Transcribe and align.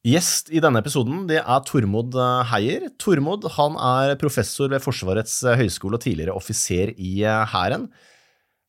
Gjest 0.00 0.48
i 0.48 0.62
denne 0.64 0.80
episoden 0.80 1.26
det 1.28 1.42
er 1.42 1.64
Tormod 1.68 2.14
eh, 2.16 2.46
Heier. 2.48 2.86
Tormod 2.96 3.44
han 3.58 3.74
er 3.76 4.14
professor 4.20 4.70
ved 4.72 4.80
Forsvarets 4.80 5.34
eh, 5.44 5.58
høgskole 5.60 5.98
og 5.98 6.04
tidligere 6.06 6.36
offiser 6.36 6.94
i 6.96 7.18
eh, 7.20 7.42
Hæren. 7.52 7.90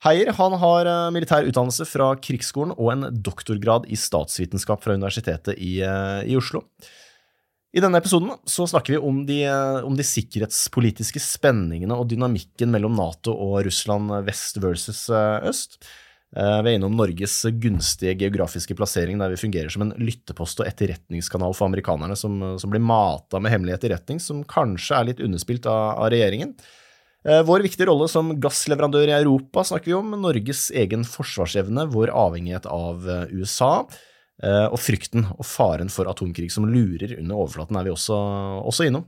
Heier 0.03 0.33
han 0.35 0.57
har 0.59 0.89
militær 1.13 1.45
utdannelse 1.47 1.85
fra 1.85 2.09
Krigsskolen 2.19 2.73
og 2.73 2.89
en 2.91 3.07
doktorgrad 3.23 3.85
i 3.87 3.95
statsvitenskap 3.95 4.81
fra 4.83 4.95
Universitetet 4.97 5.61
i, 5.61 5.75
i 5.77 6.37
Oslo. 6.39 6.63
I 7.71 7.83
denne 7.85 8.01
episoden 8.01 8.33
så 8.49 8.65
snakker 8.65 8.95
vi 8.95 8.97
om 8.97 9.19
de, 9.27 9.43
om 9.85 9.93
de, 9.93 10.03
sikkerhetspolitiske 10.03 11.21
spenningene 11.21 11.93
og 11.93 12.09
dynamikken 12.09 12.73
mellom 12.73 12.97
Nato 12.97 13.37
og 13.37 13.59
Russland 13.69 14.09
vest 14.25 14.57
versus 14.65 15.05
øst. 15.13 15.77
Eh, 16.31 16.59
vi 16.63 16.71
er 16.71 16.77
innom 16.77 16.93
Norges 16.95 17.33
gunstige 17.59 18.13
geografiske 18.15 18.75
plassering, 18.79 19.17
der 19.19 19.33
vi 19.33 19.39
fungerer 19.41 19.71
som 19.71 19.83
en 19.83 19.95
lyttepost 19.99 20.61
og 20.63 20.67
etterretningskanal 20.69 21.55
for 21.57 21.67
amerikanerne, 21.67 22.15
som, 22.15 22.37
som 22.61 22.71
blir 22.71 22.83
mata 22.83 23.41
med 23.43 23.51
hemmelig 23.51 23.75
etterretning, 23.75 24.21
som 24.23 24.45
kanskje 24.47 24.95
er 24.95 25.09
litt 25.09 25.23
underspilt 25.23 25.67
av, 25.67 25.97
av 26.05 26.07
regjeringen. 26.13 26.53
Eh, 27.27 27.41
vår 27.47 27.65
viktige 27.67 27.89
rolle 27.89 28.07
som 28.09 28.31
gassleverandør 28.41 29.11
i 29.11 29.17
Europa 29.17 29.65
snakker 29.67 29.91
vi 29.91 29.97
om, 29.97 30.15
Norges 30.23 30.69
egen 30.71 31.03
forsvarsevne, 31.07 31.89
vår 31.91 32.13
avhengighet 32.15 32.69
av 32.71 33.03
eh, 33.09 33.27
USA, 33.35 33.73
og 34.41 34.79
frykten 34.81 35.27
og 35.35 35.45
faren 35.45 35.91
for 35.93 36.09
atomkrig 36.09 36.47
som 36.49 36.65
lurer 36.65 37.11
under 37.19 37.37
overflaten, 37.43 37.77
er 37.77 37.85
vi 37.85 37.91
også, 37.93 38.15
også 38.65 38.87
innom. 38.89 39.03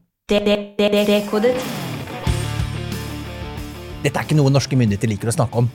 Dette 4.03 4.13
er 4.13 4.21
ikke 4.27 4.37
noe 4.37 4.53
norske 4.53 4.77
myndigheter 4.77 5.09
liker 5.09 5.33
å 5.33 5.33
snakke 5.33 5.63
om. 5.63 5.71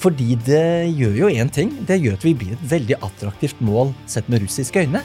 Fordi 0.00 0.34
det 0.46 0.94
gjør 0.96 1.16
jo 1.18 1.28
én 1.28 1.50
ting. 1.52 1.74
Det 1.84 1.98
gjør 2.00 2.16
at 2.16 2.24
vi 2.24 2.32
blir 2.32 2.54
et 2.56 2.68
veldig 2.70 2.96
attraktivt 3.04 3.60
mål 3.60 3.92
sett 4.08 4.30
med 4.32 4.46
russiske 4.46 4.86
øyne. 4.86 5.02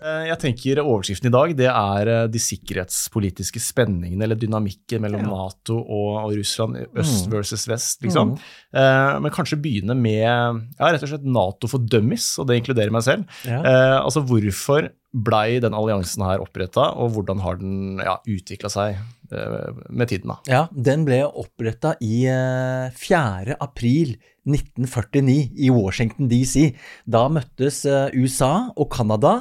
Eh, 0.00 0.24
jeg 0.26 0.38
tenker 0.42 0.80
Overskriften 0.82 1.28
i 1.30 1.32
dag 1.34 1.52
det 1.58 1.68
er 1.70 2.10
eh, 2.10 2.22
de 2.32 2.40
sikkerhetspolitiske 2.42 3.62
spenningene 3.62 4.26
eller 4.26 4.38
dynamikken 4.40 5.04
mellom 5.04 5.22
ja. 5.24 5.30
Nato 5.30 5.78
og, 5.78 6.32
Russland, 6.34 6.80
øst 6.90 7.28
mm. 7.28 7.34
versus 7.34 7.66
vest. 7.70 8.00
liksom. 8.04 8.34
Mm. 8.34 9.20
Men 9.24 9.34
kanskje 9.34 9.58
begynne 9.60 9.94
med 9.98 10.24
ja, 10.24 10.88
rett 10.88 11.04
og 11.04 11.12
slett 11.12 11.26
Nato 11.26 11.70
for 11.70 11.82
dummies, 11.82 12.32
og 12.40 12.48
det 12.50 12.60
inkluderer 12.60 12.92
meg 12.94 13.06
selv. 13.06 13.38
Ja. 13.46 13.60
Altså 14.00 14.22
Hvorfor 14.26 14.90
blei 15.10 15.58
den 15.62 15.74
alliansen 15.74 16.22
her 16.22 16.42
oppretta, 16.42 16.92
og 16.94 17.14
hvordan 17.16 17.42
har 17.42 17.58
den 17.60 18.02
ja, 18.02 18.18
utvikla 18.22 18.70
seg 18.70 19.00
med 19.30 20.10
tiden? 20.10 20.32
da? 20.32 20.38
Ja, 20.50 20.62
Den 20.70 21.06
ble 21.06 21.22
oppretta 21.26 21.96
i 22.02 22.22
4. 22.26 23.58
april 23.58 24.16
1949 24.52 25.50
i 25.56 25.70
Washington 25.74 26.30
DC. 26.30 26.70
Da 27.08 27.26
møttes 27.32 27.82
eh, 27.88 28.14
USA 28.16 28.70
og 28.76 28.90
Canada 28.94 29.40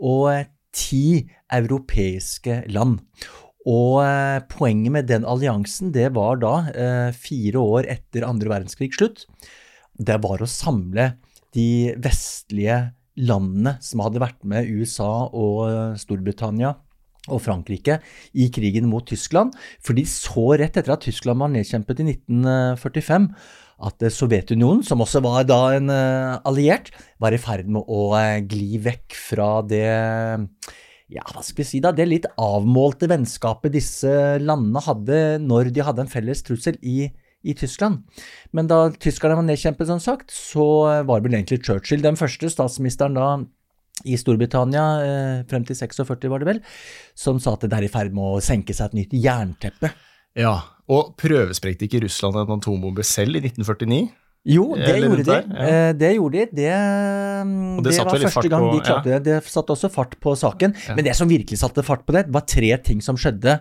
og 0.00 0.24
eh, 0.32 0.48
ti 0.74 1.26
europeiske 1.52 2.62
land. 2.70 3.00
Og 3.68 4.00
eh, 4.04 4.38
poenget 4.52 4.94
med 4.94 5.10
den 5.10 5.26
alliansen, 5.28 5.92
det 5.94 6.10
var 6.16 6.40
da, 6.42 6.54
fire 7.16 7.60
år 7.60 7.90
etter 7.92 8.28
andre 8.28 8.52
verdenskrig 8.54 8.92
slutt, 8.96 9.26
det 10.00 10.16
var 10.24 10.40
å 10.40 10.48
samle 10.48 11.12
de 11.56 11.92
vestlige 12.00 12.78
landene 13.20 13.74
som 13.84 14.00
hadde 14.04 14.22
vært 14.22 14.38
med 14.48 14.70
USA 14.70 15.26
og 15.36 15.98
Storbritannia 16.00 16.76
og 17.28 17.42
Frankrike 17.44 17.98
i 18.32 18.48
krigen 18.52 18.88
mot 18.90 19.06
Tyskland. 19.08 19.52
For 19.82 19.96
de 19.96 20.06
så 20.08 20.46
rett 20.60 20.78
etter 20.78 20.94
at 20.94 21.04
Tyskland 21.04 21.42
var 21.42 21.52
nedkjempet 21.52 22.02
i 22.02 22.08
1945, 22.14 23.28
at 23.86 24.04
eh, 24.04 24.12
Sovjetunionen, 24.12 24.84
som 24.86 25.02
også 25.02 25.22
var 25.24 25.46
da 25.48 25.60
en 25.76 25.90
eh, 25.92 26.36
alliert, 26.48 26.90
var 27.22 27.34
i 27.34 27.40
ferd 27.40 27.70
med 27.72 27.88
å 27.88 28.10
eh, 28.18 28.40
gli 28.44 28.80
vekk 28.82 29.16
fra 29.16 29.50
det 29.66 29.86
ja, 31.10 31.24
hva 31.26 31.42
skal 31.42 31.58
vi 31.58 31.66
si 31.66 31.80
da, 31.82 31.90
det 31.90 32.06
litt 32.06 32.28
avmålte 32.38 33.08
vennskapet 33.10 33.74
disse 33.74 34.12
landene 34.38 34.82
hadde 34.84 35.22
når 35.42 35.72
de 35.74 35.82
hadde 35.82 36.04
en 36.04 36.12
felles 36.12 36.44
trussel 36.46 36.76
i, 36.86 37.08
i 37.42 37.54
Tyskland. 37.58 38.04
Men 38.54 38.70
da 38.70 38.84
tyskerne 38.94 39.40
var 39.40 39.48
nedkjempet, 39.48 39.88
som 39.90 40.02
sagt, 40.02 40.30
så 40.30 40.66
var 41.08 41.24
vel 41.24 41.34
egentlig 41.34 41.64
Churchill 41.66 42.04
den 42.04 42.20
første 42.20 42.52
statsministeren 42.52 43.18
da 43.18 43.32
i 44.06 44.14
Storbritannia, 44.16 44.84
frem 45.50 45.66
til 45.66 45.76
46 45.76 46.30
var 46.30 46.40
det 46.40 46.48
vel, 46.48 46.62
som 47.18 47.42
sa 47.42 47.56
at 47.58 47.66
det 47.66 47.74
er 47.76 47.88
i 47.88 47.90
ferd 47.92 48.14
med 48.16 48.38
å 48.38 48.44
senke 48.44 48.72
seg 48.72 48.92
et 48.92 49.00
nytt 49.02 49.18
jernteppe. 49.26 49.90
Ja, 50.38 50.54
og 50.90 51.14
prøvesprengte 51.20 51.86
ikke 51.86 52.02
Russland 52.04 52.40
en 52.40 52.56
atombombe 52.56 53.04
selv 53.06 53.38
i 53.38 53.44
1949? 53.46 54.08
Jo, 54.48 54.70
det 54.72 54.94
gjorde 54.96 55.24
de. 55.26 55.36
Ja. 55.36 55.64
Eh, 55.68 55.90
det 56.00 56.14
gjorde 56.16 56.38
de. 56.38 56.44
Det, 56.56 56.70
det, 57.84 57.92
det 57.92 57.96
var 58.00 58.22
første 58.24 58.48
gang 58.48 58.64
på, 58.64 58.72
de 58.72 58.84
klarte 58.86 59.12
ja. 59.12 59.18
det. 59.18 59.34
Det 59.44 59.52
satte 59.52 59.74
også 59.74 59.90
fart 59.92 60.16
på 60.22 60.32
saken. 60.38 60.72
Ja. 60.88 60.96
Men 60.96 61.04
det 61.04 61.14
som 61.18 61.28
virkelig 61.28 61.60
satte 61.60 61.84
fart 61.84 62.06
på 62.08 62.16
det, 62.16 62.24
var 62.32 62.46
tre 62.48 62.72
ting 62.80 63.04
som 63.04 63.20
skjedde 63.20 63.58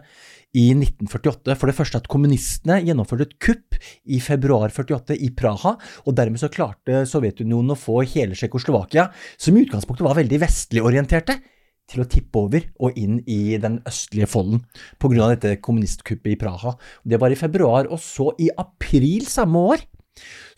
i 0.56 0.70
1948. 0.74 1.58
For 1.60 1.70
det 1.70 1.76
første 1.78 2.00
at 2.00 2.08
kommunistene 2.10 2.80
gjennomførte 2.88 3.28
et 3.28 3.36
kupp 3.44 3.78
i 4.08 4.22
februar 4.24 4.72
48 4.72 5.20
i 5.20 5.34
Praha. 5.36 5.76
Og 6.08 6.16
dermed 6.16 6.42
så 6.42 6.52
klarte 6.54 7.04
Sovjetunionen 7.10 7.76
å 7.76 7.80
få 7.80 8.00
hele 8.16 8.38
Tsjekkoslovakia, 8.38 9.10
som 9.36 9.58
i 9.58 9.68
utgangspunktet 9.68 10.08
var 10.08 10.18
veldig 10.22 10.42
vestlig 10.48 10.86
orienterte, 10.86 11.42
til 11.90 12.04
å 12.04 12.08
tippe 12.10 12.42
over 12.42 12.66
og 12.80 12.98
inn 13.00 13.20
i 13.30 13.58
den 13.62 13.80
østlige 13.90 14.30
folden 14.30 14.64
pga. 15.02 15.30
dette 15.34 15.56
kommunistkuppet 15.64 16.36
i 16.36 16.40
Praha. 16.40 16.76
Det 17.04 17.20
var 17.22 17.34
i 17.34 17.40
februar. 17.40 17.90
Og 17.90 18.00
så, 18.04 18.32
i 18.40 18.50
april 18.58 19.26
samme 19.28 19.66
år, 19.74 19.86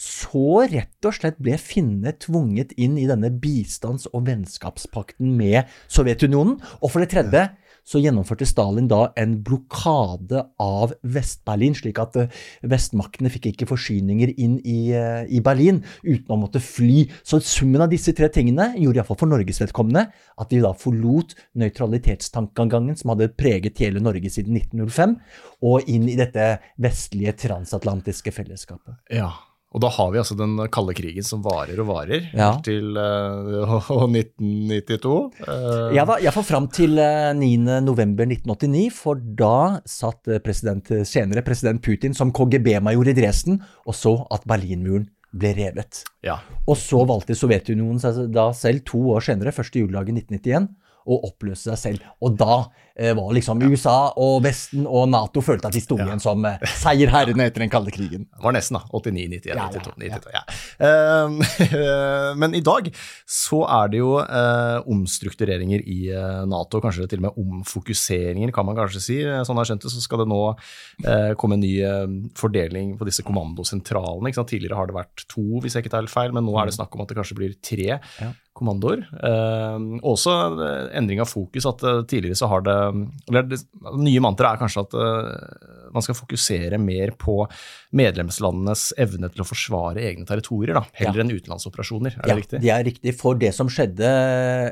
så 0.02 0.64
rett 0.66 1.06
og 1.06 1.14
slett 1.14 1.38
ble 1.42 1.58
finnene 1.62 2.16
tvunget 2.18 2.74
inn 2.82 2.98
i 2.98 3.08
denne 3.10 3.30
bistands- 3.42 4.10
og 4.10 4.26
vennskapspakten 4.30 5.36
med 5.38 5.70
Sovjetunionen. 5.92 6.58
Og 6.82 6.90
for 6.90 7.04
det 7.04 7.12
tredje 7.14 7.44
så 7.88 8.00
gjennomførte 8.02 8.46
Stalin 8.46 8.88
da 8.90 9.08
en 9.20 9.36
blokade 9.46 10.44
av 10.62 10.94
Vest-Berlin, 11.02 11.74
slik 11.78 12.00
at 12.02 12.18
eh, 12.20 12.42
vestmaktene 12.70 13.32
fikk 13.34 13.50
ikke 13.52 13.68
forsyninger 13.72 14.34
inn 14.36 14.60
i, 14.62 14.94
eh, 14.96 15.24
i, 15.26 15.42
Berlin 15.44 15.82
uten 16.04 16.34
å 16.34 16.40
måtte 16.44 16.62
fly. 16.62 17.08
Så 17.26 17.42
summen 17.46 17.82
av 17.82 17.92
disse 17.92 18.14
tre 18.18 18.30
tingene 18.34 18.72
gjorde 18.78 19.02
iallfall 19.02 19.22
for 19.24 19.32
Norges 19.32 19.62
vedkommende 19.64 20.08
at 20.14 20.54
de 20.54 20.62
da 20.64 20.74
forlot 20.78 21.36
nøytralitetstankegangen 21.58 22.98
som 23.00 23.16
hadde 23.16 23.32
preget 23.38 23.82
hele 23.82 24.04
Norge 24.04 24.30
siden 24.34 24.58
1905, 24.62 25.18
og 25.66 25.90
inn 25.92 26.10
i 26.10 26.18
dette 26.20 26.54
vestlige 26.82 27.34
transatlantiske 27.48 28.34
fellesskapet. 28.34 29.02
Ja, 29.14 29.34
og 29.72 29.80
da 29.80 29.88
har 29.96 30.10
vi 30.12 30.20
altså 30.20 30.36
den 30.36 30.58
kalde 30.74 30.94
krigen 30.98 31.24
som 31.24 31.44
varer 31.46 31.80
og 31.80 31.88
varer, 31.88 32.26
ja. 32.36 32.50
til 32.66 32.98
uh, 33.00 34.04
1992. 34.04 35.14
Uh, 35.46 35.94
ja 35.96 36.04
da, 36.08 36.18
iallfall 36.20 36.48
fram 36.48 36.68
til 36.76 37.00
uh, 37.00 37.32
eh, 37.32 37.40
9.11.1989, 37.40 38.84
for 38.92 39.22
da 39.40 39.80
satt 39.88 40.28
president, 40.44 40.92
senere 41.08 41.46
president 41.48 41.80
Putin 41.84 42.18
som 42.18 42.34
KGB-major 42.36 43.14
i 43.14 43.16
Dresden 43.16 43.62
og 43.88 43.96
så 43.96 44.18
at 44.36 44.44
Berlinmuren 44.50 45.08
ble 45.32 45.54
revet. 45.56 46.04
Ja. 46.26 46.42
Og 46.68 46.76
så 46.76 47.06
valgte 47.08 47.38
Sovjetunionen 47.38 48.02
seg 48.04 48.26
da 48.36 48.50
selv 48.58 48.84
to 48.88 49.00
år 49.16 49.24
senere, 49.24 49.56
første 49.56 49.80
juledag 49.80 50.12
i 50.12 50.18
1991, 50.20 50.68
å 51.06 51.18
oppløse 51.28 51.72
seg 51.72 51.80
selv. 51.80 52.08
Og 52.22 52.36
da 52.40 52.56
eh, 52.96 53.14
var 53.18 53.32
liksom 53.36 53.62
USA 53.66 54.12
og 54.20 54.42
Vesten 54.46 54.86
og 54.86 55.08
Nato 55.12 55.42
følte 55.44 55.70
at 55.70 55.76
de 55.76 55.82
sto 55.84 55.98
igjen 55.98 56.14
ja. 56.16 56.22
som 56.22 56.46
eh, 56.48 56.62
seierherrene 56.82 57.48
etter 57.50 57.66
den 57.66 57.72
kalde 57.74 57.94
krigen. 57.94 58.28
Det 58.30 58.46
var 58.46 58.56
nesten, 58.56 58.78
da. 58.78 58.84
89, 58.92 59.26
91, 59.42 59.50
ja, 59.52 59.68
92, 59.74 59.96
92. 60.02 60.36
Ja. 60.36 60.44
Uh, 60.82 62.34
men 62.42 62.58
i 62.58 62.64
dag 62.66 62.90
så 63.30 63.64
er 63.80 63.92
det 63.94 64.02
jo 64.02 64.14
uh, 64.20 64.82
omstruktureringer 64.92 65.86
i 65.86 66.00
uh, 66.14 66.44
Nato, 66.50 66.82
kanskje 66.84 67.10
til 67.12 67.24
og 67.24 67.28
med 67.30 67.42
omfokuseringer, 67.42 68.54
kan 68.56 68.68
man 68.68 68.78
kanskje 68.78 69.04
si. 69.04 69.20
Sånn 69.22 69.58
jeg 69.58 69.64
har 69.64 69.72
skjønt 69.72 69.88
det, 69.88 69.94
så 69.94 70.04
skal 70.04 70.24
det 70.24 70.30
nå 70.32 70.42
komme 71.40 71.58
en 71.58 71.64
ny 71.64 71.72
fordeling 72.38 72.94
på 73.00 73.06
disse 73.08 73.24
kommandosentralene. 73.26 74.32
Tidligere 74.42 74.78
har 74.78 74.90
det 74.90 74.96
vært 74.96 75.26
to, 75.32 75.44
hvis 75.62 75.76
jeg 75.76 75.86
ikke 75.86 75.94
tar 75.94 76.04
helt 76.04 76.14
feil, 76.14 76.34
men 76.36 76.46
nå 76.46 76.56
er 76.60 76.70
det 76.70 76.76
snakk 76.76 76.96
om 76.96 77.04
at 77.04 77.12
det 77.12 77.18
kanskje 77.20 77.38
blir 77.38 77.58
tre. 77.64 78.00
Kommandoer. 78.62 79.04
Eh, 79.18 79.78
også 80.06 80.38
endring 80.94 81.22
av 81.24 81.30
fokus. 81.32 81.66
at 81.66 81.84
eh, 81.84 82.02
Tidligere 82.12 82.38
så 82.38 82.50
har 82.52 82.66
det 82.68 82.78
eller 83.30 83.50
Det 83.50 83.62
nye 83.98 84.22
mantraet 84.24 84.60
er 84.60 84.62
kanskje 84.62 84.86
at 84.86 84.98
eh, 85.02 85.78
man 85.92 86.06
skal 86.06 86.16
fokusere 86.16 86.80
mer 86.80 87.12
på 87.20 87.42
medlemslandenes 88.00 88.92
evne 89.02 89.28
til 89.34 89.44
å 89.44 89.48
forsvare 89.48 90.04
egne 90.08 90.24
territorier, 90.30 90.78
da, 90.78 90.86
heller 90.96 91.20
ja. 91.20 91.26
enn 91.26 91.34
utenlandsoperasjoner. 91.36 92.16
Er 92.16 92.22
ja, 92.22 92.36
det 92.36 92.38
riktig? 92.40 92.62
Det 92.64 92.72
er 92.72 92.86
riktig. 92.88 93.16
For 93.20 93.40
det 93.42 93.52
som 93.58 93.72
skjedde 93.72 94.12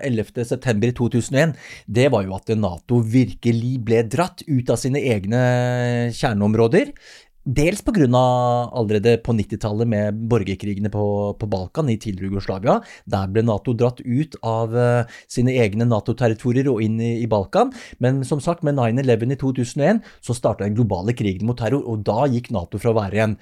11.9.2001, 0.07 1.57
det 2.00 2.07
var 2.13 2.24
jo 2.24 2.38
at 2.38 2.53
Nato 2.56 3.01
virkelig 3.03 3.74
ble 3.83 4.06
dratt 4.07 4.45
ut 4.47 4.71
av 4.71 4.80
sine 4.80 5.03
egne 5.12 5.41
kjerneområder 6.15 6.94
Dels 7.50 7.81
pga. 7.81 8.06
allerede 8.74 9.18
på 9.18 9.34
90-tallet 9.34 9.88
med 9.88 10.18
borgerkrigene 10.30 10.90
på, 10.94 11.34
på, 11.40 11.48
Balkan, 11.50 11.90
i 11.90 11.98
tidligere 11.98 12.30
Jugoslavia. 12.30 12.75
Der 13.10 13.31
ble 13.31 13.42
Nato 13.42 13.74
dratt 13.74 14.01
ut 14.06 14.36
av 14.46 14.75
uh, 14.75 15.10
sine 15.28 15.56
egne 15.57 15.88
Nato-territorier 15.90 16.69
og 16.69 16.84
inn 16.86 17.00
i, 17.01 17.16
i, 17.24 17.28
Balkan. 17.28 17.72
Men 17.98 18.22
som 18.28 18.42
sagt, 18.44 18.62
med 18.62 18.78
9-11 18.78 19.34
i 19.34 19.38
2001 19.42 20.01
så 20.22 20.36
starta 20.38 20.68
den 20.68 20.75
globale 20.78 21.16
krigen 21.18 21.50
mot 21.50 21.57
terror, 21.57 21.81
og 21.90 22.04
da 22.06 22.28
gikk 22.30 22.51
Nato 22.54 22.78
fra 22.81 22.94
å 22.94 23.00
være 23.00 23.24
en 23.24 23.36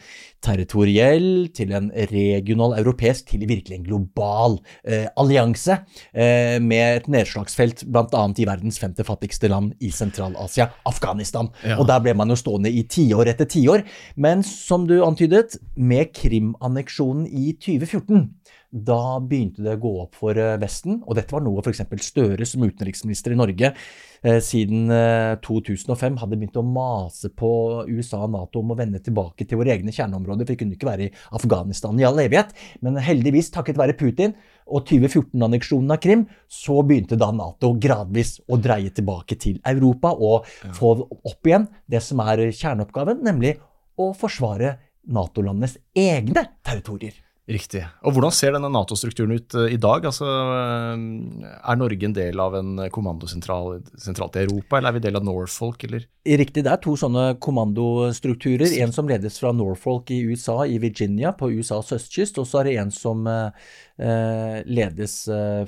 territoriell 0.46 1.50
til 1.58 1.74
en 1.76 1.92
regional 2.14 2.78
europeisk 2.80 3.34
til 3.34 3.44
virkelig 3.50 3.82
en 3.82 3.88
global 3.90 4.60
uh, 4.88 5.08
allianse 5.20 5.82
uh, 5.82 6.58
med 6.64 7.02
et 7.02 7.12
nedslagsfelt 7.12 7.84
bl.a. 7.92 8.24
i 8.38 8.48
verdens 8.48 8.80
femte 8.80 9.04
fattigste 9.08 9.52
land 9.52 9.76
i 9.84 9.92
Sentral-Asia, 9.92 10.72
Afghanistan. 10.88 11.52
Ja. 11.66 11.82
Og 11.82 11.92
der 11.92 12.00
ble 12.06 12.16
man 12.16 12.32
jo 12.32 12.40
stående 12.40 12.72
i 12.72 12.88
tiår 12.88 13.36
etter 13.36 13.52
tiår. 13.52 13.84
Men 14.16 14.44
som 14.46 14.88
du 14.90 15.00
antydet, 15.06 15.58
med 15.76 16.14
Krim-anneksjonen 16.16 17.28
i 17.28 17.52
2014 17.58 18.28
da 18.68 19.20
begynte 19.24 19.64
det 19.64 19.78
å 19.78 19.80
gå 19.80 19.92
opp 20.04 20.18
for 20.20 20.38
eh, 20.38 20.58
Vesten, 20.60 21.00
og 21.06 21.16
dette 21.16 21.32
var 21.32 21.44
noe 21.46 21.64
f.eks. 21.64 21.86
Støre 22.04 22.46
som 22.48 22.66
utenriksminister 22.68 23.32
i 23.32 23.38
Norge 23.40 23.70
eh, 23.72 24.40
siden 24.44 24.92
eh, 24.92 25.38
2005 25.44 26.18
hadde 26.20 26.36
begynt 26.36 26.60
å 26.60 26.66
mase 26.68 27.32
på 27.32 27.50
USA 27.88 28.26
og 28.26 28.34
Nato 28.36 28.60
om 28.60 28.74
å 28.76 28.78
vende 28.78 29.00
tilbake 29.04 29.48
til 29.48 29.62
våre 29.62 29.72
egne 29.78 29.96
kjerneområder, 29.96 30.44
for 30.44 30.54
vi 30.54 30.60
kunne 30.60 30.76
ikke 30.76 30.90
være 30.90 31.08
i 31.08 31.14
Afghanistan 31.40 32.00
i 32.02 32.08
all 32.08 32.20
evighet. 32.24 32.52
Men 32.84 33.00
heldigvis, 33.00 33.54
takket 33.56 33.80
være 33.80 33.96
Putin 33.98 34.36
og 34.68 34.84
2014-anneksjonen 34.90 35.96
av 35.96 36.04
Krim, 36.04 36.28
så 36.52 36.82
begynte 36.84 37.20
da 37.20 37.32
Nato 37.36 37.72
gradvis 37.80 38.36
å 38.52 38.60
dreie 38.60 38.92
tilbake 38.92 39.40
til 39.40 39.62
Europa 39.64 40.12
og 40.12 40.52
få 40.76 40.92
opp 41.08 41.48
igjen 41.48 41.70
det 41.88 42.04
som 42.04 42.20
er 42.26 42.50
kjerneoppgaven, 42.52 43.24
nemlig 43.24 43.56
å 43.98 44.12
forsvare 44.18 44.78
Nato-landenes 45.08 45.78
egne 45.96 46.44
territorier. 46.66 47.16
Riktig. 47.48 47.80
Og 48.04 48.12
Hvordan 48.12 48.34
ser 48.36 48.52
denne 48.52 48.68
Nato-strukturen 48.68 49.38
ut 49.40 49.56
uh, 49.56 49.70
i 49.72 49.78
dag? 49.80 50.04
Altså, 50.10 50.28
uh, 50.28 51.46
er 51.48 51.78
Norge 51.80 52.10
en 52.10 52.16
del 52.16 52.42
av 52.44 52.58
en 52.60 52.74
kommandosentral 52.92 53.78
sentralt 54.04 54.36
i 54.36 54.42
Europa, 54.44 54.76
eller 54.76 54.92
er 54.92 54.98
vi 54.98 55.04
del 55.06 55.20
av 55.20 55.24
Norfolk? 55.24 55.86
Eller? 55.88 56.04
Riktig, 56.28 56.66
det 56.68 56.74
er 56.74 56.82
to 56.84 56.98
sånne 57.00 57.38
kommandostrukturer. 57.40 58.76
En 58.84 58.92
som 58.92 59.08
ledes 59.08 59.40
fra 59.40 59.54
Norfolk 59.56 60.12
i 60.12 60.20
USA, 60.28 60.58
i 60.68 60.76
Virginia, 60.84 61.32
på 61.32 61.54
USAs 61.56 61.94
østkyst. 61.96 62.42
Og 62.44 62.50
så 62.52 62.60
er 62.60 62.68
det 62.68 62.78
en 62.84 62.92
som 62.92 63.24
uh, 63.32 63.72
ledes 63.98 65.16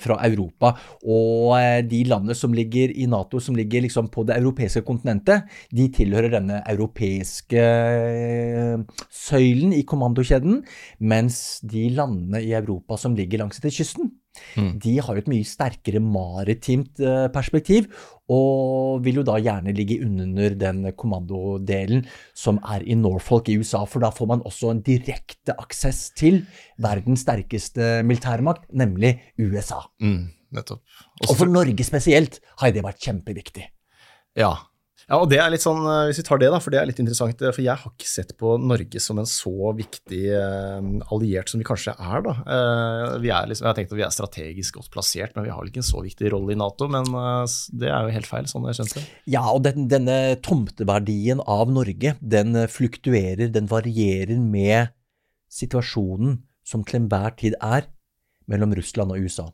fra 0.04 0.18
Europa. 0.28 0.74
Og 1.02 1.56
de 1.90 2.04
landene 2.08 2.36
som 2.38 2.54
ligger 2.54 2.94
i 2.94 3.08
Nato, 3.10 3.42
som 3.42 3.58
ligger 3.58 3.82
liksom 3.86 4.10
på 4.14 4.24
det 4.28 4.38
europeiske 4.38 4.84
kontinentet, 4.86 5.50
de 5.74 5.88
tilhører 5.94 6.34
denne 6.36 6.62
europeiske 6.70 7.64
søylen 9.10 9.74
i 9.74 9.84
kommandokjeden. 9.88 10.64
mens 11.00 11.60
de 11.64 11.90
landene 11.90 12.42
i 12.44 12.54
Europa 12.54 12.98
som 12.98 13.16
ligger 13.16 13.40
langs 13.42 13.60
etter 13.60 13.74
kysten, 13.74 14.12
mm. 14.56 14.72
de 14.84 14.94
har 15.04 15.18
jo 15.18 15.24
et 15.24 15.32
mye 15.32 15.48
sterkere 15.48 16.02
maritimt 16.04 17.02
eh, 17.04 17.28
perspektiv, 17.34 17.90
og 18.30 19.02
vil 19.06 19.22
jo 19.22 19.26
da 19.26 19.40
gjerne 19.42 19.74
ligge 19.74 20.00
under 20.06 20.54
den 20.60 20.84
kommandodelen 21.00 22.04
som 22.38 22.60
er 22.62 22.86
i 22.86 22.98
Norfolk 22.98 23.50
i 23.50 23.58
USA, 23.58 23.84
for 23.90 24.06
da 24.06 24.12
får 24.14 24.30
man 24.30 24.46
også 24.46 24.74
en 24.74 24.84
direkte 24.86 25.56
aksess 25.58 26.12
til 26.18 26.44
verdens 26.82 27.26
sterkeste 27.26 28.00
militærmakt, 28.06 28.70
nemlig 28.70 29.16
USA. 29.42 29.82
Mm, 30.04 30.30
nettopp. 30.56 30.84
Også 31.20 31.34
og 31.34 31.42
for 31.42 31.52
Norge 31.52 31.86
spesielt 31.88 32.40
har 32.62 32.76
det 32.76 32.86
vært 32.86 33.02
kjempeviktig. 33.02 33.66
Ja, 34.38 34.54
ja, 35.10 35.18
og 35.18 35.26
det 35.32 35.40
er 35.42 35.50
litt 35.50 35.64
sånn, 35.64 35.82
eh, 35.90 36.08
Hvis 36.10 36.20
vi 36.22 36.26
tar 36.28 36.40
det, 36.42 36.52
da, 36.54 36.60
for 36.62 36.74
det 36.74 36.80
er 36.80 36.88
litt 36.90 37.00
interessant. 37.02 37.42
Eh, 37.42 37.54
for 37.56 37.66
jeg 37.66 37.82
har 37.82 37.94
ikke 37.94 38.10
sett 38.10 38.36
på 38.38 38.54
Norge 38.62 39.02
som 39.02 39.18
en 39.18 39.30
så 39.30 39.72
viktig 39.74 40.22
uh, 40.30 40.80
alliert 41.16 41.50
som 41.50 41.62
vi 41.62 41.66
kanskje 41.66 41.96
er. 41.98 42.22
da. 42.26 42.36
Vi 43.24 43.32
er 43.34 43.50
liksom, 43.50 43.66
jeg 43.66 43.72
har 43.72 43.80
tenkt 43.80 43.94
at 43.96 44.00
vi 44.00 44.06
er 44.06 44.14
strategisk 44.14 44.78
godt 44.78 44.92
plassert, 44.94 45.34
men 45.36 45.48
vi 45.48 45.54
har 45.54 45.66
ikke 45.66 45.82
en 45.82 45.90
så 45.90 46.04
viktig 46.06 46.30
rolle 46.34 46.54
i 46.54 46.60
Nato. 46.60 46.88
Men 46.92 47.10
det 47.82 47.90
er 47.90 48.06
jo 48.06 48.16
helt 48.20 48.30
feil, 48.30 48.50
sånn 48.50 48.70
jeg 48.70 48.80
skjønte 48.80 49.06
Ja, 49.30 49.44
og 49.50 49.64
den, 49.66 49.90
denne 49.92 50.20
tomteverdien 50.46 51.42
av 51.42 51.74
Norge, 51.74 52.16
den 52.22 52.64
fluktuerer, 52.70 53.50
den 53.50 53.70
varierer 53.72 54.38
med 54.38 54.94
situasjonen 55.50 56.44
som 56.70 56.86
til 56.86 57.02
enhver 57.02 57.34
tid 57.40 57.58
er 57.58 57.90
mellom 58.50 58.76
Russland 58.78 59.14
og 59.14 59.26
USA. 59.26 59.50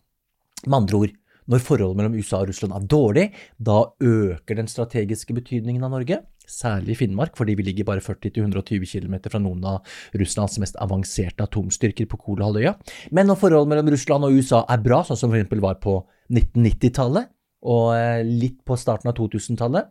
Med 0.66 0.84
andre 0.84 1.00
ord, 1.06 1.16
når 1.52 1.62
forholdet 1.66 2.00
mellom 2.00 2.16
USA 2.18 2.42
og 2.42 2.50
Russland 2.50 2.74
er 2.76 2.88
dårlig, 2.90 3.26
da 3.58 3.84
øker 4.02 4.58
den 4.58 4.70
strategiske 4.72 5.36
betydningen 5.38 5.86
av 5.86 5.94
Norge, 5.94 6.22
særlig 6.50 6.94
i 6.94 7.00
Finnmark, 7.00 7.36
fordi 7.38 7.56
vi 7.58 7.66
ligger 7.68 7.88
bare 7.90 8.04
40-120 8.06 8.86
km 8.86 9.16
fra 9.30 9.42
noen 9.42 9.64
av 9.70 9.96
Russlands 10.18 10.60
mest 10.62 10.78
avanserte 10.82 11.46
atomstyrker 11.46 12.10
på 12.10 12.20
Kolahalvøya. 12.22 12.76
Men 13.12 13.30
når 13.30 13.40
forholdet 13.42 13.74
mellom 13.74 13.94
Russland 13.94 14.28
og 14.28 14.38
USA 14.38 14.64
er 14.70 14.84
bra, 14.86 15.02
sånn 15.06 15.20
som 15.20 15.34
f.eks. 15.34 15.54
var 15.62 15.80
på 15.84 16.00
1990-tallet, 16.34 17.32
og 17.66 17.96
eh, 17.98 18.22
litt 18.26 18.60
på 18.66 18.78
starten 18.78 19.10
av 19.10 19.18
2000-tallet, 19.18 19.90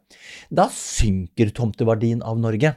da 0.55 0.69
synker 0.71 1.51
tomteverdien 1.55 2.23
av 2.23 2.39
Norge. 2.39 2.75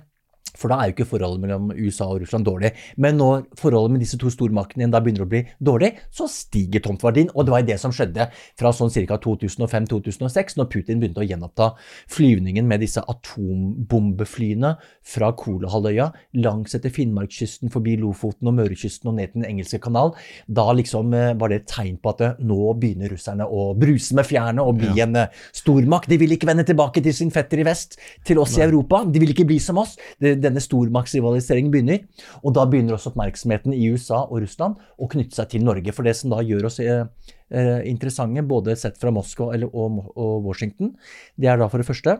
For 0.57 0.71
da 0.71 0.79
er 0.79 0.91
jo 0.91 0.97
ikke 0.97 1.09
forholdet 1.13 1.43
mellom 1.43 1.71
USA 1.75 2.09
og 2.11 2.21
Russland 2.23 2.47
dårlig. 2.47 2.73
Men 2.97 3.19
når 3.21 3.45
forholdet 3.59 3.95
med 3.95 4.03
disse 4.03 4.19
to 4.19 4.31
stormaktene 4.33 4.89
da 4.91 5.01
begynner 5.03 5.25
å 5.25 5.29
bli 5.29 5.43
dårlig, 5.63 5.93
så 6.13 6.27
stiger 6.31 6.83
tomtverdien. 6.85 7.31
Og 7.35 7.47
det 7.47 7.53
var 7.53 7.67
det 7.67 7.79
som 7.81 7.93
skjedde 7.95 8.29
fra 8.57 8.73
sånn 8.75 8.93
ca. 8.93 9.19
2005-2006, 9.23 10.57
når 10.57 10.69
Putin 10.73 11.01
begynte 11.01 11.21
å 11.23 11.27
gjenoppta 11.27 11.71
flyvningen 12.13 12.67
med 12.67 12.81
disse 12.83 13.03
atombombeflyene 13.03 14.73
fra 15.07 15.31
Kolahalvøya 15.37 16.09
langs 16.43 16.75
etter 16.77 16.93
Finnmarkskysten, 16.93 17.71
forbi 17.73 17.97
Lofoten 18.01 18.49
og 18.49 18.57
Mørekysten 18.57 19.11
og 19.11 19.17
ned 19.17 19.31
til 19.31 19.41
Den 19.41 19.49
engelske 19.51 19.79
kanal. 19.83 20.13
Da 20.47 20.67
liksom 20.75 21.13
eh, 21.15 21.33
var 21.37 21.51
det 21.51 21.61
et 21.61 21.69
tegn 21.71 21.99
på 22.01 22.13
at 22.13 22.23
eh, 22.25 22.41
nå 22.47 22.73
begynner 22.79 23.11
russerne 23.13 23.47
å 23.47 23.71
bruse 23.77 24.15
med 24.17 24.27
fjærene 24.27 24.63
og 24.63 24.79
bli 24.79 24.91
ja. 24.97 25.07
en 25.07 25.19
uh, 25.23 25.43
stormakt. 25.55 26.09
De 26.11 26.19
vil 26.19 26.35
ikke 26.35 26.49
vende 26.49 26.65
tilbake 26.67 27.03
til 27.03 27.15
sin 27.15 27.33
fetter 27.33 27.61
i 27.61 27.67
vest, 27.67 27.97
til 28.27 28.41
oss 28.41 28.55
Nei. 28.55 28.63
i 28.63 28.67
Europa. 28.67 29.03
De 29.05 29.21
vil 29.23 29.33
ikke 29.33 29.47
bli 29.49 29.59
som 29.63 29.79
oss. 29.81 29.95
Det, 30.21 30.37
det 30.41 30.46
denne 30.47 30.63
stormaktsrivaliseringen 30.63 31.73
begynner. 31.73 32.05
Og 32.43 32.55
da 32.57 32.65
begynner 32.69 32.97
også 32.97 33.11
oppmerksomheten 33.13 33.75
i 33.75 33.91
USA 33.93 34.23
og 34.25 34.41
Russland 34.45 34.79
å 34.97 35.09
knytte 35.11 35.37
seg 35.37 35.51
til 35.53 35.67
Norge. 35.67 35.93
For 35.95 36.07
det 36.07 36.15
som 36.19 36.33
da 36.33 36.41
gjør 36.45 36.69
oss 36.71 36.79
eh, 36.83 37.05
eh 37.51 37.75
interessante, 37.91 38.43
både 38.47 38.75
sett 38.79 38.97
fra 38.97 39.13
Moskva 39.13 39.53
og, 39.67 40.01
og 40.15 40.49
Washington, 40.49 40.95
det 41.37 41.51
er 41.51 41.61
da 41.61 41.69
for 41.69 41.83
det 41.83 41.89
første 41.89 42.17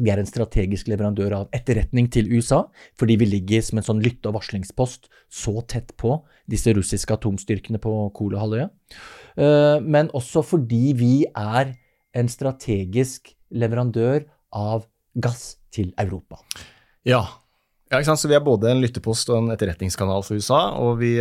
vi 0.00 0.10
er 0.12 0.20
en 0.22 0.28
strategisk 0.28 0.88
leverandør 0.88 1.34
av 1.36 1.48
etterretning 1.56 2.08
til 2.12 2.30
USA, 2.32 2.62
fordi 2.96 3.18
vi 3.20 3.28
ligger 3.28 3.64
som 3.64 3.78
en 3.78 3.86
sånn 3.86 4.02
lytte- 4.04 4.30
og 4.30 4.38
varslingspost 4.38 5.10
så 5.28 5.60
tett 5.68 5.92
på 6.00 6.16
disse 6.50 6.72
russiske 6.72 7.12
atomstyrkene 7.12 7.80
på 7.82 7.92
Kolahalvøya. 8.16 8.70
Eh, 9.36 9.78
men 9.84 10.08
også 10.16 10.44
fordi 10.44 10.94
vi 10.96 11.14
er 11.28 11.74
en 12.14 12.28
strategisk 12.28 13.34
leverandør 13.52 14.24
av 14.52 14.86
gass 15.20 15.56
til 15.72 15.92
Europa. 16.00 16.40
Ja, 17.04 17.26
ja, 17.92 18.00
ikke 18.00 18.08
sant? 18.08 18.22
Så 18.22 18.30
Vi 18.30 18.36
er 18.38 18.44
både 18.44 18.70
en 18.72 18.80
lyttepost 18.80 19.28
og 19.28 19.42
en 19.42 19.52
etterretningskanal 19.52 20.24
for 20.24 20.40
USA, 20.40 20.60
og 20.80 20.96
vi 21.02 21.12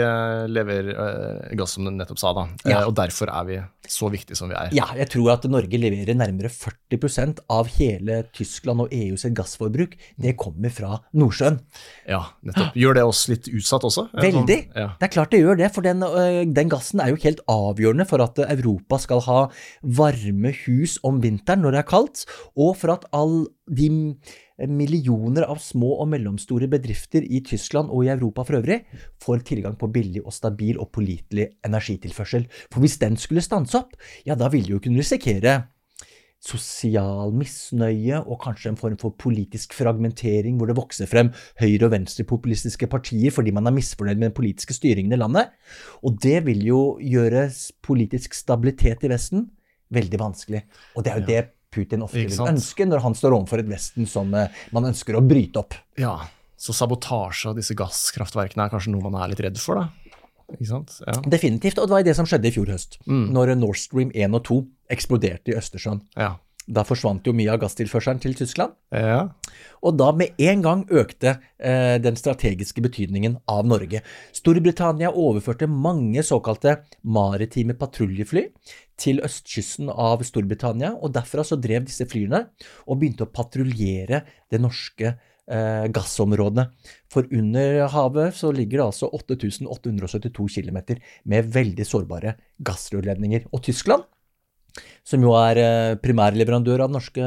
lever 0.47 0.91
eh, 0.93 1.51
gass, 1.59 1.75
som 1.75 1.83
du 1.83 1.91
nettopp 1.91 2.21
sa. 2.21 2.31
da. 2.37 2.45
Ja. 2.63 2.77
Eh, 2.79 2.87
og 2.87 2.95
Derfor 2.95 3.27
er 3.27 3.47
vi 3.49 3.57
så 3.91 4.07
viktige 4.13 4.37
som 4.39 4.47
vi 4.47 4.55
er. 4.55 4.71
Ja, 4.75 4.87
jeg 4.95 5.09
tror 5.11 5.33
at 5.33 5.47
Norge 5.51 5.79
leverer 5.81 6.15
nærmere 6.15 6.51
40% 6.53 7.43
av 7.51 7.67
hele 7.75 8.21
Tyskland 8.31 8.85
og 8.85 8.95
EUs 8.95 9.25
gassforbruk. 9.35 9.97
Det 10.15 10.37
kommer 10.39 10.71
fra 10.71 11.01
Nordsjøen. 11.11 11.59
Ja, 12.07 12.23
nettopp. 12.45 12.77
Gjør 12.79 12.99
det 12.99 13.05
oss 13.09 13.25
litt 13.31 13.51
utsatt 13.51 13.87
også? 13.87 14.07
Veldig. 14.15 14.59
Ja. 14.71 14.93
Det 14.95 15.09
er 15.09 15.15
klart 15.17 15.35
det 15.35 15.41
gjør 15.43 15.59
det, 15.59 15.71
for 15.75 15.85
den, 15.85 16.05
den, 16.55 16.71
gassen 16.71 17.03
er 17.03 17.11
jo 17.11 17.19
helt 17.25 17.41
avgjørende 17.51 18.07
for 18.07 18.23
at 18.23 18.39
Europa 18.47 19.01
skal 19.03 19.25
ha 19.27 19.39
varme 19.83 20.55
hus 20.63 20.95
om 21.07 21.19
vinteren 21.23 21.65
når 21.65 21.75
det 21.75 21.83
er 21.83 21.91
kaldt, 21.91 22.23
og 22.55 22.77
for 22.79 22.95
at 22.95 23.09
all 23.11 23.41
de 23.71 23.89
millioner 24.67 25.47
av 25.47 25.61
små 25.63 25.93
og 26.03 26.09
mellomstore 26.11 26.67
bedrifter 26.71 27.23
i 27.23 27.41
Tyskland 27.47 27.89
og 27.89 28.05
i 28.05 28.11
Europa 28.13 28.45
for 28.45 28.59
øvrig 28.59 28.81
får 29.23 29.45
tilgang 29.47 29.77
på 29.79 29.89
billig 29.93 30.25
og 30.25 30.35
stabil 30.35 30.79
og 30.81 30.91
pålitelig 30.93 31.47
energitilførsel. 31.65 32.47
For 32.69 32.83
hvis 32.83 32.99
den 33.01 33.17
skulle 33.17 33.43
stanse 33.45 33.79
opp, 33.79 33.95
ja, 34.27 34.35
da 34.35 34.51
ville 34.51 34.67
vi 34.69 34.75
jo 34.75 34.83
kunne 34.83 35.01
risikere 35.01 35.61
sosial 36.41 37.29
misnøye 37.37 38.17
og 38.23 38.39
kanskje 38.41 38.71
en 38.71 38.79
form 38.79 38.97
for 39.01 39.13
politisk 39.21 39.75
fragmentering 39.77 40.57
hvor 40.57 40.71
det 40.71 40.77
vokser 40.79 41.09
frem 41.09 41.29
høyre- 41.61 41.85
og 41.85 41.93
venstrepopulistiske 41.93 42.89
partier 42.89 43.33
fordi 43.33 43.53
man 43.53 43.69
er 43.69 43.75
misfornøyd 43.75 44.17
med 44.17 44.31
den 44.31 44.37
politiske 44.37 44.73
styringen 44.73 45.13
i 45.13 45.21
landet. 45.21 45.53
Og 46.01 46.17
det 46.23 46.41
vil 46.47 46.65
jo 46.65 46.81
gjøre 46.97 47.47
politisk 47.85 48.33
stabilitet 48.37 49.05
i 49.05 49.13
Vesten 49.13 49.51
veldig 49.93 50.21
vanskelig. 50.21 50.63
Og 50.95 51.05
det 51.05 51.11
er 51.11 51.21
jo 51.21 51.29
det 51.29 51.41
Putin 51.71 52.03
ofte 52.05 52.25
vil 52.25 52.47
ønske 52.51 52.85
når 52.87 53.03
han 53.05 53.15
står 53.15 53.35
overfor 53.37 53.63
et 53.63 53.69
Vesten 53.71 54.09
som 54.09 54.33
eh, 54.35 54.61
man 54.75 54.89
ønsker 54.91 55.15
å 55.15 55.23
bryte 55.23 55.61
opp. 55.63 55.77
Ja, 55.99 56.17
så 56.61 56.75
sabotasje 56.77 57.49
av 57.49 57.57
disse 57.57 57.73
gasskraftverkene 57.77 58.67
er 58.67 58.73
kanskje 58.73 58.93
noe 58.93 59.09
man 59.09 59.17
er 59.23 59.31
litt 59.31 59.41
redd 59.41 59.57
for, 59.61 59.81
da? 59.81 60.11
Ikke 60.51 60.67
sant? 60.67 60.93
Ja. 61.07 61.15
Definitivt, 61.31 61.79
og 61.79 61.87
det 61.87 61.95
var 61.95 62.05
det 62.05 62.15
som 62.17 62.27
skjedde 62.27 62.49
i 62.49 62.53
fjor 62.53 62.69
høst. 62.73 62.99
Mm. 63.07 63.31
Når 63.33 63.53
Nord 63.57 63.79
Stream 63.79 64.11
1 64.13 64.35
og 64.37 64.43
2 64.49 64.57
eksploderte 64.93 65.53
i 65.53 65.57
Østersjøen. 65.57 66.03
Ja. 66.19 66.35
Da 66.71 66.85
forsvant 66.87 67.25
jo 67.27 67.33
mye 67.35 67.51
av 67.51 67.59
gasstilførselen 67.65 68.21
til 68.23 68.35
Tyskland. 68.37 68.75
Ja. 68.95 69.25
Og 69.83 69.97
da 69.99 70.11
med 70.15 70.37
en 70.39 70.61
gang 70.63 70.83
økte 70.87 71.33
eh, 71.57 71.97
den 71.99 72.15
strategiske 72.19 72.83
betydningen 72.85 73.35
av 73.51 73.67
Norge. 73.67 74.03
Storbritannia 74.35 75.11
overførte 75.11 75.67
mange 75.67 76.23
såkalte 76.23 76.77
maritime 77.03 77.75
patruljefly 77.79 78.45
til 79.01 79.19
østkysten 79.25 79.89
av 79.91 80.23
Storbritannia, 80.27 80.93
og 80.95 81.11
derfra 81.15 81.43
så 81.47 81.57
drev 81.59 81.89
disse 81.89 82.07
flyene 82.07 82.45
og 82.85 83.01
begynte 83.01 83.25
å 83.25 83.33
patruljere 83.33 84.21
det 84.51 84.61
norske 84.61 85.11
eh, 85.11 85.85
gassområdet. 85.91 86.69
For 87.11 87.27
under 87.35 87.83
havet 87.91 88.37
så 88.37 88.53
ligger 88.55 88.79
det 88.79 88.87
altså 88.87 89.11
8872 89.11 90.47
km 90.61 90.79
med 91.27 91.51
veldig 91.51 91.87
sårbare 91.87 92.37
gassrørledninger. 92.63 93.49
Og 93.51 93.65
Tyskland 93.67 94.07
som 95.07 95.23
jo 95.23 95.33
er 95.35 95.59
eh, 95.59 95.95
primærleverandør 96.01 96.83
av 96.83 96.89
den 96.89 96.97
norske 96.97 97.25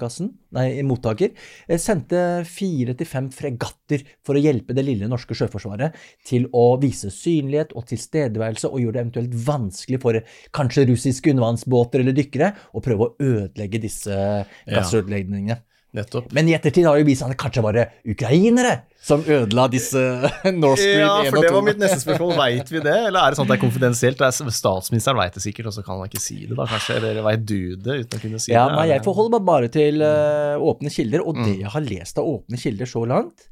gassen, 0.00 0.32
nei, 0.56 0.68
mottaker, 0.86 1.34
eh, 1.68 1.80
sendte 1.80 2.22
fire 2.48 2.96
til 2.98 3.08
fem 3.08 3.28
fregatter 3.34 4.02
for 4.26 4.38
å 4.38 4.42
hjelpe 4.42 4.74
det 4.76 4.86
lille 4.86 5.10
norske 5.10 5.36
sjøforsvaret 5.36 5.96
til 6.26 6.48
å 6.56 6.66
vise 6.82 7.12
synlighet 7.14 7.76
og 7.76 7.86
tilstedeværelse, 7.92 8.70
og 8.70 8.82
gjøre 8.82 8.98
det 8.98 9.04
eventuelt 9.04 9.38
vanskelig 9.46 10.02
for 10.02 10.20
kanskje 10.56 10.88
russiske 10.90 11.32
undervannsbåter 11.34 12.02
eller 12.02 12.16
dykkere 12.16 12.52
å 12.74 12.82
prøve 12.84 13.08
å 13.08 13.14
ødelegge 13.22 13.82
disse 13.86 14.20
gassrørledningene. 14.66 15.60
Nettopp. 15.96 16.28
Men 16.36 16.50
i 16.50 16.52
ettertid 16.56 16.84
har 16.84 16.98
jo 17.00 17.06
vist 17.08 17.24
at 17.24 17.32
det 17.32 17.38
kanskje 17.40 17.62
var 17.64 17.76
det 17.76 17.86
ukrainere 18.12 18.74
som 19.06 19.20
ødela 19.22 19.68
disse 19.70 20.00
North 20.56 20.80
Stream 20.82 20.98
1 20.98 21.04
Ja, 21.04 21.10
og 21.20 21.26
2. 21.28 21.30
for 21.30 21.44
det 21.44 21.50
var 21.54 21.64
mitt 21.68 21.78
neste 21.78 22.00
spørsmål. 22.02 22.32
Veit 22.40 22.72
vi 22.74 22.80
det, 22.82 22.94
eller 23.06 23.20
er 23.20 23.30
det 23.30 23.38
sånn 23.38 23.46
at 23.46 23.52
det 23.52 23.56
er 23.58 23.62
konfidensielt? 23.62 24.24
Er- 24.26 24.50
Statsministeren 24.56 25.20
veit 25.20 25.36
det 25.38 25.44
sikkert, 25.44 25.68
og 25.70 25.76
så 25.76 25.84
kan 25.86 26.00
han 26.00 26.10
ikke 26.10 26.22
si 26.24 26.40
det, 26.48 26.56
da 26.58 26.66
kanskje? 26.72 26.96
Eller 26.98 27.20
veit 27.26 27.44
du 27.46 27.58
det 27.78 28.00
uten 28.02 28.18
å 28.18 28.22
kunne 28.24 28.40
si 28.42 28.50
Ja, 28.54 28.64
det? 28.66 28.76
nei, 28.80 28.86
jeg 28.90 29.04
forholder 29.06 29.36
meg 29.38 29.46
bare 29.46 29.70
til 29.76 30.02
uh, 30.02 30.56
åpne 30.72 30.90
kilder, 30.90 31.22
og 31.22 31.38
det 31.38 31.46
Mm. 31.54 31.60
jeg 31.62 31.72
har 31.76 31.86
lest 31.86 32.18
av 32.18 32.26
åpne 32.32 32.58
kilder 32.58 32.90
så 32.90 33.04
langt, 33.06 33.46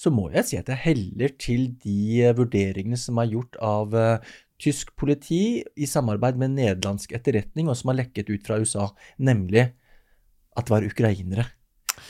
så 0.00 0.12
må 0.14 0.28
jeg 0.32 0.46
si 0.48 0.56
at 0.60 0.70
jeg 0.70 0.78
heller 0.86 1.34
til 1.42 1.66
de 1.82 1.96
eh, 2.24 2.32
vurderingene 2.38 2.96
som 2.96 3.18
er 3.20 3.32
gjort 3.34 3.58
av 3.60 3.92
uh, 3.92 4.30
tysk 4.62 4.94
politi 4.96 5.60
i 5.76 5.86
samarbeid 5.90 6.38
med 6.40 6.54
nederlandsk 6.54 7.12
etterretning, 7.18 7.66
og 7.68 7.76
som 7.76 7.90
har 7.90 7.98
lekket 8.04 8.30
ut 8.30 8.46
fra 8.46 8.56
USA, 8.62 8.86
nemlig 9.18 9.66
at 10.56 10.66
det 10.68 10.72
var 10.72 10.86
ukrainere 10.86 11.46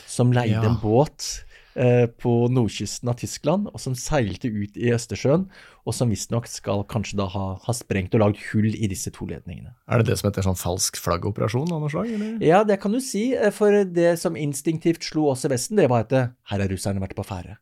som 0.07 0.31
leide 0.35 0.59
Ja. 0.61 0.69
en 0.69 0.77
båt 0.83 1.43
på 1.71 2.31
nordkysten 2.51 3.09
av 3.11 3.15
Tyskland, 3.21 3.69
og 3.71 3.79
som 3.79 3.95
seilte 3.95 4.49
ut 4.51 4.75
i 4.75 4.91
Østersjøen, 4.91 5.45
og 5.87 5.95
som 5.95 6.11
visstnok 6.11 6.49
skal 6.51 6.83
kanskje 6.89 7.17
da 7.21 7.27
ha, 7.31 7.45
ha 7.63 7.75
sprengt 7.75 8.13
og 8.17 8.23
lagd 8.25 8.41
hull 8.51 8.69
i 8.71 8.89
disse 8.91 9.13
to 9.15 9.27
ledningene. 9.29 9.73
Er 9.87 10.01
det 10.01 10.11
det 10.11 10.19
som 10.19 10.29
heter 10.29 10.45
sånn 10.45 10.59
falsk 10.59 10.99
flaggoperasjon 11.01 11.71
av 11.71 11.81
noe 11.81 11.93
slag? 11.93 12.11
Eller? 12.11 12.37
Ja, 12.45 12.61
det 12.67 12.81
kan 12.83 12.93
du 12.93 13.01
si, 13.03 13.31
eh, 13.33 13.53
for 13.55 13.83
det 13.87 14.13
som 14.21 14.37
instinktivt 14.39 15.07
slo 15.07 15.31
oss 15.31 15.47
i 15.47 15.53
Vesten, 15.53 15.79
det 15.79 15.89
var 15.91 16.05
at 16.05 16.15
eh, 16.17 16.31
her 16.51 16.65
har 16.65 16.71
russerne 16.71 17.03
vært 17.03 17.17
på 17.17 17.25
ferde. 17.27 17.57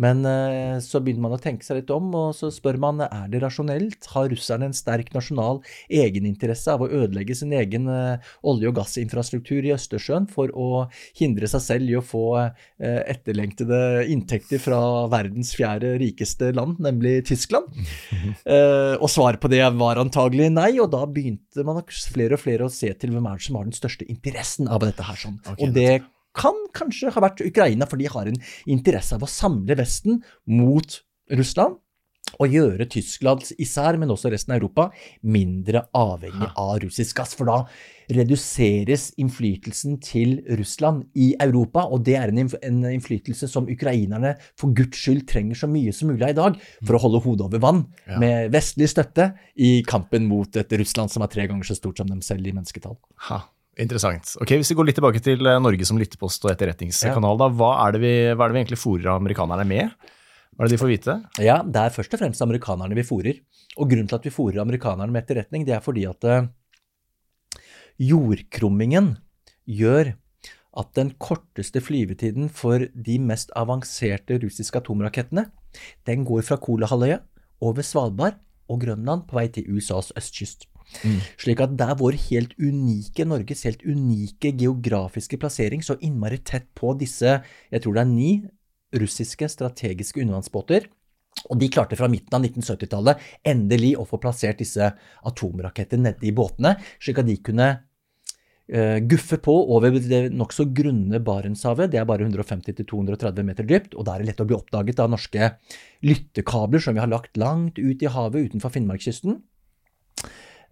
Men 0.00 0.24
eh, 0.26 0.78
så 0.82 1.00
begynner 1.02 1.26
man 1.26 1.36
å 1.36 1.40
tenke 1.42 1.66
seg 1.66 1.80
litt 1.80 1.92
om, 1.94 2.10
og 2.18 2.34
så 2.36 2.50
spør 2.54 2.78
man 2.82 3.02
er 3.06 3.28
det 3.30 3.42
rasjonelt. 3.44 4.08
Har 4.14 4.30
russerne 4.32 4.68
en 4.70 4.76
sterk 4.76 5.12
nasjonal 5.14 5.60
egeninteresse 5.88 6.74
av 6.74 6.84
å 6.84 6.90
ødelegge 6.90 7.36
sin 7.38 7.54
egen 7.56 7.88
eh, 7.90 8.32
olje- 8.46 8.70
og 8.70 8.78
gassinfrastruktur 8.80 9.66
i 9.66 9.74
Østersjøen 9.76 10.28
for 10.30 10.52
å 10.54 10.86
hindre 11.18 11.50
seg 11.50 11.64
selv 11.64 11.92
i 11.92 11.98
å 11.98 12.04
få 12.04 12.24
eh, 12.40 13.00
etterlengtede 13.14 14.06
inntekter 14.12 14.62
fra 14.62 14.80
verdens 15.12 15.54
fjerde 15.56 15.94
rikeste 16.02 16.52
land, 16.56 16.80
nemlig 16.84 17.20
Tyskland? 17.30 17.70
Eh, 18.44 18.94
og 19.02 19.08
svaret 19.10 19.40
på 19.40 19.48
det 19.48 19.62
var 19.78 19.98
antagelig 20.00 20.50
nei, 20.52 20.74
og 20.82 20.90
da 20.92 21.00
begynte 21.08 21.64
man 21.66 21.80
flere 21.86 22.36
og 22.36 22.42
flere 22.42 22.66
å 22.66 22.72
se 22.72 22.90
til 22.98 23.14
hvem 23.14 23.26
er 23.30 23.38
det 23.38 23.46
som 23.46 23.56
har 23.58 23.68
den 23.68 23.76
største 23.76 24.06
interessen 24.10 24.68
av 24.68 24.82
dette 24.84 25.06
her. 25.06 25.18
Sånn. 25.20 25.38
Og 25.54 25.72
det 25.74 26.02
kan 26.34 26.58
kanskje 26.76 27.12
ha 27.14 27.24
vært 27.24 27.44
Ukraina, 27.46 27.86
for 27.86 28.00
de 28.00 28.10
har 28.10 28.30
en 28.30 28.40
interesse 28.66 29.14
av 29.16 29.24
å 29.24 29.30
samle 29.30 29.76
Vesten 29.78 30.22
mot 30.50 31.00
Russland. 31.30 31.80
Og 32.40 32.50
gjøre 32.50 32.88
Tyskland 32.90 33.44
især, 33.62 33.94
men 34.00 34.10
også 34.10 34.30
resten 34.32 34.54
av 34.54 34.58
Europa, 34.58 34.88
mindre 35.22 35.84
avhengig 35.94 36.48
av 36.58 36.80
russisk 36.82 37.20
gass. 37.20 37.34
For 37.38 37.46
da 37.46 37.60
reduseres 38.10 39.10
innflytelsen 39.20 40.00
til 40.02 40.40
Russland 40.58 41.04
i 41.14 41.28
Europa, 41.40 41.84
og 41.86 42.02
det 42.08 42.16
er 42.18 42.32
en, 42.32 42.40
innflytelse 42.90 43.46
som 43.50 43.68
ukrainerne 43.70 44.34
for 44.58 44.74
guds 44.74 44.98
skyld 45.04 45.28
trenger 45.30 45.60
så 45.62 45.68
mye 45.70 45.94
som 45.94 46.10
mulig 46.10 46.26
av 46.26 46.34
i 46.34 46.38
dag 46.40 46.58
for 46.82 46.98
å 46.98 47.02
holde 47.06 47.22
hodet 47.24 47.46
over 47.46 47.62
vann 47.62 47.84
Ja. 48.08 48.18
med 48.18 48.50
vestlig 48.52 48.88
støtte 48.90 49.34
i 49.56 49.82
kampen 49.86 50.26
mot 50.26 50.56
et 50.56 50.72
Russland 50.72 51.10
som 51.12 51.22
er 51.22 51.28
tre 51.28 51.46
ganger 51.46 51.64
så 51.64 51.76
stort 51.76 51.98
som 51.98 52.08
dem 52.08 52.20
selv 52.24 52.46
i 52.46 52.52
mennesketall. 52.52 52.96
Ha, 53.28 53.44
interessant. 53.80 54.34
Ok, 54.42 54.54
Hvis 54.60 54.72
vi 54.72 54.76
går 54.78 54.88
litt 54.88 54.98
tilbake 54.98 55.22
til 55.24 55.46
eh, 55.46 55.60
Norge 55.62 55.86
som 55.88 55.98
lyttepost 56.00 56.44
og 56.46 56.52
etterretningskanal, 56.52 57.38
da, 57.40 57.48
hva 57.52 57.70
er, 57.84 57.96
det 57.96 58.02
vi, 58.04 58.12
hva 58.34 58.46
er 58.46 58.52
det 58.52 58.56
vi 58.56 58.62
egentlig 58.64 58.80
fòrer 58.80 59.14
amerikanerne 59.14 59.66
med? 59.68 60.10
Hva 60.54 60.64
er 60.64 60.70
det 60.70 60.76
de 60.76 60.82
får 60.82 60.92
vite? 60.92 61.16
Ja, 61.42 61.58
det 61.66 61.80
er 61.80 61.94
først 61.94 62.14
og 62.14 62.22
fremst 62.22 62.44
amerikanerne 62.44 62.98
vi 62.98 63.06
fòrer. 63.06 63.40
Og 63.78 63.90
grunnen 63.90 64.10
til 64.10 64.18
at 64.20 64.28
vi 64.28 64.34
fòrer 64.34 64.62
amerikanerne 64.62 65.10
med 65.10 65.24
etterretning, 65.24 65.66
det 65.66 65.74
er 65.76 65.82
fordi 65.84 66.06
at 66.10 66.28
eh, 66.30 66.46
jordkrummingen 68.02 69.16
gjør 69.66 70.14
at 70.74 70.94
den 70.98 71.12
korteste 71.22 71.82
flyvetiden 71.82 72.48
for 72.50 72.82
de 72.94 73.18
mest 73.22 73.52
avanserte 73.58 74.38
russiske 74.42 74.80
atomrakettene, 74.80 75.46
den 76.06 76.24
går 76.26 76.42
fra 76.46 76.58
Kolahalvøya 76.62 77.20
over 77.64 77.86
Svalbard 77.86 78.38
og 78.70 78.80
Grønland 78.84 79.26
på 79.28 79.38
vei 79.38 79.48
til 79.52 79.68
USAs 79.70 80.12
østkyst. 80.18 80.68
Mm. 81.02 81.20
Slik 81.40 81.62
at 81.64 81.72
det 81.78 81.86
er 81.86 81.98
vår 81.98 82.18
helt 82.28 82.52
unike, 82.60 83.26
Norges 83.26 83.64
helt 83.66 83.82
unike 83.86 84.52
geografiske 84.60 85.38
plassering 85.40 85.82
så 85.84 85.96
innmari 86.04 86.40
tett 86.44 86.68
på 86.76 86.92
disse, 87.00 87.40
jeg 87.72 87.84
tror 87.84 87.96
det 87.96 88.04
er 88.04 88.12
ni 88.12 88.30
russiske 88.94 89.48
strategiske 89.50 90.22
undervannsbåter. 90.22 90.86
Og 91.50 91.58
de 91.58 91.68
klarte 91.72 91.96
fra 91.98 92.06
midten 92.08 92.36
av 92.36 92.44
1970-tallet 92.46 93.24
endelig 93.50 93.94
å 93.98 94.06
få 94.06 94.20
plassert 94.22 94.60
disse 94.62 94.92
atomraketter 95.26 95.98
nede 96.00 96.28
i 96.28 96.32
båtene, 96.36 96.76
slik 97.02 97.20
at 97.20 97.28
de 97.28 97.36
kunne 97.42 97.68
guffe 98.64 99.36
på 99.44 99.52
over 99.76 99.92
det 99.92 100.30
nokså 100.32 100.64
grunne 100.72 101.18
Barentshavet. 101.20 101.90
Det 101.92 101.98
er 102.00 102.06
bare 102.08 102.24
150-230 102.24 103.44
meter 103.44 103.66
dypt, 103.68 103.92
og 103.92 104.06
da 104.06 104.14
er 104.14 104.22
det 104.22 104.30
lett 104.30 104.40
å 104.40 104.46
bli 104.48 104.56
oppdaget 104.56 105.02
av 105.04 105.10
norske 105.12 105.50
lyttekabler 106.00 106.80
som 106.80 106.96
vi 106.96 107.02
har 107.02 107.10
lagt 107.12 107.36
langt 107.36 107.76
ut 107.76 108.00
i 108.00 108.08
havet 108.08 108.48
utenfor 108.48 108.72
Finnmarkskysten. 108.72 109.36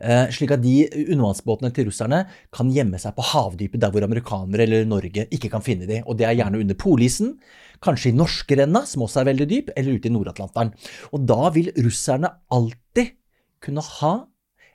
Eh, 0.02 0.30
slik 0.34 0.50
at 0.50 0.62
de 0.64 0.88
undervannsbåtene 0.90 1.70
til 1.74 1.86
russerne 1.86 2.24
kan 2.54 2.70
gjemme 2.74 2.98
seg 2.98 3.14
på 3.14 3.26
havdypet 3.28 3.84
der 3.84 3.92
hvor 3.94 4.02
amerikanere 4.02 4.64
eller 4.64 4.88
Norge 4.88 5.28
ikke 5.30 5.50
kan 5.52 5.62
finne 5.62 5.86
dem. 5.86 6.02
Og 6.10 6.18
det 6.18 6.26
er 6.26 6.34
gjerne 6.40 6.58
under 6.64 6.78
polisen, 6.78 7.36
kanskje 7.82 8.10
i 8.10 8.16
norskerenna, 8.16 8.82
som 8.88 9.04
også 9.06 9.22
er 9.22 9.30
veldig 9.30 9.48
dyp, 9.50 9.70
eller 9.76 9.98
ute 9.98 10.10
i 10.10 10.14
Nord-Atlanteren. 10.14 10.72
Og 11.14 11.26
da 11.28 11.52
vil 11.54 11.70
russerne 11.86 12.32
alltid 12.50 13.14
kunne 13.62 13.84
ha 14.00 14.14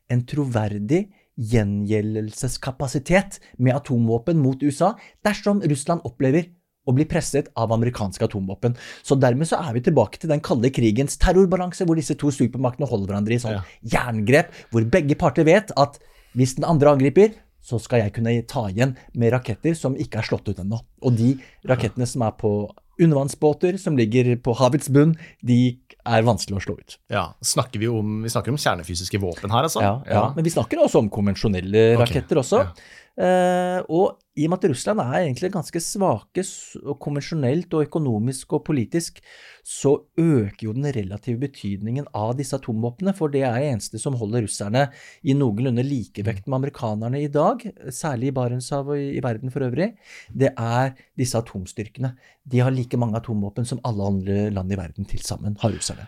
en 0.08 0.24
troverdig 0.24 1.04
gjengjeldelseskapasitet 1.38 3.40
med 3.58 3.76
atomvåpen 3.76 4.40
mot 4.42 4.64
USA 4.64 4.94
dersom 5.26 5.62
Russland 5.62 6.02
opplever 6.08 6.48
å 6.88 6.94
bli 6.96 7.04
presset 7.10 7.50
av 7.60 7.74
amerikanske 7.76 8.24
atomvåpen. 8.24 8.78
Så 9.04 9.18
dermed 9.20 9.50
så 9.50 9.60
er 9.60 9.74
vi 9.76 9.82
tilbake 9.84 10.22
til 10.22 10.32
den 10.32 10.40
kalde 10.44 10.70
krigens 10.72 11.18
terrorbalanse, 11.20 11.84
hvor 11.86 12.00
disse 12.00 12.16
to 12.16 12.32
supermaktene 12.32 12.88
holder 12.88 13.12
hverandre 13.12 13.36
i 13.36 13.42
sånn 13.44 13.58
Ja. 13.58 13.64
jerngrep, 13.84 14.54
hvor 14.72 14.88
begge 14.90 15.18
parter 15.20 15.44
vet 15.44 15.72
at 15.76 16.00
hvis 16.34 16.56
den 16.56 16.64
andre 16.64 16.96
angriper, 16.96 17.34
så 17.62 17.80
skal 17.82 18.00
jeg 18.00 18.14
kunne 18.14 18.42
ta 18.48 18.70
igjen 18.70 18.96
med 19.14 19.34
raketter 19.34 19.76
som 19.76 19.96
ikke 19.96 20.20
er 20.20 20.24
slått 20.24 20.48
ut 20.48 20.60
ennå. 20.60 20.80
Og 21.04 21.18
de 21.18 21.38
rakettene 21.68 22.08
som 22.08 22.22
er 22.22 22.32
på 22.32 22.72
undervannsbåter 23.02 23.78
som 23.82 23.98
ligger 23.98 24.36
på 24.44 24.56
havets 24.58 24.90
bunn, 24.94 25.16
de 25.46 25.78
er 26.08 26.24
vanskelig 26.24 26.58
å 26.60 26.64
slå 26.64 26.78
ut. 26.80 26.98
Ja, 27.12 27.26
snakker 27.44 27.82
vi, 27.82 27.90
om, 27.92 28.22
vi 28.24 28.32
snakker 28.32 28.54
om 28.54 28.60
kjernefysiske 28.62 29.20
våpen 29.22 29.52
her, 29.54 29.68
altså? 29.68 29.84
Ja, 29.84 29.96
ja. 30.08 30.24
Men 30.38 30.46
vi 30.48 30.54
snakker 30.54 30.80
også 30.86 31.02
om 31.04 31.10
konvensjonelle 31.14 31.90
Ok, 31.98 32.06
raketter 32.06 32.40
også. 32.44 32.64
ja. 32.64 32.72
Eh, 33.18 33.80
og 33.90 34.20
i 34.38 34.46
og 34.46 34.52
med 34.54 34.60
at 34.60 34.68
Russland 34.70 35.02
er 35.02 35.16
egentlig 35.24 35.50
ganske 35.56 35.80
svake 35.82 36.44
og 36.84 37.00
konvensjonelt 37.02 37.72
og 37.74 37.88
økonomisk 37.88 38.54
og 38.54 38.62
politisk, 38.68 39.18
så 39.66 39.96
øker 40.22 40.68
jo 40.68 40.76
den 40.78 40.86
relative 40.94 41.42
betydningen 41.42 42.06
av 42.14 42.36
disse 42.38 42.60
atomvåpnene, 42.60 43.16
for 43.18 43.34
det 43.34 43.42
er 43.48 43.58
det 43.58 43.72
eneste 43.72 44.02
som 44.02 44.20
holder 44.20 44.46
russerne 44.46 44.86
i 45.26 45.34
noenlunde 45.38 45.86
likevekt 45.88 46.46
med 46.46 46.60
amerikanerne 46.60 47.24
i 47.24 47.32
dag, 47.34 47.66
særlig 47.90 48.30
i 48.30 48.36
Barentshavet 48.38 48.94
og 48.94 49.02
i, 49.02 49.10
i 49.18 49.24
verden 49.26 49.54
for 49.54 49.66
øvrig, 49.66 49.96
det 50.30 50.54
er 50.54 50.94
disse 51.18 51.42
atomstyrkene. 51.42 52.14
De 52.46 52.62
har 52.62 52.76
like 52.76 53.02
mange 53.02 53.18
atomvåpen 53.18 53.66
som 53.66 53.82
alle 53.88 54.14
andre 54.14 54.38
land 54.54 54.72
i 54.72 54.80
verden 54.80 55.10
til 55.10 55.26
sammen 55.26 55.58
har 55.64 55.74
russerne. 55.74 56.06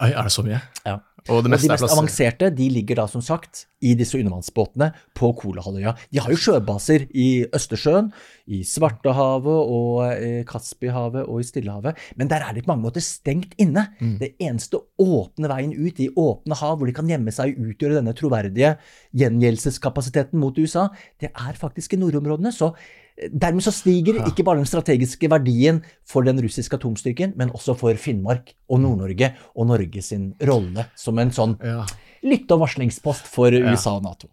Oi, 0.00 0.14
er 0.14 0.24
det 0.24 0.32
så 0.32 0.46
mye? 0.46 0.62
Ja. 0.86 0.94
Og 1.28 1.40
Og 1.40 1.44
de 1.44 1.52
mest 1.52 1.84
avanserte 1.86 2.50
de 2.54 2.68
ligger 2.72 3.00
da 3.00 3.06
som 3.10 3.22
sagt 3.24 3.66
i 3.80 3.94
disse 3.96 4.18
undervannsbåtene 4.18 4.90
på 5.16 5.30
Kolahalvøya. 5.40 5.94
De 6.12 6.20
har 6.20 6.32
jo 6.32 6.38
sjøbaser 6.40 7.06
i 7.16 7.46
Østersjøen, 7.56 8.10
i 8.50 8.60
Svartehavet 8.66 9.72
og 9.72 10.02
i 10.20 10.30
Kaspihavet 10.48 11.24
og 11.24 11.40
i 11.40 11.46
Stillehavet, 11.48 11.98
men 12.20 12.28
der 12.28 12.44
er 12.44 12.56
de 12.56 12.64
på 12.64 12.72
mange 12.72 12.84
måter 12.84 13.04
stengt 13.04 13.54
inne. 13.60 13.86
Mm. 14.00 14.16
Det 14.20 14.34
eneste 14.42 14.82
åpne 15.00 15.50
veien 15.52 15.72
ut 15.76 16.00
i 16.02 16.10
åpne 16.12 16.58
hav, 16.60 16.76
hvor 16.76 16.90
de 16.90 16.96
kan 16.96 17.08
gjemme 17.08 17.32
seg 17.34 17.54
og 17.56 17.72
utgjøre 17.72 18.00
denne 18.00 18.16
troverdige 18.16 18.74
gjengjeldelseskapasiteten 19.16 20.40
mot 20.40 20.58
USA, 20.60 20.88
det 21.20 21.32
er 21.32 21.56
faktisk 21.58 21.96
i 21.96 22.00
nordområdene. 22.00 22.52
Så 22.52 22.72
eh, 22.74 22.99
dermed 23.28 23.64
så 23.64 23.72
stiger 23.74 24.22
ikke 24.24 24.44
bare 24.46 24.62
den 24.62 24.68
strategiske 24.68 25.30
verdien 25.30 25.82
for 26.08 26.26
den 26.26 26.40
russiske 26.42 26.78
atomstyrken, 26.78 27.36
men 27.36 27.52
også 27.56 27.76
for 27.78 27.96
Finnmark 28.00 28.54
og 28.70 28.82
Nord-Norge 28.84 29.34
og 29.54 29.70
Norge 29.72 30.04
sin 30.04 30.32
rolle 30.48 30.88
som 30.98 31.20
en 31.20 31.32
sånn 31.34 31.56
ja. 31.64 31.84
lytte- 32.26 32.56
og 32.56 32.64
varslingspost 32.66 33.30
for 33.30 33.54
USA 33.54 33.98
og 33.98 34.06
Nato. 34.08 34.30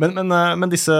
Men, 0.00 0.14
men, 0.16 0.32
eh, 0.32 0.54
men 0.56 0.70
disse, 0.72 0.94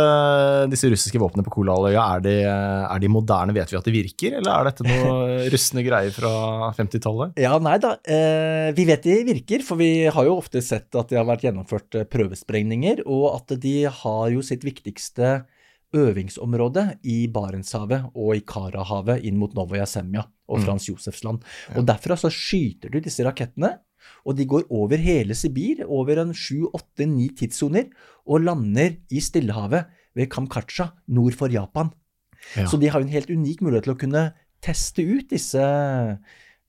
disse 0.69 0.91
russiske 0.93 1.21
våpnene 1.21 1.47
på 1.47 1.53
Kolahalvøya, 1.55 2.05
er, 2.17 2.25
de, 2.25 2.35
er 2.45 3.03
de 3.03 3.11
moderne? 3.13 3.55
Vet 3.57 3.73
vi 3.73 3.79
at 3.79 3.89
de 3.89 3.95
virker, 3.95 4.39
eller 4.41 4.53
er 4.53 4.69
dette 4.69 4.87
noe 4.87 5.39
rustne 5.55 5.85
greier 5.87 6.15
fra 6.15 6.33
50-tallet? 6.77 7.39
Ja, 7.41 7.55
nei 7.65 7.79
da. 7.83 7.95
Eh, 8.05 8.71
vi 8.77 8.85
vet 8.89 9.07
de 9.09 9.21
virker, 9.29 9.65
for 9.67 9.81
vi 9.81 10.09
har 10.13 10.29
jo 10.29 10.37
ofte 10.39 10.63
sett 10.65 10.93
at 10.99 11.13
det 11.13 11.21
har 11.21 11.29
vært 11.29 11.47
gjennomført 11.49 12.01
eh, 12.01 12.09
prøvesprengninger, 12.09 13.07
og 13.09 13.31
at 13.39 13.57
de 13.63 13.79
har 13.89 14.35
jo 14.35 14.45
sitt 14.45 14.67
viktigste 14.69 15.39
øvingsområde 15.97 16.99
i 17.09 17.27
Barentshavet 17.33 18.11
og 18.15 18.37
i 18.37 18.43
Karahavet 18.45 19.25
inn 19.25 19.39
mot 19.41 19.55
Novoja 19.57 19.87
Semja 19.89 20.27
og 20.49 20.59
Mm. 20.59 20.65
Frans 20.65 20.89
Josefs 20.89 21.25
land. 21.25 21.45
Og 21.77 21.85
derfra 21.87 22.17
så 22.17 22.31
skyter 22.33 22.91
du 22.91 23.01
disse 23.01 23.25
rakettene, 23.25 23.79
og 24.25 24.37
de 24.37 24.47
går 24.47 24.65
over 24.71 24.97
hele 24.97 25.35
Sibir, 25.35 25.85
over 25.87 26.19
en 26.19 26.33
sju, 26.33 26.69
åtte, 26.73 27.07
ni 27.07 27.29
tidssoner, 27.29 27.89
og 28.27 28.45
lander 28.45 28.97
i 29.11 29.21
Stillehavet 29.21 29.87
ved 30.15 30.31
Kamkatsja 30.31 30.93
nord 31.09 31.35
for 31.35 31.49
Japan. 31.49 31.91
Ja. 32.57 32.67
Så 32.67 32.79
de 32.81 32.89
har 32.89 33.01
en 33.01 33.09
helt 33.13 33.29
unik 33.31 33.61
mulighet 33.61 33.85
til 33.85 33.95
å 33.95 34.01
kunne 34.01 34.33
teste 34.63 35.03
ut 35.03 35.29
disse 35.31 35.61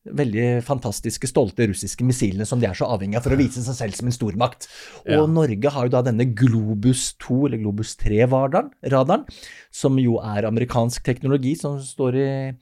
veldig 0.07 0.63
fantastiske, 0.63 1.27
stolte 1.27 1.67
russiske 1.69 2.05
missilene 2.07 2.47
som 2.47 2.61
de 2.61 2.69
er 2.69 2.77
så 2.77 2.87
avhengig 2.87 3.19
av 3.19 3.25
for 3.25 3.35
å 3.35 3.39
vise 3.39 3.63
seg 3.65 3.75
selv 3.75 3.97
som 3.97 4.07
en 4.07 4.15
stormakt. 4.15 4.69
Og 5.05 5.11
Ja. 5.11 5.25
Norge 5.25 5.69
har 5.69 5.85
jo 5.85 5.89
da 5.89 6.01
denne 6.01 6.25
Globus 6.25 7.13
2, 7.19 7.47
eller 7.47 7.57
Globus 7.57 7.95
3-radaren, 7.99 9.27
som 9.71 9.99
jo 9.99 10.17
er 10.23 10.47
amerikansk 10.47 11.03
teknologi 11.03 11.55
som 11.59 11.79
står 11.79 12.15
i, 12.15 12.55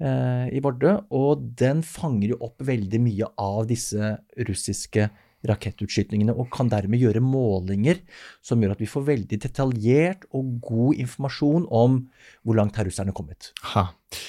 eh, 0.00 0.48
i 0.56 0.60
Vardø, 0.60 1.04
og 1.10 1.56
den 1.56 1.82
fanger 1.82 2.30
jo 2.30 2.38
opp 2.40 2.58
veldig 2.58 3.00
mye 3.00 3.26
av 3.36 3.66
disse 3.66 4.18
russiske 4.38 5.10
rakettutskytningene, 5.46 6.34
og 6.34 6.48
kan 6.54 6.70
dermed 6.70 6.98
gjøre 6.98 7.22
målinger 7.22 8.00
som 8.44 8.58
gjør 8.62 8.74
at 8.74 8.82
vi 8.82 8.88
får 8.90 9.04
veldig 9.06 9.38
detaljert 9.44 10.26
og 10.34 10.56
god 10.64 11.02
informasjon 11.04 11.68
om 11.70 12.00
hvor 12.42 12.58
langt 12.58 12.78
har 12.80 12.88
russerne 12.88 13.14
kommet. 13.14 13.52
Ha. 13.74 13.86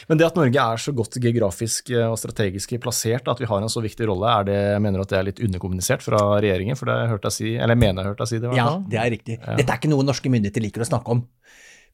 Men 0.09 0.19
det 0.19 0.27
at 0.27 0.37
Norge 0.37 0.61
er 0.61 0.81
så 0.81 0.93
godt 0.93 1.17
geografisk 1.23 1.89
eh, 1.95 2.05
og 2.05 2.19
strategisk 2.19 2.75
plassert, 2.83 3.29
at 3.31 3.41
vi 3.41 3.49
har 3.49 3.63
en 3.63 3.71
så 3.71 3.81
viktig 3.81 4.09
rolle, 4.09 4.29
er 4.29 4.49
det, 4.49 4.59
mener 4.83 5.01
du 5.01 5.07
at 5.07 5.13
det 5.13 5.19
er 5.19 5.27
litt 5.31 5.41
underkommunisert 5.47 6.05
fra 6.05 6.21
regjeringen? 6.37 6.77
For 6.77 6.89
det 6.89 6.97
har 6.97 7.07
jeg 7.07 7.13
hørt 7.15 7.25
deg 7.25 7.37
si, 7.39 7.55
eller 7.55 7.73
jeg 7.73 7.83
mener 7.85 8.01
jeg 8.01 8.05
har 8.05 8.13
hørt 8.13 8.23
deg 8.25 8.31
si 8.31 8.43
det. 8.43 8.53
Ja, 8.59 8.69
det 8.93 9.01
er 9.01 9.11
riktig. 9.15 9.39
Ja. 9.39 9.57
Dette 9.57 9.73
er 9.73 9.81
ikke 9.81 9.93
noe 9.95 10.05
norske 10.05 10.31
myndigheter 10.31 10.67
liker 10.67 10.85
å 10.85 10.89
snakke 10.91 11.17
om. 11.17 11.25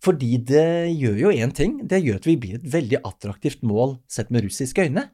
Fordi 0.03 0.35
det 0.43 0.91
gjør 0.91 1.19
jo 1.23 1.33
én 1.33 1.53
ting, 1.55 1.79
det 1.87 2.01
gjør 2.03 2.19
at 2.19 2.27
vi 2.27 2.35
blir 2.41 2.59
et 2.59 2.67
veldig 2.67 2.99
attraktivt 3.07 3.63
mål 3.65 3.97
sett 4.11 4.33
med 4.33 4.43
russiske 4.45 4.89
øyne. 4.89 5.07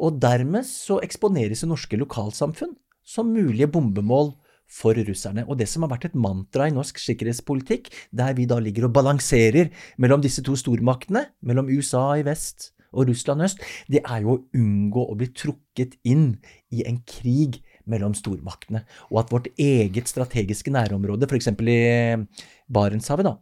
Og 0.00 0.20
dermed 0.22 0.66
så 0.68 1.00
eksponeres 1.04 1.64
det 1.64 1.70
norske 1.70 1.98
lokalsamfunn 2.00 2.76
som 3.06 3.32
mulige 3.34 3.68
bombemål 3.70 4.32
for 4.70 4.94
russerne. 4.94 5.44
Og 5.48 5.58
det 5.58 5.68
som 5.68 5.84
har 5.84 5.92
vært 5.94 6.10
et 6.10 6.18
mantra 6.18 6.68
i 6.68 6.74
norsk 6.74 7.00
sikkerhetspolitikk, 7.02 7.90
der 8.14 8.36
vi 8.38 8.46
da 8.50 8.60
ligger 8.62 8.86
og 8.88 8.94
balanserer 8.94 9.72
mellom 9.98 10.22
disse 10.22 10.44
to 10.46 10.54
stormaktene, 10.58 11.26
mellom 11.42 11.70
USA 11.72 12.12
i 12.20 12.26
vest 12.26 12.70
og 12.90 13.10
Russland 13.10 13.44
øst, 13.46 13.60
det 13.90 14.02
er 14.02 14.22
jo 14.24 14.36
å 14.36 14.40
unngå 14.56 15.04
å 15.10 15.18
bli 15.18 15.30
trukket 15.34 15.98
inn 16.06 16.32
i 16.74 16.86
en 16.86 17.02
krig 17.06 17.60
mellom 17.90 18.14
stormaktene, 18.14 18.84
og 19.10 19.22
at 19.22 19.30
vårt 19.34 19.48
eget 19.58 20.10
strategiske 20.10 20.70
nærområde, 20.74 21.26
f.eks. 21.26 21.50
i 21.50 21.78
Barentshavet, 22.70 23.26
da, 23.26 23.36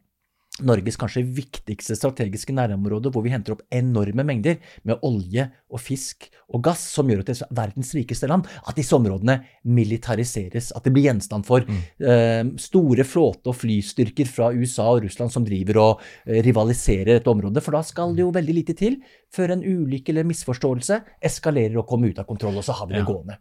Norges 0.67 0.97
kanskje 0.99 1.23
viktigste 1.23 1.95
strategiske 1.99 2.55
nærområde, 2.57 3.13
hvor 3.15 3.23
vi 3.23 3.31
henter 3.31 3.55
opp 3.55 3.63
enorme 3.71 4.25
mengder 4.27 4.57
med 4.89 4.99
olje 5.07 5.49
og 5.71 5.81
fisk 5.85 6.29
og 6.49 6.63
gass, 6.65 6.81
som 6.95 7.09
gjør 7.11 7.21
at 7.23 7.29
det 7.31 7.37
er 7.45 7.51
verdens 7.55 7.93
rikeste 7.95 8.29
land, 8.31 8.47
at 8.67 8.75
disse 8.79 8.97
områdene 8.97 9.39
militariseres. 9.69 10.71
At 10.77 10.87
det 10.87 10.93
blir 10.97 11.09
gjenstand 11.09 11.47
for 11.49 11.65
eh, 11.69 12.43
store 12.61 13.05
flåte- 13.07 13.53
og 13.53 13.57
flystyrker 13.61 14.29
fra 14.31 14.51
USA 14.57 14.89
og 14.95 15.05
Russland 15.07 15.33
som 15.35 15.45
driver 15.47 15.81
og 15.83 16.05
eh, 16.27 16.41
rivaliserer 16.47 17.19
dette 17.19 17.33
området. 17.33 17.63
For 17.65 17.77
da 17.77 17.83
skal 17.87 18.15
det 18.17 18.25
jo 18.25 18.35
veldig 18.35 18.59
lite 18.63 18.77
til 18.79 19.01
før 19.35 19.55
en 19.57 19.65
ulykke 19.67 20.15
eller 20.15 20.29
misforståelse 20.29 21.03
eskalerer 21.29 21.77
og 21.83 21.89
kommer 21.91 22.13
ut 22.13 22.23
av 22.23 22.29
kontroll, 22.29 22.57
og 22.61 22.65
så 22.67 22.77
har 22.81 22.89
vi 22.89 22.97
det 22.99 23.05
Ja. 23.05 23.11
gående. 23.13 23.39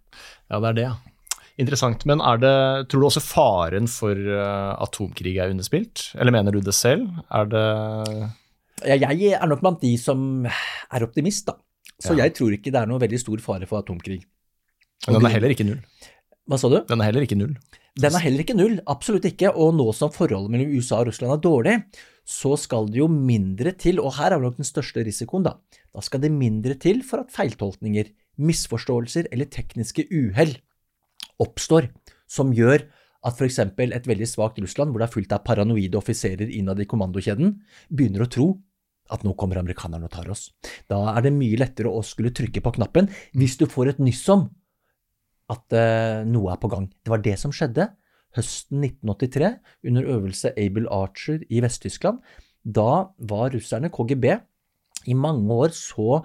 Ja, 0.52 0.60
det 0.60 0.68
er 0.70 0.74
det, 0.74 0.84
ja. 0.92 0.96
Interessant. 1.58 2.04
Men 2.06 2.22
er 2.22 2.38
det, 2.42 2.54
tror 2.92 3.02
du 3.02 3.08
også 3.10 3.24
faren 3.26 3.88
for 3.89 4.13
eh, 4.13 4.74
atomkrig 4.86 5.38
er 5.41 5.50
underspilt? 5.54 6.12
Eller 6.17 6.36
mener 6.36 6.54
du 6.54 6.60
det 6.62 6.76
selv? 6.78 7.08
Er 7.34 7.50
det 7.50 7.63
jeg 8.86 9.32
er 9.34 9.48
nok 9.50 9.63
blant 9.63 9.82
de 9.82 9.96
som 9.98 10.46
er 10.46 11.02
optimist, 11.06 11.48
da. 11.50 11.56
Så 11.98 12.13
Ja. 12.13 12.26
jeg 12.26 12.36
tror 12.38 12.54
ikke 12.54 12.70
det 12.72 12.76
er 12.76 12.86
noe 12.86 13.00
veldig 13.02 13.20
stor 13.20 13.38
fare 13.41 13.65
for 13.65 13.82
atomkrig. 13.82 14.22
Men 15.08 15.15
den 15.17 15.26
er 15.26 15.34
heller 15.34 15.50
ikke 15.50 15.65
null. 15.65 15.82
Hva 16.48 16.60
sa 16.62 16.70
du? 16.70 16.84
Den 16.86 17.02
er 17.02 17.10
heller 17.10 17.26
ikke 17.26 17.38
null. 17.38 17.56
Den 17.98 18.13
er 18.13 18.22
heller 18.22 18.43
ikke 18.43 18.56
null, 18.56 18.80
absolutt 18.86 19.26
ikke. 19.26 19.50
Og 19.56 19.74
nå 19.74 19.88
som 19.98 20.12
forholdet 20.13 20.52
mellom 20.54 20.78
USA 20.78 21.00
og 21.02 21.08
Russland 21.10 21.34
er 21.34 21.41
dårlig, 21.41 21.84
så 22.28 22.54
skal 22.60 22.86
det 22.86 23.00
jo 23.02 23.08
mindre 23.08 23.72
til, 23.74 24.00
og 24.00 24.13
her 24.20 24.36
er 24.36 24.39
nok 24.39 24.58
den 24.58 24.67
største 24.67 25.02
risikoen, 25.04 25.43
da. 25.43 25.56
Da 25.96 26.02
skal 26.06 26.22
det 26.22 26.32
mindre 26.32 26.76
til 26.78 27.02
for 27.02 27.24
at 27.24 27.32
feiltolkninger, 27.34 28.12
misforståelser 28.38 29.32
eller 29.34 29.50
tekniske 29.50 30.06
uhell 30.13 30.54
oppstår, 31.43 31.89
som 32.30 32.54
gjør 32.56 32.86
at 33.28 33.39
f.eks. 33.39 33.60
et 33.60 34.08
veldig 34.08 34.28
svakt 34.30 34.60
Russland, 34.62 34.91
hvor 34.91 35.02
det 35.02 35.08
er 35.08 35.15
fullt 35.15 35.36
av 35.36 35.43
paranoide 35.45 36.00
offiserer 36.00 36.50
innad 36.54 36.80
i 36.80 36.88
kommandokjeden, 36.89 37.58
begynner 37.89 38.26
å 38.26 38.32
tro 38.32 38.47
at 39.13 39.23
nå 39.23 39.34
kommer 39.39 39.60
amerikanerne 39.62 40.08
og 40.08 40.13
tar 40.13 40.28
oss. 40.32 40.50
Da 40.91 41.00
er 41.13 41.26
det 41.26 41.36
mye 41.36 41.60
lettere 41.60 41.91
å 41.91 42.04
skulle 42.06 42.34
trykke 42.36 42.63
på 42.63 42.76
knappen 42.78 43.08
hvis 43.38 43.56
du 43.60 43.65
får 43.69 43.93
et 43.93 44.02
nyss 44.04 44.26
om 44.34 44.47
at 45.52 45.76
uh, 45.76 46.28
noe 46.28 46.52
er 46.52 46.60
på 46.60 46.69
gang. 46.71 46.89
Det 46.91 47.13
var 47.13 47.23
det 47.23 47.38
som 47.39 47.54
skjedde 47.56 47.88
høsten 48.38 48.84
1983 48.84 49.54
under 49.88 50.10
øvelse 50.17 50.52
Able 50.60 50.91
Archer 50.93 51.45
i 51.47 51.62
Vest-Tyskland. 51.63 52.19
Da 52.63 53.08
var 53.32 53.54
russerne, 53.56 53.89
KGB, 53.93 54.28
i 55.08 55.15
mange 55.15 55.56
år 55.56 55.71
så 55.76 56.19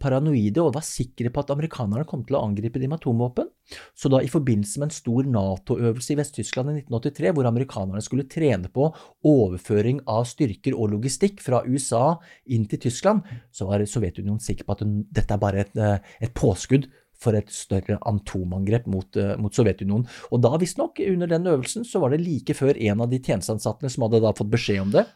paranoide 0.00 0.60
og 0.62 0.74
var 0.76 0.84
sikre 0.84 1.30
på 1.32 1.42
at 1.42 1.52
amerikanerne 1.54 2.04
kom 2.08 2.22
til 2.26 2.36
å 2.36 2.42
angripe 2.44 2.80
dem 2.80 2.92
med 2.92 3.00
atomvåpen. 3.00 3.48
Så 3.96 4.10
da 4.12 4.20
i 4.20 4.30
forbindelse 4.30 4.80
med 4.80 4.90
en 4.90 4.94
stor 4.94 5.28
Nato-øvelse 5.30 6.14
i 6.14 6.18
Vest-Tyskland 6.18 6.72
i 6.72 6.78
1983, 6.82 7.32
hvor 7.36 7.48
amerikanerne 7.48 8.02
skulle 8.04 8.28
trene 8.30 8.70
på 8.72 8.90
overføring 9.26 10.02
av 10.10 10.26
styrker 10.28 10.76
og 10.76 10.92
logistikk 10.96 11.40
fra 11.44 11.62
USA 11.66 12.18
inn 12.52 12.66
til 12.70 12.82
Tyskland, 12.86 13.24
så 13.54 13.68
var 13.68 13.84
Sovjetunionen 13.88 14.42
sikker 14.42 14.68
på 14.68 14.76
at 14.76 14.84
dette 14.84 15.36
er 15.36 15.40
bare 15.40 15.64
et, 15.64 15.76
eh, 15.76 15.98
et 16.20 16.34
påskudd 16.34 16.90
for 17.20 17.36
et 17.36 17.50
større 17.52 17.98
atomangrep 18.08 18.86
mot, 18.86 19.16
eh, 19.16 19.36
mot 19.36 19.52
Sovjetunionen. 19.52 20.08
Og 20.32 20.40
da 20.40 20.56
visstnok, 20.56 21.00
under 21.12 21.26
den 21.26 21.44
øvelsen, 21.44 21.84
så 21.84 22.00
var 22.00 22.10
det 22.10 22.24
like 22.24 22.54
før 22.56 22.76
en 22.76 23.00
av 23.00 23.10
de 23.10 23.18
tjenesteansatte 23.18 23.90
som 23.90 24.02
hadde 24.06 24.22
da 24.22 24.32
fått 24.32 24.50
beskjed 24.50 24.80
om 24.80 24.90
det, 24.90 25.06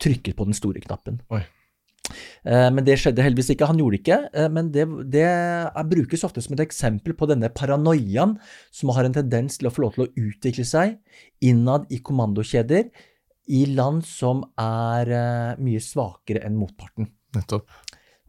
trykket 0.00 0.36
på 0.36 0.44
den 0.48 0.56
store 0.56 0.80
knappen. 0.80 1.20
Oi. 1.30 1.44
Eh, 2.44 2.68
Men 2.70 2.84
det 2.86 2.98
skjedde 3.00 3.24
heldigvis 3.24 3.54
ikke. 3.54 3.68
Han 3.70 3.80
gjorde 3.80 3.96
det 3.96 4.02
ikke, 4.02 4.20
eh, 4.34 4.50
men 4.52 4.70
det, 4.74 4.84
det 5.12 5.28
brukes 5.90 6.24
ofte 6.26 6.44
som 6.44 6.56
et 6.56 6.64
eksempel 6.66 7.16
på 7.16 7.28
denne 7.30 7.50
paranoiaen 7.54 8.36
som 8.74 8.92
har 8.96 9.08
en 9.08 9.16
tendens 9.16 9.58
til 9.58 9.70
å 9.70 9.74
få 9.74 9.86
lov 9.86 9.96
til 9.96 10.06
å 10.06 10.12
utvikle 10.28 10.66
seg 10.68 10.98
innad 11.44 11.88
i 11.94 12.02
kommandokjeder 12.04 12.90
i 13.54 13.64
land 13.72 14.04
som 14.08 14.44
er 14.60 15.10
eh, 15.12 15.58
mye 15.60 15.82
svakere 15.84 16.44
enn 16.46 16.56
motparten. 16.60 17.10
Nettopp. 17.36 17.68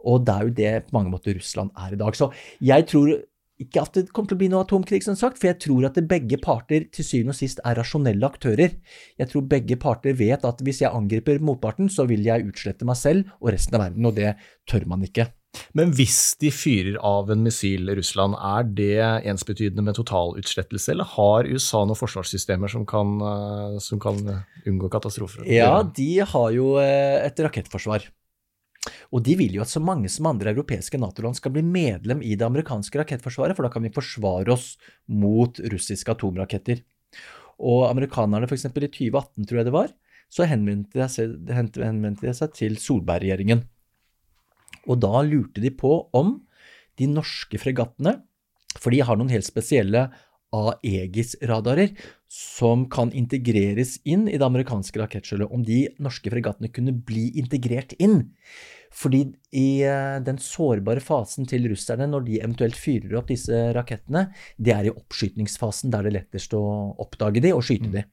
Og 0.05 0.25
det 0.25 0.33
er 0.33 0.43
jo 0.45 0.57
det 0.59 0.73
på 0.87 0.97
mange 0.97 1.11
måter 1.13 1.35
Russland 1.37 1.71
er 1.81 1.95
i 1.95 1.99
dag. 1.99 2.17
Så 2.17 2.29
jeg 2.63 2.85
tror 2.89 3.13
ikke 3.61 3.85
at 3.85 3.95
det 3.95 4.09
kommer 4.11 4.31
til 4.31 4.35
å 4.35 4.41
bli 4.41 4.49
noe 4.51 4.65
atomkrig, 4.65 5.01
som 5.05 5.15
sagt, 5.19 5.39
for 5.39 5.51
jeg 5.51 5.61
tror 5.63 5.87
at 5.87 5.99
begge 6.09 6.39
parter 6.43 6.89
til 6.91 7.07
syvende 7.07 7.35
og 7.35 7.39
sist 7.39 7.61
er 7.63 7.79
rasjonelle 7.79 8.27
aktører. 8.27 8.75
Jeg 9.21 9.31
tror 9.31 9.47
begge 9.51 9.77
parter 9.79 10.17
vet 10.19 10.43
at 10.47 10.59
hvis 10.65 10.83
jeg 10.83 10.91
angriper 10.91 11.39
motparten, 11.39 11.87
så 11.91 12.07
vil 12.09 12.25
jeg 12.27 12.49
utslette 12.49 12.87
meg 12.87 12.99
selv 12.99 13.31
og 13.39 13.53
resten 13.55 13.77
av 13.77 13.87
verden, 13.87 14.09
og 14.09 14.19
det 14.19 14.35
tør 14.69 14.87
man 14.91 15.07
ikke. 15.07 15.29
Men 15.71 15.93
hvis 15.95 16.35
de 16.41 16.49
fyrer 16.51 16.97
av 16.99 17.29
en 17.31 17.45
missil, 17.45 17.87
Russland, 17.95 18.35
er 18.35 18.67
det 18.75 18.99
ensbetydende 19.31 19.85
med 19.87 19.95
totalutslettelse, 19.95 20.91
eller 20.91 21.07
har 21.15 21.47
USA 21.47 21.85
noen 21.87 21.99
forsvarssystemer 21.99 22.71
som 22.71 22.83
kan, 22.89 23.15
eh, 23.23 23.79
som 23.83 24.01
kan 24.03 24.19
unngå 24.67 24.91
katastrofer? 24.91 25.47
Ja, 25.47 25.79
de 25.95 26.11
har 26.27 26.51
jo 26.55 26.75
eh, 26.83 27.23
et 27.23 27.39
rakettforsvar. 27.39 28.09
Og 29.13 29.23
de 29.25 29.35
vil 29.39 29.55
jo 29.57 29.63
at 29.63 29.71
så 29.71 29.81
mange 29.81 30.09
som 30.11 30.27
andre 30.29 30.51
europeiske 30.53 30.99
Nato-land 31.01 31.37
skal 31.39 31.53
bli 31.55 31.63
medlem 31.65 32.21
i 32.21 32.35
det 32.37 32.45
amerikanske 32.45 32.99
rakettforsvaret, 33.01 33.57
for 33.57 33.65
da 33.65 33.71
kan 33.73 33.85
vi 33.85 33.93
forsvare 33.93 34.53
oss 34.53 34.75
mot 35.07 35.59
russiske 35.73 36.11
atomraketter. 36.11 36.83
Og 37.55 37.85
amerikanerne 37.89 38.49
f.eks. 38.49 38.67
i 38.67 38.73
2018, 38.73 39.45
tror 39.47 39.61
jeg 39.61 39.69
det 39.69 39.75
var, 39.75 39.93
så 40.29 40.47
henvendte 40.49 40.99
de 40.99 42.33
seg, 42.35 42.53
til 42.57 42.77
Solberg-regjeringen. 42.81 43.63
Og 44.85 44.99
da 45.01 45.23
lurte 45.25 45.63
de 45.63 45.71
på 45.73 45.97
om 46.13 46.37
de 46.99 47.07
norske 47.09 47.59
fregattene, 47.61 48.19
for 48.75 48.91
de 48.91 49.01
har 49.07 49.17
noen 49.17 49.31
helt 49.31 49.47
spesielle 49.47 50.09
Aegis-radarer 50.55 51.95
som 52.31 52.85
kan 52.91 53.11
integreres 53.15 53.97
inn 54.07 54.27
i 54.27 54.37
det 54.37 54.45
amerikanske 54.45 54.99
rakettskjoldet, 54.99 55.51
om 55.51 55.63
de 55.65 55.85
norske 56.03 56.31
fregattene 56.31 56.71
kunne 56.75 56.93
bli 57.07 57.29
integrert 57.39 57.95
inn. 57.99 58.35
Fordi 58.95 59.21
i 59.55 59.67
eh, 59.83 60.17
den 60.23 60.39
sårbare 60.41 61.03
fasen 61.03 61.47
til 61.49 61.67
russerne, 61.71 62.07
når 62.07 62.27
de 62.27 62.39
eventuelt 62.39 62.77
fyrer 62.79 63.17
opp 63.19 63.31
disse 63.31 63.57
rakettene, 63.75 64.29
det 64.55 64.75
er 64.75 64.87
i 64.87 64.93
oppskytningsfasen 64.93 65.91
der 65.93 66.05
det 66.05 66.13
er 66.13 66.19
lettest 66.21 66.55
å 66.55 66.63
oppdage 67.03 67.43
de 67.43 67.51
og 67.55 67.65
skyte 67.67 67.91
de. 67.91 68.05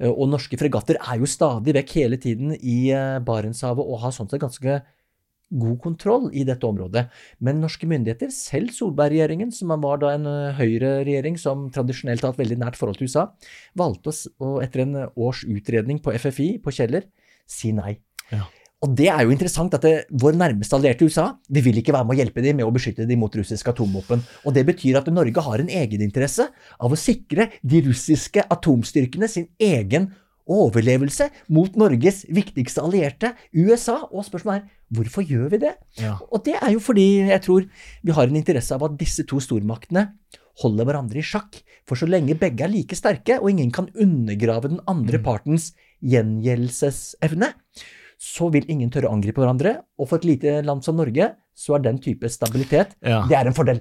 Eh, 0.00 0.08
og 0.08 0.30
norske 0.32 0.58
fregatter 0.60 1.00
er 1.00 1.20
jo 1.20 1.28
stadig 1.28 1.76
vekk 1.76 1.96
hele 2.00 2.20
tiden 2.20 2.56
i 2.56 2.78
eh, 2.94 3.18
Barentshavet 3.24 3.84
og 3.84 4.00
har 4.06 4.16
sånn 4.16 4.30
sett 4.32 4.44
ganske 4.44 4.80
god 5.48 5.76
kontroll 5.80 6.26
i 6.36 6.42
dette 6.44 6.68
området. 6.68 7.06
Men 7.44 7.60
norske 7.60 7.88
myndigheter, 7.88 8.32
selv 8.32 8.72
Solberg-regjeringen, 8.76 9.52
som 9.52 9.72
var 9.80 10.00
da 10.02 10.12
en 10.12 10.28
høyreregjering 10.58 11.40
som 11.40 11.70
tradisjonelt 11.72 12.24
har 12.24 12.34
hatt 12.34 12.42
veldig 12.42 12.58
nært 12.60 12.76
forhold 12.80 13.00
til 13.00 13.08
USA, 13.08 13.30
valgte 13.80 14.12
å, 14.12 14.58
etter 14.64 14.84
en 14.84 15.00
års 15.08 15.46
utredning 15.48 16.04
på 16.04 16.12
FFI 16.20 16.50
på 16.64 16.76
Kjeller, 16.80 17.08
si 17.48 17.72
nei. 17.72 17.96
Ja. 18.28 18.44
Og 18.86 18.92
det 18.94 19.08
er 19.10 19.24
jo 19.26 19.32
interessant 19.34 19.74
at 19.74 19.82
det, 19.82 19.94
vår 20.22 20.36
nærmeste 20.38 20.76
allierte 20.76 21.06
USA 21.08 21.32
vi 21.50 21.64
vil 21.64 21.80
ikke 21.80 21.94
være 21.96 22.06
med 22.06 22.14
å 22.14 22.18
hjelpe 22.20 22.44
dem 22.44 22.60
med 22.60 22.68
å 22.68 22.74
beskytte 22.74 23.08
dem 23.08 23.18
mot 23.18 23.34
russiske 23.34 23.72
atomvåpen. 23.72 24.22
Og 24.46 24.54
det 24.54 24.62
betyr 24.68 25.00
at 25.00 25.10
Norge 25.10 25.42
har 25.42 25.62
en 25.62 25.72
egeninteresse 25.80 26.46
av 26.78 26.94
å 26.94 26.98
sikre 26.98 27.48
de 27.66 27.82
russiske 27.88 28.44
atomstyrkene 28.54 29.30
sin 29.30 29.48
egen 29.58 30.12
overlevelse 30.48 31.26
mot 31.52 31.74
Norges 31.76 32.22
viktigste 32.32 32.84
allierte, 32.86 33.34
USA. 33.52 33.98
Og 34.12 34.24
spørsmålet 34.28 34.62
er 34.62 34.94
hvorfor 34.94 35.26
gjør 35.26 35.50
vi 35.56 35.62
det? 35.66 35.74
Ja. 35.98 36.14
Og 36.30 36.46
det 36.46 36.56
er 36.60 36.70
jo 36.76 36.82
fordi 36.82 37.08
jeg 37.32 37.44
tror 37.44 37.66
vi 37.66 38.14
har 38.14 38.30
en 38.30 38.38
interesse 38.38 38.78
av 38.78 38.86
at 38.86 38.96
disse 39.00 39.26
to 39.28 39.42
stormaktene 39.42 40.12
holder 40.62 40.88
hverandre 40.88 41.20
i 41.20 41.26
sjakk. 41.26 41.60
For 41.88 41.98
så 41.98 42.08
lenge 42.08 42.38
begge 42.38 42.66
er 42.66 42.72
like 42.72 42.96
sterke, 42.98 43.38
og 43.40 43.50
ingen 43.52 43.70
kan 43.74 43.90
undergrave 43.98 44.70
den 44.70 44.82
andre 44.90 45.20
mm. 45.20 45.24
partens 45.26 45.72
gjengjeldelsesevne, 46.04 47.52
så 48.18 48.48
vil 48.50 48.66
ingen 48.70 48.90
tørre 48.90 49.10
å 49.10 49.14
angripe 49.14 49.40
hverandre. 49.42 49.78
Og 49.98 50.10
for 50.10 50.18
et 50.18 50.26
lite 50.26 50.58
land 50.66 50.82
som 50.86 50.98
Norge 50.98 51.32
så 51.58 51.74
er 51.74 51.82
den 51.82 51.96
type 51.98 52.28
stabilitet 52.30 52.92
ja. 53.02 53.24
det 53.26 53.34
er 53.34 53.48
en 53.50 53.54
fordel. 53.56 53.80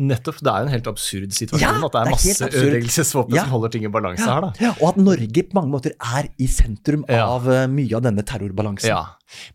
Nettopp. 0.00 0.38
Det 0.40 0.48
er 0.48 0.62
jo 0.62 0.68
en 0.68 0.72
helt 0.72 0.86
absurd 0.88 1.34
situasjon 1.36 1.60
ja, 1.60 1.72
at 1.84 1.92
det 1.92 2.00
er, 2.00 2.06
det 2.06 2.08
er 2.08 2.14
masse 2.14 2.48
ødeleggelsesvåpen 2.48 3.36
ja. 3.36 3.42
som 3.44 3.52
holder 3.52 3.74
ting 3.74 3.84
i 3.84 3.90
balanse 3.92 4.24
her. 4.24 4.46
da. 4.46 4.70
Og 4.78 4.86
at 4.88 5.00
Norge 5.02 5.44
på 5.50 5.58
mange 5.58 5.72
måter 5.74 5.92
er 5.92 6.30
i 6.40 6.48
sentrum 6.48 7.04
av 7.04 7.48
uh, 7.50 7.66
mye 7.68 7.98
av 7.98 8.06
denne 8.06 8.24
terrorbalansen. 8.24 8.88
Ja. 8.88 9.02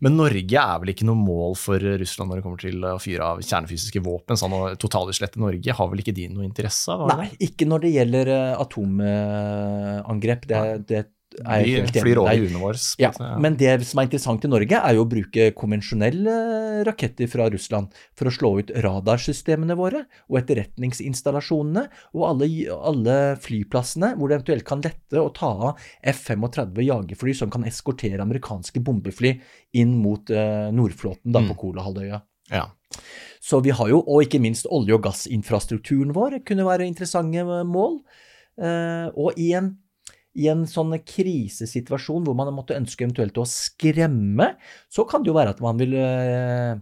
Men 0.06 0.14
Norge 0.20 0.60
er 0.62 0.84
vel 0.84 0.92
ikke 0.94 1.08
noe 1.08 1.18
mål 1.18 1.58
for 1.58 1.82
Russland 1.82 2.30
når 2.30 2.38
det 2.38 2.46
kommer 2.46 2.62
til 2.62 2.86
å 2.86 2.94
fyre 3.02 3.32
av 3.32 3.42
kjernefysiske 3.42 4.04
våpen? 4.06 4.38
sånn 4.38 4.54
å 4.54 4.62
totaluslette 4.78 5.42
Norge, 5.42 5.74
har 5.74 5.90
vel 5.90 6.04
ikke 6.04 6.14
de 6.14 6.28
noe 6.30 6.46
interesse 6.46 6.94
av? 6.94 7.08
Nei, 7.10 7.32
ikke 7.42 7.66
når 7.66 7.88
det 7.88 7.94
gjelder 7.96 8.30
uh, 8.30 8.62
atomangrep. 8.62 10.46
Det, 10.46 10.62
det 10.86 11.02
vi 11.34 11.82
flyr 11.90 12.20
over 12.22 12.36
jordene 12.38 12.60
våre. 12.62 12.78
Ja, 13.00 13.10
men 13.42 13.56
det 13.58 13.72
som 13.88 14.00
er 14.00 14.06
interessant 14.06 14.44
i 14.46 14.50
Norge, 14.50 14.78
er 14.78 14.96
jo 14.96 15.04
å 15.04 15.08
bruke 15.10 15.48
konvensjonelle 15.56 16.34
raketter 16.86 17.30
fra 17.30 17.48
Russland 17.52 17.94
for 18.18 18.30
å 18.30 18.34
slå 18.34 18.50
ut 18.60 18.72
radarsystemene 18.84 19.76
våre 19.78 20.04
og 20.30 20.38
etterretningsinstallasjonene 20.42 21.86
og 22.14 22.26
alle, 22.28 22.50
alle 22.74 23.16
flyplassene 23.42 24.14
hvor 24.18 24.30
det 24.30 24.38
eventuelt 24.40 24.68
kan 24.68 24.84
lette 24.84 25.20
å 25.20 25.32
ta 25.34 25.50
av 25.70 25.82
F-35 26.14 26.82
jagerfly 26.86 27.36
som 27.40 27.52
kan 27.52 27.66
eskortere 27.68 28.22
amerikanske 28.22 28.82
bombefly 28.84 29.36
inn 29.80 29.98
mot 30.02 30.30
uh, 30.30 30.70
Nordflåten 30.74 31.34
da, 31.34 31.42
på 31.42 31.54
mm. 31.54 31.60
Kolahalvøya. 31.64 32.20
Ja. 32.52 32.68
Så 33.42 33.58
vi 33.64 33.72
har 33.74 33.88
jo, 33.90 33.98
og 34.00 34.22
ikke 34.24 34.42
minst 34.42 34.68
olje- 34.70 34.94
og 34.96 35.02
gassinfrastrukturen 35.06 36.14
vår 36.14 36.42
kunne 36.46 36.66
være 36.66 36.86
interessante 36.86 37.42
mål. 37.66 37.98
Uh, 38.54 39.10
og 39.18 39.34
i 39.40 39.50
en 39.58 39.72
i 40.34 40.48
en 40.50 40.64
sånn 40.68 40.96
krisesituasjon 41.06 42.26
hvor 42.26 42.36
man 42.38 42.52
måtte 42.56 42.76
ønske 42.78 43.06
eventuelt 43.06 43.38
å 43.38 43.46
skremme, 43.48 44.54
så 44.92 45.06
kan 45.08 45.24
det 45.24 45.32
jo 45.32 45.38
være 45.38 45.54
at 45.54 45.62
man 45.64 45.80
vil 45.80 45.96
eh, 45.98 46.76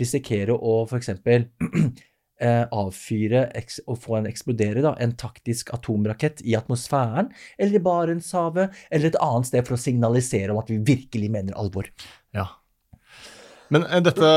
risikere 0.00 0.56
å 0.56 0.82
f.eks. 0.88 1.16
Eh, 2.36 2.66
avfyre 2.68 3.46
og 3.88 3.96
få 3.96 4.18
en 4.18 4.26
eksplodere 4.28 4.82
da, 4.84 4.90
en 5.00 5.14
taktisk 5.16 5.70
atomrakett 5.72 6.42
i 6.44 6.52
atmosfæren 6.58 7.30
eller 7.56 7.78
i 7.78 7.80
Barentshavet 7.80 8.76
eller 8.90 9.08
et 9.08 9.16
annet 9.24 9.48
sted 9.48 9.64
for 9.64 9.78
å 9.78 9.80
signalisere 9.80 10.52
om 10.52 10.60
at 10.60 10.68
vi 10.68 10.76
virkelig 10.84 11.30
mener 11.32 11.56
alvor. 11.56 11.88
Ja, 12.36 12.44
men 13.74 13.86
eh, 13.86 14.02
dette, 14.04 14.30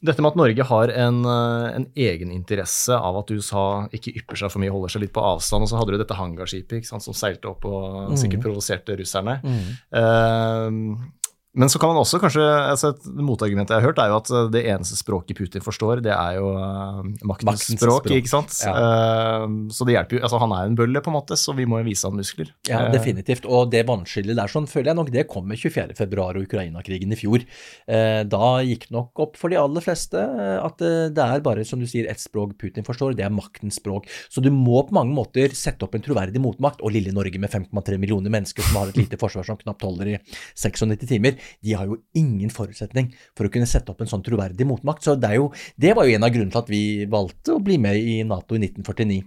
dette, 0.00 0.18
med 0.20 0.30
at 0.32 0.38
Norge 0.40 0.66
har 0.68 0.92
en, 1.04 1.22
eh, 1.24 1.68
en 1.78 1.86
egeninteresse 1.94 2.96
av 2.96 3.22
at 3.22 3.32
USA 3.32 3.66
ikke 3.94 4.14
ypper 4.20 4.42
seg 4.42 4.52
for 4.52 4.62
mye, 4.62 4.72
holder 4.74 4.94
seg 4.94 5.06
litt 5.06 5.14
på 5.14 5.24
avstand. 5.24 5.64
Og 5.66 5.72
så 5.72 5.80
hadde 5.80 5.96
du 5.96 6.02
dette 6.02 6.18
hangarskipet 6.18 6.88
som 6.88 7.16
seilte 7.16 7.50
opp 7.52 7.66
og 7.68 8.14
sikkert 8.20 8.42
mm. 8.42 8.46
provoserte 8.46 8.98
russerne. 9.00 9.38
Mm. 9.44 9.66
Uh, 9.96 11.21
men 11.52 11.68
så 11.68 11.76
kan 11.76 11.90
man 11.92 12.00
også 12.00 12.16
kanskje, 12.16 12.40
altså 12.42 12.94
Et 12.94 13.06
motargument 13.20 13.68
jeg 13.68 13.76
har 13.76 13.84
hørt, 13.84 13.98
er 14.00 14.08
jo 14.08 14.16
at 14.22 14.30
eh, 14.32 14.46
det 14.54 14.62
eneste 14.72 14.96
språket 14.96 15.36
Putin 15.36 15.64
forstår, 15.64 16.00
det 16.04 16.12
er 16.14 16.38
jo 16.38 16.48
uh, 16.56 17.02
maktens, 17.28 17.66
språk, 17.76 18.08
ikke 18.08 18.30
sant? 18.30 18.54
Ja. 18.64 18.72
Uh, 18.72 19.68
så 19.72 19.84
det 19.84 19.98
hjelper 19.98 20.16
jo, 20.16 20.22
altså 20.24 20.40
Han 20.40 20.54
er 20.56 20.70
en 20.70 20.78
bølle, 20.78 21.02
på 21.04 21.12
en 21.12 21.16
måte, 21.18 21.36
så 21.36 21.52
vi 21.56 21.66
må 21.68 21.82
jo 21.82 21.88
vise 21.90 22.08
han 22.08 22.16
muskler. 22.16 22.54
Ja, 22.70 22.86
definitivt. 22.92 23.44
Og 23.44 23.68
det 23.72 23.84
vannskillet 23.88 24.38
der 24.38 24.48
sånn, 24.48 24.68
føler 24.70 24.92
jeg 24.92 25.00
nok 25.02 25.12
det 25.12 25.26
kom 25.28 25.44
med 25.50 25.60
24.2 25.60 26.22
og 26.24 26.40
Ukraina-krigen 26.46 27.12
i 27.12 27.20
fjor. 27.20 27.44
Uh, 27.84 28.24
da 28.32 28.48
gikk 28.64 28.88
nok 28.94 29.22
opp 29.26 29.36
for 29.40 29.52
de 29.52 29.60
aller 29.60 29.84
fleste 29.84 30.22
at 30.22 30.80
det 30.80 31.22
er 31.22 31.42
bare, 31.44 31.66
som 31.68 31.80
du 31.82 31.86
sier, 31.90 32.08
ett 32.08 32.20
språk 32.20 32.54
Putin 32.60 32.86
forstår, 32.86 33.16
det 33.18 33.26
er 33.26 33.34
maktens 33.34 33.76
språk. 33.80 34.08
Så 34.32 34.40
du 34.44 34.48
må 34.54 34.80
på 34.88 34.96
mange 34.96 35.12
måter 35.16 35.52
sette 35.58 35.84
opp 35.84 35.98
en 35.98 36.04
troverdig 36.04 36.40
motmakt. 36.40 36.80
Og 36.80 36.94
lille 36.96 37.12
Norge 37.12 37.40
med 37.42 37.52
5,3 37.52 38.00
millioner 38.00 38.32
mennesker 38.32 38.64
som 38.64 38.80
har 38.80 38.92
et 38.92 39.00
lite 39.00 39.20
forsvar 39.20 39.46
som 39.46 39.60
knapt 39.60 39.84
holder 39.84 40.14
i 40.14 40.18
96 40.56 41.08
timer 41.10 41.41
de 41.60 41.76
har 41.78 41.90
jo 41.90 42.00
ingen 42.18 42.52
forutsetning 42.52 43.12
for 43.36 43.48
å 43.48 43.52
kunne 43.52 43.68
sette 43.70 43.92
opp 43.92 44.02
en 44.02 44.10
sånn 44.10 44.24
troverdig 44.26 44.66
motmakt. 44.68 45.04
Så 45.06 45.16
det, 45.20 45.34
jo, 45.38 45.50
det 45.76 45.94
var 45.98 46.08
jo 46.08 46.16
en 46.16 46.26
av 46.26 46.34
grunnene 46.34 46.54
til 46.54 46.62
at 46.62 46.72
vi 46.72 46.82
valgte 47.10 47.56
å 47.56 47.62
bli 47.62 47.78
med 47.82 47.98
i 47.98 48.18
Nato 48.26 48.58
i 48.58 48.62
1949. 48.62 49.22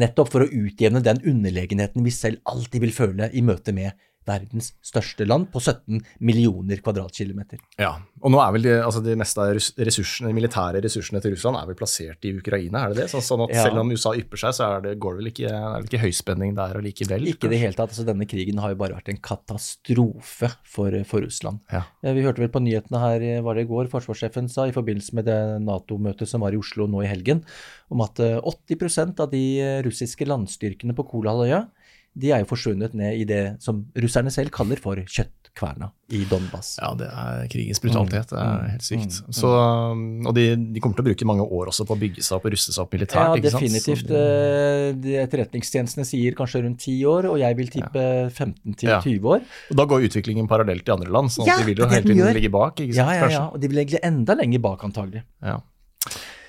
Nettopp 0.00 0.30
for 0.32 0.44
å 0.44 0.48
utjevne 0.48 1.02
den 1.04 1.20
underlegenheten 1.28 2.04
vi 2.04 2.12
selv 2.14 2.40
alltid 2.48 2.84
vil 2.86 2.94
føle 2.94 3.28
i 3.36 3.44
møte 3.44 3.74
med 3.76 3.92
verdens 4.28 4.72
største 4.84 5.26
land 5.26 5.48
på 5.52 5.62
17 5.62 6.02
millioner 6.24 6.82
kvadratkilometer. 6.84 7.60
Ja, 7.80 7.94
og 8.18 8.32
nå 8.34 8.40
er 8.42 8.54
vel 8.54 8.66
de, 8.66 8.74
altså 8.82 9.02
de 9.04 9.14
neste 9.18 9.44
ressursene, 9.86 10.30
de 10.30 10.36
militære 10.36 10.82
ressursene 10.84 11.22
til 11.22 11.34
Russland 11.34 11.58
er 11.60 11.68
vel 11.70 11.78
plassert 11.78 12.26
i 12.28 12.32
Ukraina, 12.36 12.84
er 12.84 12.94
det 12.94 13.04
det? 13.04 13.08
Så, 13.12 13.22
sånn 13.24 13.44
at 13.46 13.54
ja. 13.54 13.66
selv 13.68 13.82
om 13.82 13.92
USA 13.94 14.14
ypper 14.18 14.42
seg, 14.42 14.56
så 14.58 14.68
er 14.68 14.84
det, 14.86 14.94
går 15.02 15.16
det 15.16 15.22
vel 15.22 15.30
ikke, 15.32 15.52
er 15.52 15.76
det 15.76 15.90
ikke 15.90 16.02
høyspenning 16.02 16.56
der 16.58 16.78
allikevel? 16.80 17.28
Ikke 17.32 17.48
i 17.48 17.54
det 17.54 17.62
hele 17.62 17.78
tatt. 17.78 17.94
altså 17.94 18.06
Denne 18.08 18.28
krigen 18.30 18.60
har 18.62 18.74
jo 18.74 18.80
bare 18.80 18.98
vært 18.98 19.12
en 19.12 19.22
katastrofe 19.30 20.52
for, 20.66 20.98
for 21.08 21.24
Russland. 21.24 21.62
Ja. 21.72 21.84
Vi 22.04 22.26
hørte 22.26 22.44
vel 22.44 22.52
på 22.54 22.62
nyhetene 22.64 23.02
her, 23.02 23.26
var 23.46 23.58
det 23.58 23.66
i 23.66 23.70
går, 23.70 23.90
forsvarssjefen 23.92 24.50
sa 24.52 24.68
i 24.68 24.74
forbindelse 24.76 25.18
med 25.18 25.28
det 25.28 25.40
Nato-møtet 25.64 26.30
som 26.30 26.44
var 26.44 26.56
i 26.56 26.60
Oslo 26.60 26.88
nå 26.90 27.04
i 27.04 27.10
helgen, 27.10 27.44
om 27.92 28.02
at 28.04 28.20
80 28.20 28.88
eh, 28.88 29.12
av 29.18 29.30
de 29.32 29.44
russiske 29.86 30.26
landstyrkene 30.28 30.96
på 30.96 31.06
Kolahalvøya 31.12 31.64
de 32.18 32.32
er 32.34 32.42
jo 32.42 32.48
forsvunnet 32.50 32.94
ned 32.98 33.20
i 33.20 33.26
det 33.28 33.42
som 33.62 33.84
russerne 33.98 34.32
selv 34.34 34.50
kaller 34.54 34.80
for 34.82 34.98
kjøttkverna 34.98 35.90
i 36.16 36.22
Donbas. 36.30 36.72
Ja, 36.80 36.90
det 36.98 37.08
er 37.08 37.44
krigens 37.52 37.80
brutalitet. 37.82 38.32
Det 38.32 38.38
er 38.40 38.48
mm. 38.48 38.70
helt 38.72 38.86
sykt. 38.86 39.18
Mm. 39.26 39.36
Så, 39.38 39.52
og 40.30 40.34
de, 40.34 40.46
de, 40.56 40.82
kommer 40.82 40.98
til 40.98 41.04
å 41.04 41.08
bruke 41.10 41.28
mange 41.28 41.46
år 41.46 41.70
også 41.72 41.86
på 41.88 41.94
å 41.94 42.00
bygge 42.00 42.24
seg 42.24 42.38
opp 42.38 42.48
og 42.48 42.54
ruste 42.56 42.74
seg 42.74 42.82
opp 42.84 42.96
militært. 42.96 43.36
Ja, 43.36 43.44
definitivt. 43.48 44.08
Så, 44.08 44.18
eh, 44.18 44.88
de 44.98 45.16
etterretningstjenestene 45.22 46.08
sier 46.08 46.36
kanskje 46.38 46.64
rundt 46.66 46.82
10 46.82 47.06
år, 47.12 47.30
og 47.30 47.38
jeg 47.44 47.60
vil 47.60 47.72
tippe 47.78 48.04
ja. 48.04 48.28
15 48.32 48.78
20 48.82 49.32
år. 49.36 49.48
Og 49.70 49.82
Da 49.82 49.88
går 49.92 50.08
utviklingen 50.08 50.50
parallelt 50.50 50.88
i 50.88 50.96
andre 50.96 51.14
land, 51.14 51.34
så 51.34 51.46
ja, 51.46 51.60
de 51.60 51.70
vil 51.70 51.84
jo 51.84 51.90
hele 51.92 52.06
tiden 52.08 52.38
ligge 52.40 52.52
bak. 52.54 52.82
Ikke 52.82 52.98
sant? 52.98 53.14
Ja, 53.14 53.26
ja, 53.26 53.34
ja, 53.36 53.48
og 53.52 53.62
de 53.62 53.70
vil 53.70 53.82
ligge 53.84 54.02
enda 54.06 54.38
lenger 54.38 54.64
bak, 54.64 54.88
antagelig. 54.88 55.26
Ja. 55.44 55.60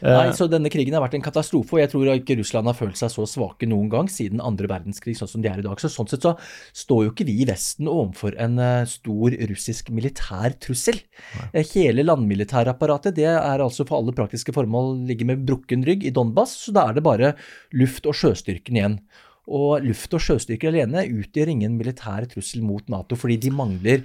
Nei, 0.05 0.31
så 0.35 0.47
denne 0.51 0.71
krigen 0.71 0.95
har 0.95 1.03
vært 1.03 1.17
en 1.17 1.25
katastrofe, 1.25 1.75
og 1.75 1.81
jeg 1.81 1.91
tror 1.91 2.11
ikke 2.13 2.37
Russland 2.39 2.69
har 2.69 2.77
følt 2.77 2.99
seg 2.99 3.11
så 3.13 3.25
svake 3.27 3.67
noen 3.69 3.89
gang 3.91 4.09
siden 4.11 4.43
andre 4.43 4.69
verdenskrig, 4.71 5.17
sånn 5.19 5.31
som 5.31 5.43
de 5.43 5.51
er 5.51 5.61
i 5.61 5.65
dag. 5.65 5.79
Så 5.81 5.91
Sånn 5.91 6.07
sett 6.11 6.23
så 6.23 6.35
står 6.77 7.05
jo 7.05 7.13
ikke 7.13 7.27
vi 7.27 7.39
i 7.43 7.47
Vesten 7.49 7.89
overfor 7.91 8.37
en 8.39 8.59
uh, 8.61 8.87
stor 8.87 9.35
russisk 9.51 9.89
militær 9.95 10.55
trussel. 10.61 11.01
Nei. 11.35 11.49
Eh, 11.51 11.73
hele 11.73 12.05
landmilitærapparatet 12.05 13.17
det 13.19 13.27
er 13.31 13.63
altså 13.63 13.87
for 13.87 13.99
alle 13.99 14.15
praktiske 14.15 14.55
formål 14.55 14.95
ligger 15.09 15.33
med 15.33 15.43
brukken 15.47 15.83
rygg 15.87 16.05
i 16.07 16.13
Donbas, 16.15 16.55
så 16.65 16.75
da 16.75 16.87
er 16.89 16.99
det 16.99 17.07
bare 17.07 17.33
luft- 17.75 18.07
og 18.09 18.15
sjøstyrken 18.15 18.79
igjen. 18.79 18.99
Og 19.49 19.83
luft- 19.83 20.13
og 20.13 20.21
sjøstyrker 20.21 20.69
alene 20.71 21.07
utgjør 21.09 21.51
ingen 21.55 21.77
militær 21.79 22.27
trussel 22.29 22.61
mot 22.65 22.85
Nato, 22.91 23.17
fordi 23.17 23.39
de 23.47 23.53
mangler 23.53 24.03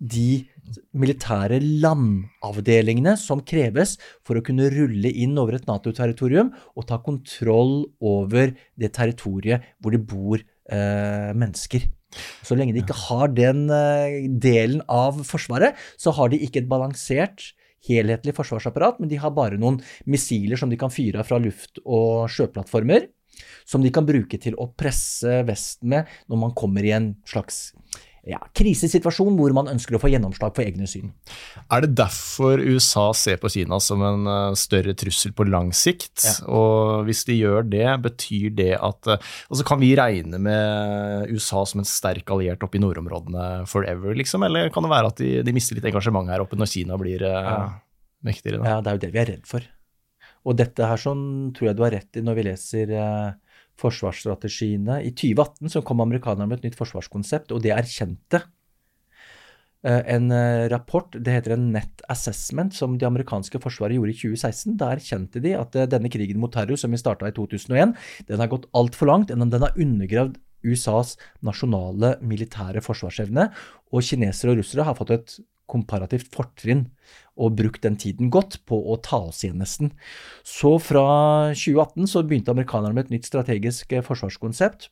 de 0.00 0.48
militære 0.96 1.60
landavdelingene 1.60 3.16
som 3.20 3.42
kreves 3.44 3.96
for 4.26 4.38
å 4.38 4.44
kunne 4.44 4.70
rulle 4.72 5.12
inn 5.12 5.36
over 5.40 5.58
et 5.58 5.68
Nato-territorium 5.68 6.52
og 6.74 6.86
ta 6.88 7.00
kontroll 7.04 7.84
over 8.00 8.54
det 8.80 8.92
territoriet 8.96 9.66
hvor 9.78 9.94
det 9.94 10.02
bor 10.08 10.40
eh, 10.40 11.30
mennesker. 11.36 11.84
Så 12.42 12.56
lenge 12.58 12.74
de 12.74 12.82
ikke 12.82 12.96
har 13.06 13.30
den 13.36 13.66
eh, 13.70 14.26
delen 14.42 14.82
av 14.90 15.20
Forsvaret, 15.26 15.78
så 16.00 16.14
har 16.16 16.32
de 16.32 16.40
ikke 16.42 16.64
et 16.64 16.70
balansert, 16.70 17.52
helhetlig 17.86 18.34
forsvarsapparat, 18.36 18.98
men 19.00 19.08
de 19.08 19.16
har 19.20 19.32
bare 19.32 19.56
noen 19.60 19.78
missiler 20.10 20.60
som 20.60 20.68
de 20.68 20.76
kan 20.80 20.92
fyre 20.92 21.22
av 21.22 21.28
fra 21.28 21.38
luft- 21.40 21.80
og 21.86 22.28
sjøplattformer, 22.32 23.06
som 23.64 23.80
de 23.80 23.92
kan 23.94 24.04
bruke 24.04 24.36
til 24.42 24.56
å 24.60 24.68
presse 24.76 25.40
Vesten 25.48 25.88
med 25.94 26.10
når 26.28 26.42
man 26.42 26.52
kommer 26.56 26.84
i 26.84 26.92
en 26.92 27.14
slags 27.28 27.70
ja, 28.28 28.38
krisesituasjon 28.56 29.36
hvor 29.38 29.54
man 29.56 29.70
ønsker 29.72 29.96
å 29.96 30.00
få 30.02 30.10
gjennomslag 30.12 30.52
for 30.56 30.64
egne 30.66 30.88
syn. 30.90 31.12
Er 31.72 31.84
det 31.84 31.94
derfor 31.96 32.60
USA 32.60 33.06
ser 33.16 33.40
på 33.40 33.48
Kina 33.52 33.78
som 33.80 34.02
en 34.04 34.28
uh, 34.28 34.58
større 34.58 34.92
trussel 34.98 35.32
på 35.36 35.46
lang 35.48 35.70
sikt? 35.76 36.26
Ja. 36.26 36.34
Og 36.52 37.06
hvis 37.08 37.24
de 37.28 37.38
gjør 37.38 37.64
det, 37.72 37.86
betyr 38.04 38.52
det 38.58 38.74
at 38.76 39.08
uh, 39.08 39.16
Altså 39.50 39.64
kan 39.66 39.80
vi 39.80 39.94
regne 39.98 40.38
med 40.42 41.32
USA 41.32 41.64
som 41.66 41.80
en 41.80 41.88
sterk 41.88 42.28
alliert 42.34 42.62
oppe 42.66 42.76
i 42.78 42.82
nordområdene 42.84 43.66
forever, 43.70 44.12
liksom? 44.18 44.44
Eller 44.46 44.68
kan 44.74 44.84
det 44.84 44.92
være 44.92 45.12
at 45.14 45.20
de, 45.22 45.32
de 45.46 45.56
mister 45.56 45.78
litt 45.78 45.88
engasjement 45.88 46.28
her 46.30 46.44
oppe 46.44 46.58
når 46.60 46.70
Kina 46.74 47.00
blir 47.00 47.24
uh, 47.24 47.40
Ja. 47.40 47.60
mektigere? 48.26 48.60
Da? 48.60 48.74
Ja, 48.76 48.80
det 48.84 48.92
er 48.92 48.98
jo 48.98 49.04
det 49.06 49.14
vi 49.16 49.22
er 49.24 49.30
redd 49.34 49.46
for. 49.48 49.64
Og 50.48 50.56
dette 50.56 50.86
her 50.88 51.00
sånn 51.00 51.24
tror 51.56 51.70
jeg 51.70 51.76
du 51.76 51.82
har 51.84 51.92
rett 51.92 52.16
i 52.16 52.22
når 52.24 52.36
vi 52.38 52.44
leser 52.46 52.92
eh, 52.96 53.49
forsvarsstrategiene. 53.80 55.00
I 55.06 55.12
2018 55.16 55.74
så 55.74 55.82
kom 55.86 56.02
amerikanerne 56.04 56.48
med 56.50 56.60
et 56.60 56.70
nytt 56.70 56.80
forsvarskonsept, 56.80 57.54
og 57.54 57.62
det 57.64 57.72
erkjente 57.74 58.42
eh, 59.86 60.02
en 60.14 60.30
eh, 60.34 60.68
rapport, 60.72 61.16
det 61.16 61.38
heter 61.38 61.56
en 61.56 61.70
Net 61.74 62.04
Assessment, 62.12 62.76
som 62.76 62.98
det 63.00 63.08
amerikanske 63.08 63.62
forsvaret 63.62 63.98
gjorde 63.98 64.14
i 64.14 64.20
2016. 64.20 64.76
Da 64.80 64.92
erkjente 64.94 65.42
de 65.44 65.56
at 65.58 65.76
eh, 65.78 65.88
denne 65.90 66.12
krigen 66.12 66.42
mot 66.42 66.52
terror, 66.54 66.78
som 66.80 66.92
vi 66.92 67.00
starta 67.00 67.30
i 67.30 67.36
2001, 67.36 67.96
den 68.30 68.44
har 68.44 68.52
gått 68.52 68.68
altfor 68.76 69.12
langt. 69.12 69.32
Den 69.32 69.50
har 69.56 69.76
undergravd 69.76 70.38
USAs 70.66 71.14
nasjonale 71.46 72.18
militære 72.20 72.82
forsvarsevne, 72.84 73.48
og 73.90 74.04
kinesere 74.04 74.52
og 74.52 74.60
russere 74.60 74.84
har 74.84 74.98
fått 74.98 75.14
et 75.16 75.38
komparativt 75.70 76.30
fortrinn 76.34 76.88
og 77.40 77.56
brukt 77.58 77.84
den 77.86 77.96
tiden 78.00 78.30
godt 78.32 78.58
på 78.68 78.76
å 78.92 78.98
ta 79.00 79.22
oss 79.30 79.44
igjen, 79.44 79.60
nesten. 79.62 79.92
Så 80.44 80.76
fra 80.82 81.04
2018 81.56 82.10
så 82.10 82.24
begynte 82.26 82.52
amerikanerne 82.52 82.96
med 82.96 83.08
et 83.08 83.14
nytt 83.16 83.30
strategisk 83.30 83.94
eh, 83.96 84.04
forsvarskonsept. 84.04 84.90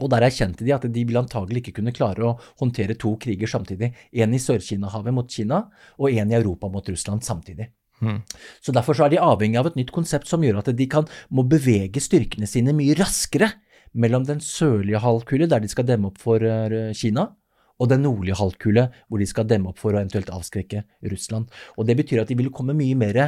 Og 0.00 0.08
der 0.12 0.24
erkjente 0.24 0.64
de 0.64 0.72
at 0.72 0.86
de 0.86 1.02
ville 1.04 1.20
antagelig 1.20 1.64
ikke 1.64 1.80
kunne 1.80 1.94
klare 1.94 2.24
å 2.24 2.36
håndtere 2.62 2.96
to 3.00 3.16
kriger 3.20 3.50
samtidig. 3.50 3.90
En 4.12 4.36
i 4.36 4.40
Sør-Kina-havet 4.40 5.16
mot 5.16 5.28
Kina, 5.28 5.64
og 5.98 6.14
en 6.14 6.30
i 6.30 6.38
Europa 6.38 6.70
mot 6.72 6.86
Russland 6.88 7.26
samtidig. 7.26 7.68
Mm. 8.00 8.22
Så 8.64 8.72
Derfor 8.72 8.96
så 8.96 9.04
er 9.06 9.12
de 9.12 9.20
avhengig 9.20 9.58
av 9.60 9.68
et 9.68 9.76
nytt 9.76 9.90
konsept 9.92 10.30
som 10.30 10.44
gjør 10.44 10.62
at 10.62 10.70
de 10.76 10.86
kan, 10.88 11.08
må 11.28 11.44
bevege 11.44 12.00
styrkene 12.00 12.48
sine 12.48 12.72
mye 12.76 12.96
raskere 12.96 13.50
mellom 13.92 14.24
den 14.24 14.40
sørlige 14.40 15.02
halvkule, 15.02 15.50
der 15.50 15.60
de 15.60 15.68
skal 15.68 15.88
demme 15.88 16.08
opp 16.12 16.20
for 16.22 16.40
eh, 16.46 16.94
Kina, 16.96 17.32
og 17.80 17.88
den 17.90 18.04
nordlige 18.04 18.36
halvkule, 18.38 18.88
hvor 19.08 19.20
de 19.20 19.28
skal 19.28 19.48
demme 19.48 19.72
opp 19.72 19.80
for 19.80 19.94
å 19.94 20.00
eventuelt 20.00 20.30
avskrekke 20.32 20.84
Russland. 21.10 21.48
Og 21.78 21.88
Det 21.88 21.96
betyr 21.96 22.22
at 22.22 22.28
de 22.28 22.36
vil 22.38 22.52
komme 22.52 22.76
mye 22.76 22.98
mer 22.98 23.20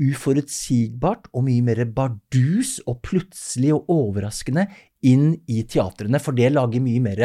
uforutsigbart 0.00 1.28
og 1.34 1.44
mye 1.44 1.64
mer 1.64 1.82
bardus 1.92 2.78
og 2.88 3.02
plutselig 3.04 3.74
og 3.76 3.90
overraskende 3.92 4.64
inn 5.06 5.34
i 5.50 5.64
teatrene, 5.68 6.20
for 6.22 6.36
det 6.36 6.52
lager 6.54 6.80
mye 6.84 7.02
mer 7.04 7.24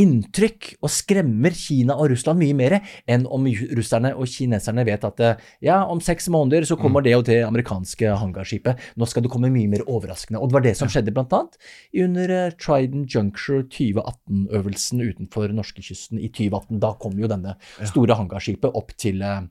inntrykk 0.00 0.74
og 0.80 0.92
skremmer 0.92 1.54
Kina 1.56 1.96
og 2.00 2.10
Russland 2.12 2.40
mye 2.40 2.56
mer 2.56 2.76
enn 3.10 3.26
om 3.30 3.46
russerne 3.76 4.12
og 4.16 4.28
kineserne 4.30 4.84
vet 4.88 5.04
at 5.06 5.22
eh, 5.24 5.46
ja, 5.66 5.80
om 5.84 6.00
seks 6.04 6.30
måneder 6.32 6.66
så 6.68 6.78
kommer 6.80 7.04
det 7.04 7.16
og 7.18 7.26
det 7.28 7.40
amerikanske 7.46 8.14
hangarskipet. 8.22 8.80
Nå 9.00 9.08
skal 9.10 9.24
det 9.24 9.32
komme 9.32 9.52
mye 9.52 9.70
mer 9.70 9.84
overraskende. 9.86 10.40
Og 10.40 10.50
det 10.50 10.58
var 10.58 10.66
det 10.66 10.76
som 10.78 10.90
skjedde 10.90 11.14
annet 11.20 11.58
under 12.04 12.34
eh, 12.36 12.54
Trident 12.60 13.14
Juncture 13.14 13.64
2018-øvelsen 13.72 15.04
utenfor 15.04 15.56
norskekysten 15.56 16.20
i 16.20 16.30
2018. 16.30 16.80
Da 16.82 16.94
kom 17.00 17.18
jo 17.20 17.30
denne 17.30 17.56
store 17.80 18.16
hangarskipet 18.18 18.76
opp 18.76 18.94
til, 19.00 19.22
eh, 19.26 19.42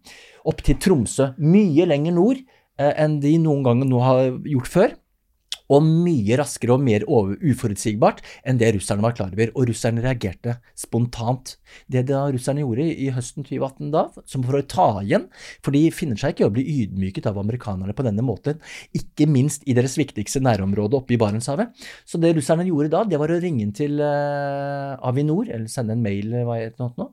opp 0.50 0.64
til 0.66 0.80
Tromsø, 0.82 1.34
mye 1.40 1.88
lenger 1.90 2.16
nord 2.16 2.42
enn 2.80 3.18
de 3.20 3.34
noen 3.44 3.60
gang 3.66 3.82
nå 3.84 4.00
har 4.00 4.22
gjort 4.48 4.70
før. 4.72 4.94
Og 5.70 5.86
mye 5.86 6.38
raskere 6.40 6.76
og 6.76 6.84
mer 6.84 7.06
uforutsigbart 7.06 8.24
enn 8.48 8.60
det 8.62 8.72
russerne 8.76 9.06
var 9.06 9.16
klar 9.18 9.34
over. 9.36 9.52
Og 9.56 9.70
russerne 9.70 10.04
reagerte 10.04 10.58
spontant. 10.78 11.56
Det 11.92 12.06
da 12.10 12.24
russerne 12.34 12.64
gjorde 12.64 12.88
i, 12.88 12.96
i 13.06 13.12
høsten 13.14 13.46
2018 13.46 13.94
da, 13.94 14.06
som 14.30 14.46
for 14.46 14.60
å 14.60 14.64
ta 14.66 14.88
igjen, 15.04 15.28
for 15.66 15.76
de 15.76 15.86
finner 15.94 16.20
seg 16.20 16.34
ikke 16.34 16.48
i 16.48 16.50
å 16.50 16.54
bli 16.56 16.66
ydmyket 16.84 17.30
av 17.30 17.38
amerikanerne 17.42 17.96
på 17.96 18.06
denne 18.08 18.26
måten, 18.26 18.58
ikke 18.98 19.30
minst 19.30 19.66
i 19.70 19.76
deres 19.78 19.98
viktigste 20.00 20.42
nærområde 20.44 20.98
oppe 21.00 21.16
i 21.16 21.22
Barentshavet. 21.22 21.76
Så 22.08 22.22
det 22.22 22.34
russerne 22.38 22.68
gjorde 22.68 22.94
da, 22.96 23.06
det 23.06 23.22
var 23.22 23.32
å 23.34 23.40
ringe 23.42 23.66
inn 23.66 23.76
til 23.76 24.02
eh, 24.02 25.08
Avinor, 25.10 25.50
eller 25.50 25.70
sende 25.72 25.96
en 25.96 26.06
mail, 26.06 26.34
hva 26.48 26.58
heter 26.60 26.78
det 26.80 26.92
nå, 27.04 27.12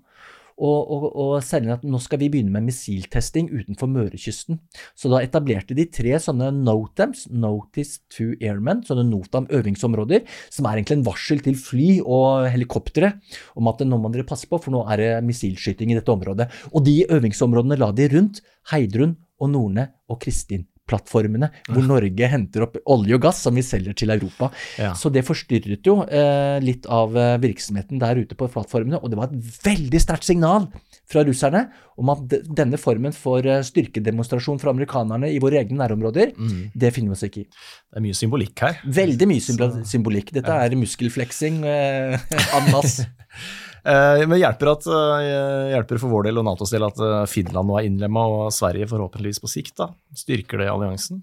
og, 0.56 0.90
og, 0.92 1.04
og 1.20 1.32
særlig 1.44 1.74
at 1.74 1.84
nå 1.86 2.00
skal 2.00 2.20
vi 2.22 2.30
begynne 2.32 2.52
med 2.54 2.66
missiltesting 2.70 3.50
utenfor 3.52 3.90
Mørekysten. 3.92 4.60
Så 4.96 5.10
da 5.12 5.20
etablerte 5.24 5.76
de 5.76 5.84
tre 5.92 6.16
sånne 6.22 6.48
NOTAMs, 6.56 7.26
Notice 7.32 8.00
to 8.12 8.30
Airmen, 8.40 8.80
sånne 8.86 9.04
NOTAM-øvingsområder, 9.10 10.24
som 10.52 10.68
er 10.68 10.80
egentlig 10.80 11.00
en 11.00 11.08
varsel 11.08 11.42
til 11.44 11.58
fly 11.60 11.90
og 12.02 12.48
helikoptre 12.52 13.12
om 13.56 13.68
at 13.72 13.84
nå 13.84 14.00
må 14.00 14.12
dere 14.14 14.28
passe 14.28 14.48
på, 14.48 14.60
for 14.60 14.74
nå 14.74 14.84
er 14.92 15.02
det 15.02 15.10
missilskyting 15.28 15.92
i 15.92 15.98
dette 15.98 16.12
området. 16.12 16.48
Og 16.72 16.86
de 16.86 17.02
øvingsområdene 17.04 17.80
la 17.80 17.92
de 17.96 18.08
rundt 18.16 18.40
Heidrun 18.72 19.18
og 19.40 19.52
Norne 19.52 19.90
og 20.08 20.22
Kristin 20.24 20.64
plattformene, 20.86 21.50
hvor 21.68 21.84
Norge 21.86 22.28
henter 22.30 22.66
opp 22.66 22.78
olje 22.92 23.16
og 23.16 23.24
gass 23.26 23.42
som 23.46 23.56
vi 23.58 23.64
selger 23.66 23.96
til 23.98 24.12
Europa. 24.14 24.50
Ja. 24.80 24.92
Så 24.98 25.10
det 25.14 25.24
forstyrret 25.26 25.86
jo 25.86 25.98
eh, 26.04 26.58
litt 26.62 26.86
av 26.90 27.16
eh, 27.18 27.34
virksomheten 27.42 28.02
der 28.02 28.22
ute 28.22 28.38
på 28.38 28.48
plattformene, 28.52 29.00
og 29.00 29.10
det 29.12 29.18
var 29.18 29.30
et 29.30 29.64
veldig 29.66 30.02
sterkt 30.02 30.28
signal 30.28 30.68
fra 31.06 31.22
russerne 31.26 31.66
om 32.00 32.10
at 32.12 32.36
denne 32.46 32.78
formen 32.80 33.14
for 33.16 33.46
eh, 33.46 33.62
styrkedemonstrasjon 33.66 34.60
fra 34.62 34.74
amerikanerne 34.74 35.30
i 35.32 35.40
våre 35.42 35.60
egne 35.62 35.80
nærområder, 35.82 36.34
det 36.74 36.94
finner 36.94 37.14
vi 37.14 37.18
oss 37.18 37.26
ikke 37.26 37.44
i. 37.44 37.46
Det 37.50 38.00
er 38.00 38.06
mye 38.06 38.18
symbolikk 38.18 38.66
her. 38.66 38.80
Veldig 39.02 39.30
mye 39.30 39.84
symbolikk. 39.86 40.34
Dette 40.36 40.58
er 40.66 40.78
muskelfleksing 40.78 41.62
eh, 41.66 42.18
en 42.58 42.74
masse. 42.74 43.06
Eh, 43.86 44.26
men 44.26 44.40
hjelper, 44.40 44.72
at, 44.72 44.86
eh, 44.90 45.68
hjelper 45.70 46.00
for 46.02 46.10
vår 46.10 46.26
del 46.26 46.40
og 46.40 46.46
Natos 46.48 46.72
del 46.74 46.86
at 46.88 46.98
eh, 46.98 47.20
Finland 47.30 47.70
nå 47.70 47.76
er 47.78 47.86
innlemma, 47.86 48.24
og 48.26 48.54
Sverige 48.54 48.88
forhåpentligvis 48.90 49.42
på 49.42 49.50
sikt? 49.52 49.76
da? 49.78 49.92
Styrker 50.16 50.62
det 50.62 50.72
alliansen? 50.72 51.22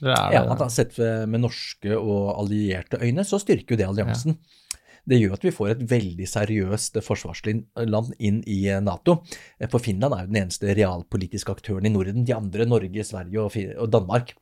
Det 0.00 0.16
Ja, 0.32 0.46
da, 0.56 0.70
Sett 0.72 0.96
med 1.28 1.42
norske 1.42 1.92
og 1.92 2.30
allierte 2.40 2.96
øyne, 3.04 3.20
så 3.28 3.36
styrker 3.42 3.74
jo 3.74 3.80
det 3.82 3.88
alliansen. 3.90 4.38
Det 5.04 5.18
gjør 5.18 5.34
at 5.34 5.44
vi 5.44 5.52
får 5.52 5.74
et 5.74 5.82
veldig 5.90 6.28
seriøst 6.28 6.96
forsvarsland 7.04 8.14
inn 8.16 8.38
i 8.48 8.62
Nato. 8.80 9.18
For 9.66 9.82
Finland 9.82 10.16
er 10.16 10.24
jo 10.24 10.30
den 10.30 10.40
eneste 10.40 10.72
realpolitiske 10.76 11.52
aktøren 11.52 11.88
i 11.88 11.92
Norden. 11.92 12.24
De 12.24 12.36
andre, 12.36 12.64
Norge, 12.68 13.04
Sverige 13.04 13.44
og 13.76 13.92
Danmark, 13.92 14.32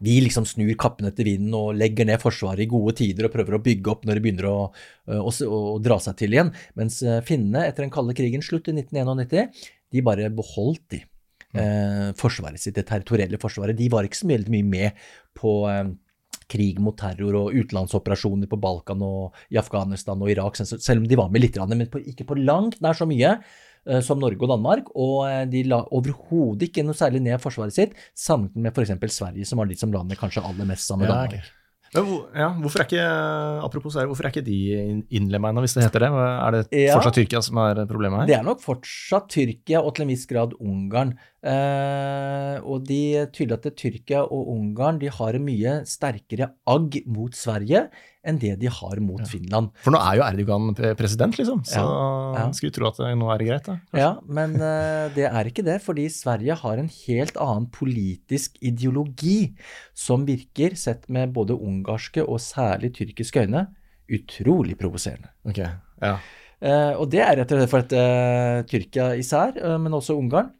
vi 0.00 0.16
liksom 0.24 0.46
snur 0.48 0.72
kappen 0.80 1.10
etter 1.10 1.28
vinden 1.28 1.54
og 1.56 1.74
legger 1.76 2.08
ned 2.08 2.22
Forsvaret 2.22 2.64
i 2.64 2.70
gode 2.70 2.94
tider 3.02 3.28
og 3.28 3.34
prøver 3.34 3.58
å 3.58 3.62
bygge 3.64 3.92
opp 3.92 4.06
når 4.08 4.16
det 4.16 4.24
begynner 4.24 4.48
å, 4.48 4.56
å, 5.20 5.30
å 5.30 5.60
dra 5.84 6.00
seg 6.00 6.16
til 6.22 6.36
igjen. 6.36 6.54
Mens 6.80 7.02
finnene, 7.28 7.66
etter 7.66 7.84
den 7.84 7.92
kalde 7.92 8.16
krigen 8.16 8.44
slutt 8.44 8.72
i 8.72 8.76
1991, 8.78 9.52
de 9.90 10.04
bare 10.06 10.30
beholdt 10.32 10.86
de. 10.96 11.02
Eh, 11.50 12.10
forsvaret 12.14 12.62
sitt, 12.62 12.76
det 12.76 12.86
territorielle 12.86 13.38
forsvaret. 13.42 13.74
De 13.74 13.88
var 13.90 14.06
ikke 14.06 14.20
så 14.20 14.28
veldig 14.30 14.52
mye 14.54 14.66
med 14.70 15.00
på 15.34 15.54
eh, 15.66 15.88
krig 16.50 16.78
mot 16.82 16.94
terror 16.98 17.38
og 17.40 17.56
utenlandsoperasjoner 17.56 18.50
på 18.50 18.58
Balkan 18.62 19.02
og 19.02 19.40
i 19.50 19.58
Afghanistan 19.58 20.22
og 20.22 20.30
Irak, 20.30 20.60
selv 20.60 21.02
om 21.02 21.08
de 21.10 21.18
var 21.18 21.32
med 21.34 21.42
litt, 21.42 21.58
men 21.66 21.88
på, 21.90 22.02
ikke 22.12 22.28
på 22.28 22.38
langt 22.38 22.78
nær 22.84 22.94
så 22.98 23.06
mye 23.08 23.36
som 24.04 24.18
Norge 24.20 24.42
og 24.42 24.48
Danmark. 24.52 24.90
Og 24.94 25.28
eh, 25.28 25.44
de 25.50 25.62
la 25.70 25.82
overhodet 25.90 26.68
ikke 26.68 26.84
noe 26.84 26.94
særlig 26.98 27.22
ned 27.22 27.38
forsvaret 27.40 27.72
sitt, 27.76 27.94
sammenlignet 28.14 28.70
med 28.76 28.76
f.eks. 29.00 29.16
Sverige, 29.20 29.46
som 29.46 29.58
var 29.62 29.66
de 29.70 29.78
som 29.80 29.92
la 29.92 30.02
ned 30.04 30.18
kanskje 30.20 30.44
aller 30.44 30.68
mest 30.68 30.86
sammen 30.86 31.06
med 31.06 31.14
Ja, 31.14 31.22
Danmark. 31.24 31.56
Men 31.90 32.04
hvor, 32.06 32.18
ja, 32.38 32.48
hvorfor 32.54 32.78
er 32.78 32.86
ikke 32.86 33.06
apropos 33.66 33.96
her, 33.98 34.06
hvorfor 34.06 34.22
er 34.22 34.30
ikke 34.30 34.44
de 34.46 34.58
innlemma 35.10 35.50
ennå, 35.50 35.64
hvis 35.64 35.72
det 35.74 35.82
heter 35.88 36.04
det? 36.04 36.10
Er 36.14 36.50
det 36.54 36.60
Ja. 36.70 36.94
fortsatt 36.94 37.16
Tyrkia 37.18 37.40
som 37.42 37.58
er 37.58 37.80
problemet 37.90 38.20
her? 38.20 38.26
Det 38.28 38.36
er 38.36 38.44
nok 38.46 38.60
fortsatt 38.62 39.26
Tyrkia 39.34 39.80
og 39.82 39.96
til 39.96 40.04
en 40.04 40.12
viss 40.12 40.22
grad 40.30 40.54
Ungarn. 40.60 41.16
Eh, 41.42 42.60
og 42.62 42.84
de 42.86 43.26
tydelig 43.34 43.58
at 43.58 43.74
Tyrkia 43.74 44.22
og 44.22 44.52
Ungarn 44.54 45.00
de 45.02 45.10
har 45.10 45.34
en 45.34 45.44
mye 45.44 45.80
sterkere 45.88 46.52
agg 46.70 47.00
mot 47.10 47.34
Sverige 47.34 47.88
enn 48.26 48.38
det 48.40 48.52
de 48.60 48.68
har 48.68 49.00
mot 49.00 49.22
Finland. 49.28 49.70
For 49.80 49.94
nå 49.94 50.00
er 50.00 50.18
jo 50.18 50.24
Erdogan 50.26 50.74
president, 50.98 51.38
liksom, 51.40 51.62
så 51.64 51.84
Ja. 52.36 52.50
skulle 52.52 52.74
tro 52.76 52.88
at 52.90 52.98
nå 53.16 53.30
er 53.32 53.38
det 53.38 53.46
greit. 53.48 53.64
da. 53.64 53.78
Ja, 53.96 54.10
men 54.28 54.56
uh, 54.60 55.08
det 55.14 55.24
er 55.30 55.48
ikke 55.48 55.64
det, 55.64 55.80
fordi 55.82 56.08
Sverige 56.12 56.56
har 56.60 56.76
en 56.78 56.90
helt 57.06 57.36
annen 57.40 57.70
politisk 57.72 58.58
ideologi 58.60 59.54
som 59.94 60.26
virker, 60.28 60.76
sett 60.76 61.08
med 61.08 61.32
både 61.32 61.56
ungarske 61.56 62.22
og 62.26 62.40
særlig 62.40 62.92
tyrkiske 62.98 63.46
øyne, 63.46 63.68
utrolig 64.10 64.76
provoserende. 64.78 65.30
Okay. 65.46 65.70
ja. 66.02 66.18
Uh, 66.60 66.92
og 67.00 67.06
det 67.08 67.22
er 67.24 67.38
rett 67.40 67.52
og 67.54 67.60
slett 67.62 67.70
for 67.72 67.86
at 67.86 67.92
uh, 67.96 68.60
Tyrkia 68.68 69.14
især, 69.16 69.54
eh, 69.56 69.78
men 69.80 69.94
også 69.96 70.12
Ungarn, 70.20 70.50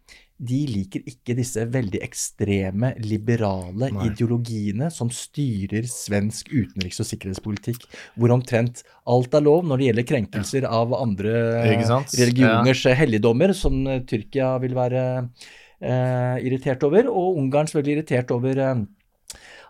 de 0.40 0.59
liker 0.70 1.05
ikke 1.09 1.35
disse 1.37 1.62
veldig 1.68 2.00
ekstreme, 2.05 2.94
liberale 3.05 3.90
Nei. 3.92 4.07
ideologiene 4.09 4.88
som 4.92 5.11
styrer 5.12 5.85
svensk 5.90 6.48
utenriks- 6.48 7.03
og 7.03 7.09
sikkerhetspolitikk, 7.11 7.85
hvor 8.16 8.33
omtrent 8.33 8.81
alt 9.11 9.37
er 9.37 9.44
lov 9.44 9.66
når 9.68 9.81
det 9.81 9.90
gjelder 9.90 10.09
krenkelser 10.09 10.68
av 10.68 10.94
andre 10.96 11.35
religioners 11.66 12.14
ja. 12.16 12.24
religioners 12.24 12.85
helligdommer, 13.03 13.53
som 13.57 13.83
eh, 13.85 14.00
Tyrkia 14.09 14.55
vil 14.64 14.79
være 14.79 15.05
eh, 15.20 16.40
irritert 16.46 16.88
over, 16.88 17.11
og 17.12 17.37
Ungarn 17.42 17.68
selvfølgelig 17.68 17.98
irritert 17.98 18.33
over 18.37 18.64
eh, 18.64 18.83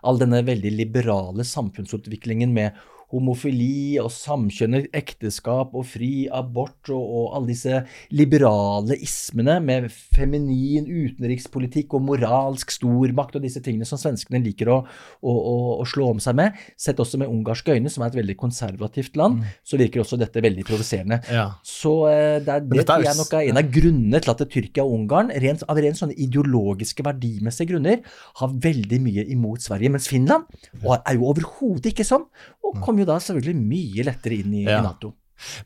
all 0.07 0.23
denne 0.23 0.39
veldig 0.47 0.71
liberale 0.73 1.45
samfunnsutviklingen 1.45 2.55
med 2.55 2.79
homofili 3.11 3.99
og 4.01 4.09
samkjønnet 4.13 4.89
ekteskap 4.95 5.75
og 5.77 5.85
fri 5.87 6.27
abort 6.31 6.91
og, 6.93 7.01
og 7.01 7.25
alle 7.37 7.51
disse 7.51 7.81
liberale 8.15 8.97
ismene 9.03 9.57
med 9.63 9.89
feminin 9.91 10.87
utenrikspolitikk 10.87 11.95
og 11.97 12.05
moralsk 12.07 12.73
stormakt 12.73 13.37
og 13.37 13.45
disse 13.45 13.61
tingene 13.63 13.87
som 13.87 13.99
svenskene 14.01 14.41
liker 14.43 14.71
å, 14.71 14.79
å, 15.21 15.31
å, 15.31 15.55
å 15.81 15.87
slå 15.89 16.11
om 16.15 16.21
seg 16.23 16.37
med. 16.39 16.57
Sett 16.79 16.99
også 17.01 17.19
med 17.21 17.31
ungarske 17.31 17.75
øyne, 17.75 17.91
som 17.91 18.05
er 18.05 18.11
et 18.11 18.19
veldig 18.21 18.37
konservativt 18.39 19.19
land, 19.19 19.41
så 19.67 19.79
virker 19.81 20.03
også 20.03 20.19
dette 20.21 20.43
veldig 20.43 20.65
provoserende. 20.67 21.21
Ja. 21.31 21.47
Så 21.67 21.93
eh, 22.11 22.39
det, 22.43 22.55
er, 22.55 22.65
det 22.71 22.87
tror 22.89 23.05
jeg 23.05 23.19
nok 23.19 23.35
er 23.37 23.51
en 23.51 23.61
av 23.61 23.71
grunnene 23.77 24.21
til 24.23 24.33
at 24.33 24.45
Tyrkia 24.51 24.85
og 24.85 24.95
Ungarn, 24.99 25.31
rent, 25.43 25.65
av 25.69 25.79
rent 25.81 25.99
sånne 25.99 26.17
ideologiske, 26.21 27.05
verdimessige 27.05 27.73
grunner, 27.73 28.01
har 28.41 28.55
veldig 28.63 29.01
mye 29.03 29.27
imot 29.35 29.63
Sverige. 29.65 29.91
Mens 29.93 30.09
Finland 30.11 30.47
er 30.81 31.17
jo 31.17 31.29
overhodet 31.31 31.91
ikke 31.91 32.07
sånn, 32.07 32.27
og 32.61 32.79
kommer 32.83 33.00
jo 33.01 33.09
da 33.09 33.17
selvfølgelig 33.21 33.57
mye 33.61 34.07
lettere 34.11 34.39
inn 34.43 34.53
i, 34.61 34.63
Ja. 34.67 34.79
i 34.79 34.85
Nato. 34.85 35.15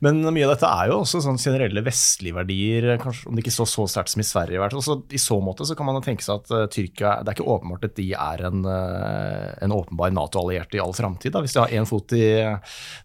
Men 0.00 0.22
mye 0.32 0.46
av 0.46 0.54
dette 0.54 0.68
er 0.72 0.88
jo 0.88 1.00
også 1.02 1.20
sånn 1.20 1.38
generelle 1.40 1.82
vestlige 1.84 2.36
verdier, 2.36 2.86
kanskje 3.02 3.28
om 3.28 3.36
det 3.36 3.42
ikke 3.44 3.54
står 3.56 3.68
så 3.68 3.84
sterkt 3.92 4.12
som 4.12 4.22
i 4.22 4.26
Sverige. 4.26 4.60
hvert 4.62 4.72
fall. 4.76 4.84
Så 4.86 4.96
I 5.12 5.20
så 5.20 5.36
måte 5.44 5.66
så 5.68 5.76
kan 5.76 5.88
man 5.88 6.00
tenke 6.04 6.24
seg 6.24 6.40
at 6.40 6.52
uh, 6.54 6.64
Tyrkia 6.72 7.10
Det 7.20 7.32
er 7.32 7.36
ikke 7.36 7.50
åpenbart 7.56 7.84
at 7.84 7.96
de 7.98 8.06
er 8.16 8.44
en, 8.48 8.64
uh, 8.64 9.52
en 9.60 9.76
åpenbar 9.76 10.14
Nato-alliert 10.16 10.72
i 10.76 10.80
all 10.80 10.96
framtid, 10.96 11.36
hvis 11.36 11.56
de 11.56 11.60
har 11.60 11.76
én 11.76 11.88
fot 11.88 12.16
i 12.16 12.24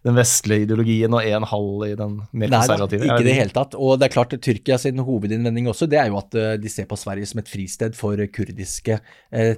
den 0.02 0.16
vestlige 0.16 0.64
ideologien 0.64 1.12
og 1.12 1.28
en 1.28 1.48
halv 1.52 1.86
i 1.90 1.94
den 1.98 2.18
mer 2.32 2.54
konservative. 2.56 3.04
Nei 3.04 3.12
ikke 3.18 3.26
i 3.26 3.30
det 3.30 3.38
hele 3.42 3.56
tatt. 3.60 3.76
Og 3.76 3.98
det 4.00 4.08
er 4.08 4.16
klart 4.16 4.36
Tyrkia 4.40 4.78
sin 4.80 5.02
hovedinnvending 5.04 5.68
også, 5.68 5.88
det 5.92 6.00
er 6.00 6.08
jo 6.08 6.20
at 6.22 6.34
eh, 6.40 6.54
de 6.56 6.72
ser 6.72 6.88
på 6.88 6.96
Sverige 6.96 7.28
som 7.28 7.42
et 7.42 7.52
fristed 7.52 7.98
for 7.98 8.16
kurdiske 8.32 8.96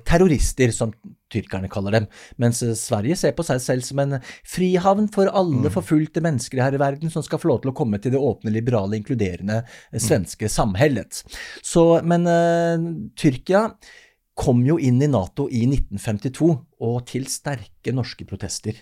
terrorister, 0.04 0.72
som 0.74 0.92
tyrkerne 1.32 1.70
kaller 1.72 1.98
dem. 1.98 2.06
Mens 2.40 2.62
eh, 2.62 2.74
Sverige 2.78 3.16
ser 3.18 3.34
på 3.36 3.46
seg 3.46 3.62
selv 3.64 3.86
som 3.86 4.00
en 4.02 4.18
frihavn 4.48 5.08
for 5.14 5.30
alle 5.32 5.72
forfulgte 5.72 6.22
mennesker 6.24 6.62
her 6.62 6.76
i 6.76 6.82
verden 6.82 7.12
som 7.12 7.24
skal 7.24 7.40
få 7.42 7.50
lov 7.52 7.62
til 7.62 7.72
å 7.72 7.76
komme 7.76 8.00
til 8.02 8.14
det 8.14 8.22
åpne, 8.22 8.52
liberale, 8.54 8.98
inkluderende 9.00 9.62
eh, 9.64 10.00
svenske 10.02 10.50
samhellet. 10.52 11.22
Så, 11.64 11.84
men 12.06 12.26
uh, 12.28 12.84
Tyrkia 13.18 13.68
kom 14.38 14.64
jo 14.66 14.76
inn 14.82 15.02
i 15.02 15.10
Nato 15.10 15.46
i 15.46 15.62
1952, 15.68 16.50
og 16.82 16.96
til 17.08 17.28
sterke 17.30 17.94
norske 17.94 18.26
protester. 18.26 18.80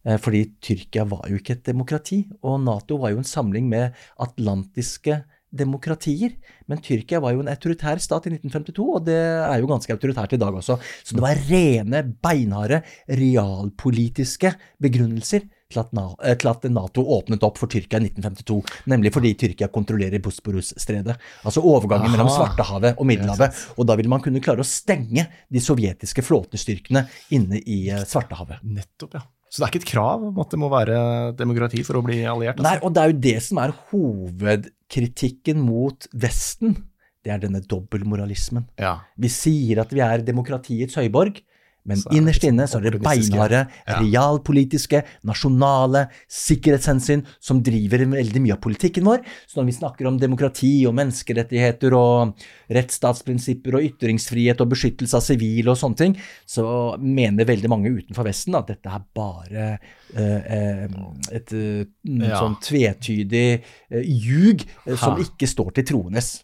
Fordi 0.00 0.40
Tyrkia 0.64 1.04
var 1.06 1.26
jo 1.28 1.36
ikke 1.38 1.58
et 1.58 1.66
demokrati, 1.68 2.22
og 2.40 2.62
Nato 2.64 2.96
var 3.02 3.12
jo 3.12 3.20
en 3.20 3.28
samling 3.28 3.68
med 3.70 3.94
atlantiske 4.24 5.20
demokratier. 5.50 6.36
Men 6.70 6.82
Tyrkia 6.82 7.20
var 7.22 7.34
jo 7.34 7.44
en 7.44 7.52
autoritær 7.52 8.00
stat 8.02 8.28
i 8.28 8.34
1952, 8.36 8.88
og 8.96 9.06
det 9.08 9.18
er 9.20 9.60
jo 9.60 9.70
ganske 9.70 9.94
autoritært 9.94 10.36
i 10.36 10.40
dag 10.40 10.58
også. 10.60 10.78
Så 11.04 11.16
det 11.16 11.24
var 11.24 11.40
rene, 11.48 12.04
beinharde, 12.22 12.82
realpolitiske 13.08 14.54
begrunnelser 14.82 15.48
til 15.70 15.80
at, 15.82 16.64
eh, 16.64 16.70
Nato 16.70 17.02
åpnet 17.02 17.42
opp 17.46 17.58
for 17.58 17.70
Tyrkia 17.70 18.00
i 18.00 18.08
1952. 18.08 18.62
Nemlig 18.86 19.12
fordi 19.12 19.34
Tyrkia 19.34 19.68
kontrollerer 19.68 20.18
Bosporus-stredet. 20.22 21.16
Altså 21.44 21.62
overgangen 21.62 22.10
mellom 22.10 22.28
Svartehavet 22.28 22.98
og 22.98 23.06
Middelhavet. 23.06 23.54
Og 23.78 23.86
da 23.86 23.96
ville 23.96 24.10
man 24.10 24.20
kunne 24.20 24.40
klare 24.40 24.60
å 24.60 24.66
stenge 24.66 25.28
de 25.50 25.58
sovjetiske 25.58 26.22
flåtestyrkene 26.22 27.06
inne 27.30 27.62
i 27.62 27.88
eh, 27.88 28.04
Svartehavet. 28.04 28.62
Nettopp, 28.64 29.14
ja. 29.14 29.26
Så 29.50 29.58
det 29.58 29.66
er 29.66 29.72
ikke 29.72 29.80
et 29.82 29.90
krav 29.90 30.22
om 30.28 30.36
at 30.38 30.52
det 30.52 30.58
må 30.62 30.68
være 30.70 30.96
demokrati 31.34 31.82
for 31.82 31.98
å 31.98 32.04
bli 32.06 32.20
alliert? 32.22 32.60
Nei, 32.62 32.76
Altså. 32.78 32.86
og 32.86 32.94
det 32.94 33.02
er 33.02 33.10
jo 33.10 33.18
det 33.26 33.36
som 33.42 33.58
er 33.58 33.72
hovedkritikken 33.90 35.58
mot 35.64 36.06
Vesten. 36.14 36.76
Det 37.24 37.32
er 37.34 37.42
denne 37.42 37.60
dobbeltmoralismen. 37.60 38.68
Ja. 38.80 38.94
Vi 39.20 39.28
sier 39.28 39.82
at 39.82 39.90
vi 39.92 40.00
er 40.04 40.22
demokratiets 40.24 40.96
høyborg, 40.96 41.42
men 41.84 41.98
er 41.98 42.16
innerst 42.18 42.42
liksom 42.42 42.52
inne 42.54 42.66
så 42.68 42.78
er 42.78 42.90
det 42.90 43.00
beinharde, 43.02 43.60
Ja. 43.88 43.98
realpolitiske, 44.00 45.02
nasjonale 45.24 46.08
sikkerhetshensyn 46.28 47.24
som 47.40 47.62
driver 47.62 48.04
veldig 48.04 48.40
mye 48.44 48.52
av 48.56 48.60
politikken 48.60 49.04
vår. 49.04 49.22
Så 49.48 49.60
når 49.60 49.66
vi 49.70 49.76
snakker 49.78 50.06
om 50.06 50.18
demokrati 50.18 50.86
og 50.86 50.94
menneskerettigheter 50.94 51.92
og 51.96 52.34
rettsstatsprinsipper 52.70 53.74
og 53.78 53.86
ytringsfrihet 53.88 54.60
og 54.60 54.70
beskyttelse 54.74 55.16
av 55.18 55.24
sivile 55.24 55.72
og 55.72 55.78
sånne 55.80 55.96
ting, 56.02 56.16
så 56.46 56.96
mener 57.00 57.48
veldig 57.48 57.70
mange 57.72 57.90
utenfor 57.94 58.24
Vesten 58.30 58.54
at 58.58 58.68
dette 58.70 58.90
er 58.92 59.02
bare 59.16 59.78
eh, 60.14 60.52
eh, 60.54 60.84
et 61.32 61.52
eh, 61.52 61.84
Ja. 62.04 62.40
sånn 62.40 62.56
tvetydig 62.60 63.62
eh, 63.90 64.02
ljug 64.04 64.64
eh, 64.86 64.96
som 64.96 65.16
ikke 65.20 65.46
står 65.48 65.74
til 65.78 65.84
troendes. 65.84 66.42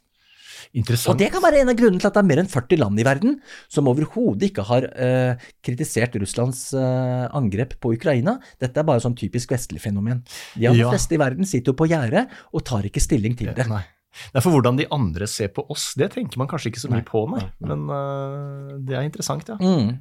Og 1.12 1.18
det 1.20 1.30
kan 1.34 1.42
være 1.44 1.62
en 1.62 1.72
av 1.72 1.78
grunnene 1.78 2.02
til 2.02 2.10
at 2.10 2.16
det 2.16 2.22
er 2.22 2.28
mer 2.28 2.42
enn 2.42 2.50
40 2.52 2.80
land 2.82 3.00
i 3.00 3.06
verden 3.06 3.36
som 3.72 3.90
overhodet 3.90 4.50
ikke 4.50 4.66
har 4.68 4.88
eh, 4.92 5.48
kritisert 5.64 6.16
Russlands 6.20 6.62
eh, 6.76 7.26
angrep 7.36 7.76
på 7.82 7.94
Ukraina. 7.96 8.38
Dette 8.62 8.82
er 8.82 8.88
bare 8.88 9.02
sånn 9.04 9.16
typisk 9.18 9.54
vestlig 9.54 9.82
fenomen. 9.84 10.24
De 10.54 10.68
aller 10.70 10.84
Ja. 10.86 10.90
fleste 10.92 11.16
i 11.16 11.20
verden 11.22 11.48
sitter 11.48 11.72
jo 11.72 11.78
på 11.78 11.88
gjerdet 11.90 12.26
og 12.52 12.64
tar 12.66 12.86
ikke 12.88 13.02
stilling 13.02 13.36
til 13.38 13.54
det. 13.56 13.68
Nei. 13.70 13.84
Nei, 14.32 14.40
for 14.40 14.54
hvordan 14.54 14.78
de 14.78 14.86
andre 14.94 15.26
ser 15.28 15.50
på 15.52 15.66
oss, 15.72 15.90
det 15.98 16.08
tenker 16.14 16.40
man 16.40 16.48
kanskje 16.48 16.70
ikke 16.72 16.80
så 16.80 16.88
mye 16.92 17.04
på, 17.04 17.26
nei. 17.34 17.42
Men 17.68 17.84
uh, 17.90 18.72
det 18.80 18.96
er 18.96 19.04
interessant, 19.04 19.44
ja. 19.52 19.58
Mm. 19.60 19.98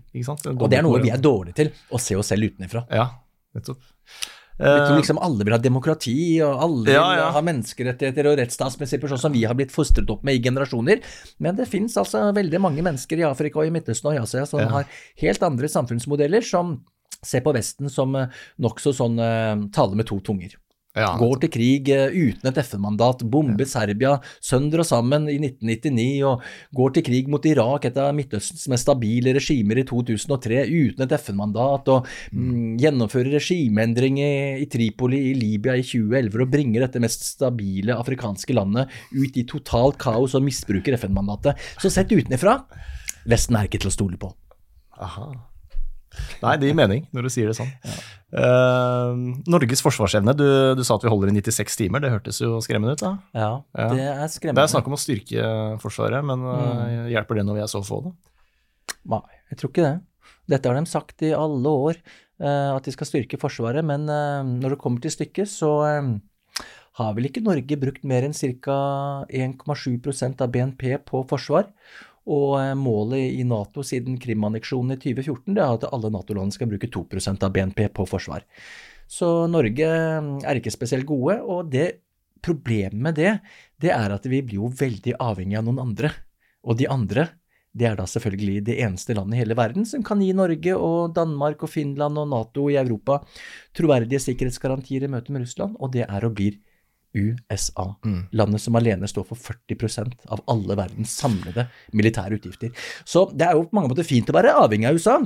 Og 0.56 0.70
det 0.72 0.80
er 0.80 0.86
noe 0.88 1.02
vi 1.04 1.12
er 1.12 1.20
dårlige 1.20 1.58
til, 1.60 1.72
å 1.92 2.00
se 2.00 2.16
oss 2.16 2.32
selv 2.32 2.48
utenfra. 2.48 2.86
Ja, 2.96 3.10
nettopp. 3.58 3.84
Tror 4.58 4.94
Eh, 4.94 4.98
liksom 5.02 5.18
alle 5.20 5.44
vil 5.44 5.52
ha 5.54 5.60
demokrati, 5.60 6.42
og 6.42 6.62
alle 6.64 6.94
Ja, 6.94 7.04
vil 7.12 7.34
ha 7.36 7.42
menneskerettigheter 7.44 8.30
og 8.32 8.38
rettsstatsprinsipper, 8.40 9.12
sånn 9.12 9.20
som 9.20 9.34
vi 9.36 9.44
har 9.44 9.54
blitt 9.54 9.74
fostret 9.74 10.10
opp 10.10 10.24
med 10.24 10.36
i 10.38 10.44
generasjoner. 10.44 11.02
Men 11.40 11.58
det 11.58 11.68
finnes 11.68 11.96
altså 12.00 12.34
veldig 12.34 12.62
mange 12.64 12.82
mennesker 12.82 13.20
i 13.20 13.28
Afrika 13.28 13.60
og 13.60 13.68
i 13.68 13.74
Midtøsten 13.76 14.12
og 14.12 14.16
i 14.16 14.22
Asia 14.24 14.46
som 14.46 14.62
Ja. 14.62 14.68
har 14.70 14.86
helt 15.20 15.44
andre 15.44 15.68
samfunnsmodeller, 15.68 16.42
som 16.42 16.86
ser 17.22 17.42
på 17.42 17.54
Vesten 17.54 17.90
som 17.90 18.16
eh, 18.16 18.28
nokså 18.60 18.94
sånn 18.96 19.20
eh, 19.20 19.68
tale 19.72 19.96
med 19.96 20.08
to 20.08 20.20
tunger. 20.22 20.56
Ja, 20.96 21.10
Går 21.20 21.42
til 21.44 21.52
krig 21.52 21.90
eh, 21.92 22.14
uten 22.14 22.50
et 22.50 22.60
FN-mandat, 22.62 23.26
bomber 23.32 23.68
Serbia 23.68 24.16
sønder 24.44 24.84
og 24.84 24.88
sammen 24.88 25.28
i 25.32 25.38
1999, 25.42 26.06
og 26.30 26.44
går 26.78 26.96
til 26.96 27.06
krig 27.10 27.32
mot 27.32 27.46
Irak, 27.50 27.88
et 27.90 28.00
av 28.00 28.14
Midtøstens 28.16 28.68
mest 28.72 28.88
stabile 28.88 29.34
regimer 29.36 29.82
i 29.82 29.86
2003, 29.88 30.62
uten 30.72 31.06
et 31.06 31.16
FN-mandat, 31.20 31.92
og 31.92 32.08
mm, 32.32 32.78
gjennomfører 32.84 33.36
regimeendring 33.38 34.22
i, 34.24 34.32
i 34.64 34.70
Tripoli 34.72 35.22
i 35.32 35.36
Libya 35.38 35.76
i 35.76 35.84
2011 35.84 36.46
og 36.46 36.54
bringer 36.54 36.86
dette 36.86 37.02
mest 37.04 37.28
stabile 37.28 37.98
afrikanske 37.98 38.56
landet 38.56 38.94
ut 39.16 39.40
i 39.40 39.46
totalt 39.50 40.00
kaos 40.02 40.38
og 40.38 40.46
misbruker 40.46 40.96
FN-mandatet. 41.00 41.60
Så 41.82 41.92
sett 41.92 42.14
utenfra, 42.16 42.62
Vesten 43.26 43.58
er 43.58 43.66
ikke 43.66 43.82
til 43.82 43.90
å 43.90 43.96
stole 43.96 44.20
på. 44.22 44.30
Aha. 45.02 45.32
Nei, 46.42 46.56
det 46.62 46.70
gir 46.70 46.78
mening 46.78 47.06
når 47.16 47.28
du 47.28 47.32
sier 47.34 47.50
det 47.52 47.58
sånn. 47.58 47.72
Eh, 48.36 49.22
Norges 49.52 49.84
forsvarsevne, 49.86 50.36
du, 50.38 50.48
du 50.78 50.84
sa 50.86 50.98
at 50.98 51.06
vi 51.06 51.12
holder 51.12 51.32
i 51.32 51.38
96 51.38 51.80
timer, 51.80 52.04
det 52.04 52.12
hørtes 52.14 52.42
jo 52.44 52.60
skremmende 52.64 52.98
ut 52.98 53.04
da? 53.04 53.14
Ja, 53.38 53.52
Ja. 53.78 53.88
det 53.94 54.08
er 54.10 54.28
skremmende. 54.34 54.60
Det 54.60 54.66
er 54.68 54.74
snakk 54.74 54.90
om 54.92 54.98
å 54.98 55.02
styrke 55.02 55.48
Forsvaret, 55.84 56.26
men 56.26 56.46
eh, 56.52 57.10
hjelper 57.16 57.40
det 57.40 57.48
når 57.48 57.60
vi 57.60 57.66
er 57.66 57.72
så 57.72 57.84
få, 57.86 58.02
da? 58.10 58.14
Nei, 59.16 59.24
jeg 59.52 59.62
tror 59.62 59.74
ikke 59.74 59.88
det. 59.88 59.96
Dette 60.56 60.70
har 60.70 60.78
de 60.78 60.90
sagt 60.90 61.26
i 61.26 61.34
alle 61.34 61.72
år, 61.90 61.98
uh, 62.44 62.76
at 62.76 62.86
de 62.86 62.94
skal 62.94 63.08
styrke 63.10 63.40
Forsvaret, 63.42 63.86
men 63.86 64.06
når 64.06 64.76
det 64.76 64.80
kommer 64.82 65.02
til 65.02 65.14
stykket, 65.14 65.50
så 65.50 65.72
har 66.96 67.16
vel 67.16 67.28
ikke 67.28 67.44
Norge 67.44 67.78
brukt 67.80 68.06
mer 68.08 68.26
enn 68.28 68.36
ca. 68.36 68.78
1,7% 69.28 70.44
av 70.46 70.52
BNP 70.54 70.86
på 71.10 71.24
forsvar. 71.28 71.68
Og 72.26 72.56
eh, 72.60 72.74
målet 72.78 73.38
i 73.38 73.44
Nato 73.48 73.84
siden 73.86 74.18
Krim-anneksjonen 74.22 74.96
i 74.96 75.00
2014 75.02 75.54
det 75.54 75.62
er 75.62 75.78
at 75.78 75.88
alle 75.92 76.12
Nato-land 76.14 76.56
skal 76.56 76.72
bruke 76.72 76.90
2% 76.90 77.46
av 77.46 77.54
BNP 77.54 77.88
på 77.94 78.08
forsvar. 78.10 78.46
Så 79.08 79.46
Norge 79.52 79.86
eh, 79.86 80.32
er 80.50 80.60
ikke 80.60 80.74
spesielt 80.74 81.08
gode, 81.10 81.38
og 81.42 81.70
det 81.74 82.02
problemet 82.46 83.02
med 83.02 83.18
det, 83.18 83.32
det 83.82 83.92
er 83.94 84.14
at 84.14 84.26
vi 84.30 84.44
blir 84.46 84.62
jo 84.64 84.70
veldig 84.70 85.16
avhengig 85.22 85.58
av 85.60 85.66
noen 85.66 85.82
andre. 85.82 86.12
Og 86.66 86.78
de 86.78 86.88
andre, 86.90 87.30
det 87.76 87.90
er 87.90 87.98
da 87.98 88.06
selvfølgelig 88.10 88.64
det 88.70 88.78
eneste 88.86 89.16
landet 89.18 89.38
i 89.38 89.42
hele 89.44 89.58
verden 89.58 89.86
som 89.90 90.04
kan 90.06 90.22
gi 90.24 90.32
Norge 90.34 90.76
og 90.78 91.16
Danmark 91.18 91.66
og 91.66 91.72
Finland 91.74 92.22
og 92.22 92.30
Nato 92.32 92.70
i 92.72 92.78
Europa 92.80 93.20
troverdige 93.76 94.22
sikkerhetsgarantier 94.24 95.06
i 95.06 95.12
møte 95.12 95.34
med 95.34 95.46
Russland, 95.46 95.76
og 95.80 95.92
det 95.94 96.06
er 96.08 96.26
og 96.26 96.38
blir 96.38 96.62
USA. 97.16 97.88
Mm. 98.06 98.20
Landet 98.36 98.64
som 98.64 98.78
alene 98.78 99.10
står 99.10 99.26
for 99.32 99.40
40% 99.40 100.28
av 100.32 100.44
alle 100.52 100.78
verdens 100.78 101.16
samlede 101.16 101.68
militære 101.96 102.38
utgifter. 102.40 102.76
Så 103.08 103.30
det 103.34 103.48
er 103.48 103.58
jo 103.58 103.66
på 103.70 103.80
mange 103.80 103.92
måter 103.94 104.08
fint 104.08 104.30
å 104.30 104.38
være 104.38 104.54
avhengig 104.60 104.92
av 104.92 105.00
USA. 105.00 105.20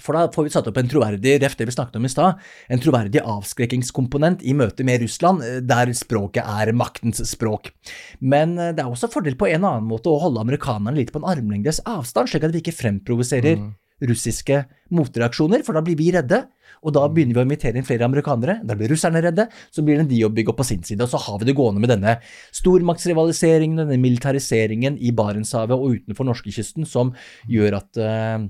For 0.00 0.16
da 0.16 0.24
får 0.32 0.46
vi 0.46 0.52
satt 0.54 0.68
opp 0.70 0.78
en 0.80 0.88
troverdig 0.88 1.34
ref 1.42 1.54
det 1.58 1.66
vi 1.68 1.74
snakket 1.74 1.98
om 1.98 2.06
i 2.08 2.10
sted, 2.10 2.38
en 2.72 2.80
troverdig 2.80 3.20
avskrekkingskomponent 3.28 4.40
i 4.48 4.54
møte 4.56 4.86
med 4.88 5.02
Russland, 5.04 5.44
eh, 5.44 5.60
der 5.60 5.92
språket 5.96 6.48
er 6.48 6.72
maktens 6.76 7.20
språk. 7.28 7.70
Men 8.18 8.56
eh, 8.56 8.72
det 8.72 8.82
er 8.82 8.88
også 8.88 9.10
fordel 9.12 9.36
på 9.38 9.50
en 9.50 9.66
annen 9.68 9.90
måte 9.90 10.10
å 10.10 10.18
holde 10.22 10.40
amerikanerne 10.42 10.96
litt 10.96 11.12
på 11.12 11.20
en 11.20 11.28
armlengdes 11.34 11.82
avstand, 11.84 12.32
slik 12.32 12.48
at 12.48 12.56
vi 12.56 12.64
ikke 12.64 12.76
fremprovoserer 12.78 13.60
mm. 13.60 13.68
russiske 14.08 14.64
motreaksjoner, 14.96 15.62
for 15.66 15.76
da 15.76 15.84
blir 15.84 16.00
vi 16.00 16.08
redde. 16.16 16.46
Og 16.82 16.94
da 16.96 17.04
begynner 17.06 17.36
vi 17.36 17.42
å 17.42 17.46
invitere 17.46 17.78
inn 17.78 17.86
flere 17.86 18.06
amerikanere. 18.08 18.58
Da 18.66 18.76
blir 18.78 18.90
russerne 18.90 19.22
redde. 19.22 19.46
Så 19.70 19.84
blir 19.86 20.00
det 20.00 20.08
de 20.10 20.22
å 20.26 20.32
bygge 20.34 20.50
opp 20.52 20.58
på 20.62 20.66
sin 20.66 20.82
side. 20.86 21.04
Og 21.04 21.12
så 21.12 21.20
har 21.22 21.38
vi 21.40 21.48
det 21.48 21.56
gående 21.58 21.82
med 21.82 21.92
denne 21.94 22.16
stormaktsrivaliseringen, 22.58 23.84
denne 23.84 24.00
militariseringen 24.02 24.98
i 24.98 25.14
Barentshavet 25.14 25.76
og 25.76 26.00
utenfor 26.00 26.26
norskekysten, 26.26 26.88
som 26.88 27.14
gjør 27.50 27.78
at 27.78 28.02
uh, 28.02 28.48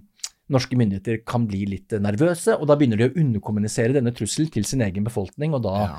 norske 0.52 0.78
myndigheter 0.78 1.22
kan 1.28 1.46
bli 1.48 1.64
litt 1.70 1.94
nervøse, 2.02 2.56
og 2.56 2.68
da 2.68 2.76
begynner 2.78 3.00
de 3.00 3.08
å 3.10 3.16
underkommunisere 3.22 3.96
denne 3.96 4.12
trusselen 4.16 4.50
til 4.52 4.66
sin 4.68 4.84
egen 4.84 5.06
befolkning, 5.06 5.56
og 5.56 5.64
da 5.66 5.74
ja. 5.80 5.98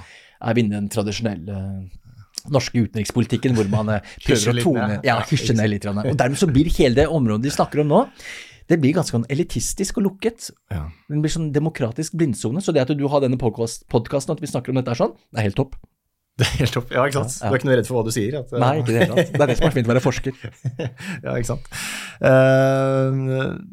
er 0.49 0.55
vi 0.57 0.65
inne 0.65 0.75
i 0.75 0.79
den 0.81 0.89
tradisjonelle 0.93 1.59
norske 2.51 2.81
utenrikspolitikken 2.84 3.53
hvor 3.55 3.69
man 3.71 3.93
eh, 3.93 4.15
prøver 4.25 4.51
å 4.51 4.63
tone 4.65 4.97
ja, 5.05 5.19
hysje 5.29 5.55
ned 5.55 5.69
litt. 5.71 5.86
Og 5.88 6.17
dermed 6.19 6.39
så 6.39 6.49
blir 6.51 6.71
hele 6.75 6.97
det 6.97 7.07
området 7.07 7.47
de 7.47 7.53
snakker 7.55 7.84
om 7.84 7.93
nå, 7.93 8.01
det 8.72 8.80
blir 8.82 8.95
ganske 8.95 9.16
sånn 9.16 9.30
elitistisk 9.34 9.99
og 9.99 10.09
lukket. 10.09 10.51
Ja. 10.74 10.86
Det 11.09 11.24
blir 11.24 11.34
sånn 11.34 11.51
demokratisk 11.55 12.16
blindsone. 12.20 12.64
Så 12.64 12.76
det 12.76 12.86
at 12.86 12.93
du 12.95 13.07
har 13.11 13.24
denne 13.24 13.39
podkasten, 13.39 14.36
at 14.36 14.43
vi 14.43 14.51
snakker 14.51 14.74
om 14.74 14.80
dette 14.80 14.93
er 14.93 15.03
sånn, 15.03 15.18
det 15.32 15.43
er 15.43 15.51
helt 15.51 15.59
topp. 15.59 15.80
Det 16.41 16.47
er 16.47 16.64
helt 16.64 16.74
topp. 16.74 16.88
Ja, 16.89 17.03
ikke 17.05 17.22
sant. 17.22 17.34
Ja, 17.38 17.45
ja. 17.45 17.49
Du 17.51 17.53
er 17.53 17.59
ikke 17.59 17.68
noe 17.68 17.76
redd 17.78 17.86
for 17.86 17.97
hva 17.99 18.01
du 18.07 18.14
sier? 18.16 18.36
At, 18.39 18.53
Nei, 18.57 18.72
ikke 18.80 18.89
det 18.89 19.01
hele 19.03 19.18
tatt. 19.20 19.34
Det 19.36 19.43
er 19.43 19.51
det 19.51 19.55
som 19.59 19.68
er 19.68 19.74
fint 19.76 19.86
å 19.86 19.91
være 19.91 20.01
forsker. 20.01 20.39
ja, 21.28 21.36
ikke 21.36 21.49
sant. 21.51 21.68
Uh, 22.24 23.20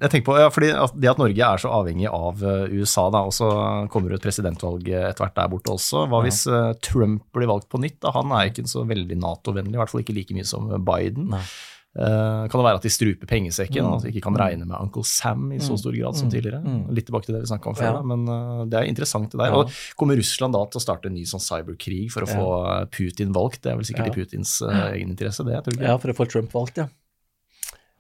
jeg 0.03 0.12
tenker 0.12 0.26
på, 0.26 0.34
ja, 0.36 0.51
fordi 0.53 0.68
Det 1.01 1.09
at 1.09 1.22
Norge 1.22 1.47
er 1.47 1.62
så 1.62 1.72
avhengig 1.72 2.11
av 2.12 2.45
uh, 2.45 2.68
USA, 2.68 3.07
da, 3.16 3.24
og 3.24 3.32
så 3.32 3.49
kommer 3.93 4.12
det 4.12 4.20
et 4.20 4.26
presidentvalg 4.28 4.93
etter 4.93 5.24
hvert 5.24 5.38
der 5.41 5.51
borte 5.55 5.72
også. 5.72 6.05
Hva 6.12 6.20
hvis 6.26 6.43
uh, 6.53 6.74
Trump 6.84 7.24
blir 7.32 7.49
valgt 7.49 7.70
på 7.72 7.80
nytt? 7.80 7.97
Da? 8.05 8.12
Han 8.18 8.36
er 8.36 8.53
ikke 8.53 8.68
så 8.68 8.84
veldig 8.93 9.16
Nato-vennlig, 9.24 9.78
i 9.78 9.80
hvert 9.80 9.95
fall 9.95 10.05
ikke 10.05 10.18
like 10.20 10.36
mye 10.36 10.53
som 10.53 10.68
Biden. 10.84 11.32
Nei. 11.32 11.45
Uh, 11.91 12.47
kan 12.47 12.61
det 12.61 12.62
være 12.68 12.78
at 12.78 12.84
de 12.86 12.91
struper 12.95 13.26
pengesekken, 13.26 13.82
mm. 13.82 13.95
at 13.97 14.05
ikke 14.12 14.20
kan 14.22 14.36
regne 14.38 14.62
med 14.62 14.76
Uncle 14.78 15.03
Sam 15.03 15.49
i 15.51 15.59
så 15.59 15.74
mm. 15.74 15.78
stor 15.82 15.97
grad 15.97 16.18
som 16.20 16.28
mm. 16.28 16.32
tidligere? 16.36 16.61
Mm. 16.62 16.84
Litt 16.95 17.09
tilbake 17.09 17.26
til 17.26 17.34
det 17.34 17.41
vi 17.43 17.51
snakka 17.51 17.72
om 17.72 17.78
før, 17.78 17.97
ja. 17.99 18.03
men 18.07 18.22
uh, 18.30 18.62
det 18.70 18.78
er 18.78 18.91
interessant 18.93 19.34
det 19.34 19.41
der. 19.41 19.57
Og 19.59 19.74
Kommer 19.99 20.20
Russland 20.20 20.55
da 20.55 20.62
til 20.70 20.78
å 20.78 20.84
starte 20.84 21.11
en 21.11 21.16
ny 21.18 21.24
sånn 21.26 21.43
cyberkrig 21.43 22.05
for 22.14 22.26
å 22.26 22.30
få 22.30 22.47
Putin 22.95 23.34
valgt? 23.34 23.64
Det 23.64 23.74
er 23.74 23.80
vel 23.80 23.91
sikkert 23.91 24.12
i 24.12 24.14
Putins 24.20 24.55
uh, 24.62 24.70
egen 24.93 25.11
interesse, 25.16 25.43
det? 25.49 25.59
tror 25.66 25.80
jeg. 25.80 25.88
Ja, 25.91 25.99
for 25.99 26.14
å 26.14 26.18
få 26.20 26.30
Trump 26.30 26.55
valgt, 26.55 26.78
ja. 26.78 26.86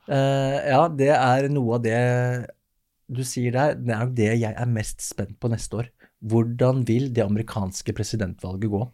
ja, 0.06 0.82
det 0.94 1.12
er 1.16 1.50
noe 1.50 1.80
av 1.80 1.82
det 1.82 1.98
du 3.10 3.24
sier 3.26 3.58
der. 3.58 3.74
Det 3.74 3.96
er 3.96 4.18
det 4.22 4.32
jeg 4.44 4.54
er 4.54 4.70
mest 4.70 5.02
spent 5.02 5.34
på 5.42 5.50
neste 5.50 5.82
år. 5.82 5.94
Hvordan 6.30 6.84
vil 6.86 7.10
det 7.16 7.24
amerikanske 7.24 7.90
presidentvalget 7.96 8.70
gå? 8.70 8.86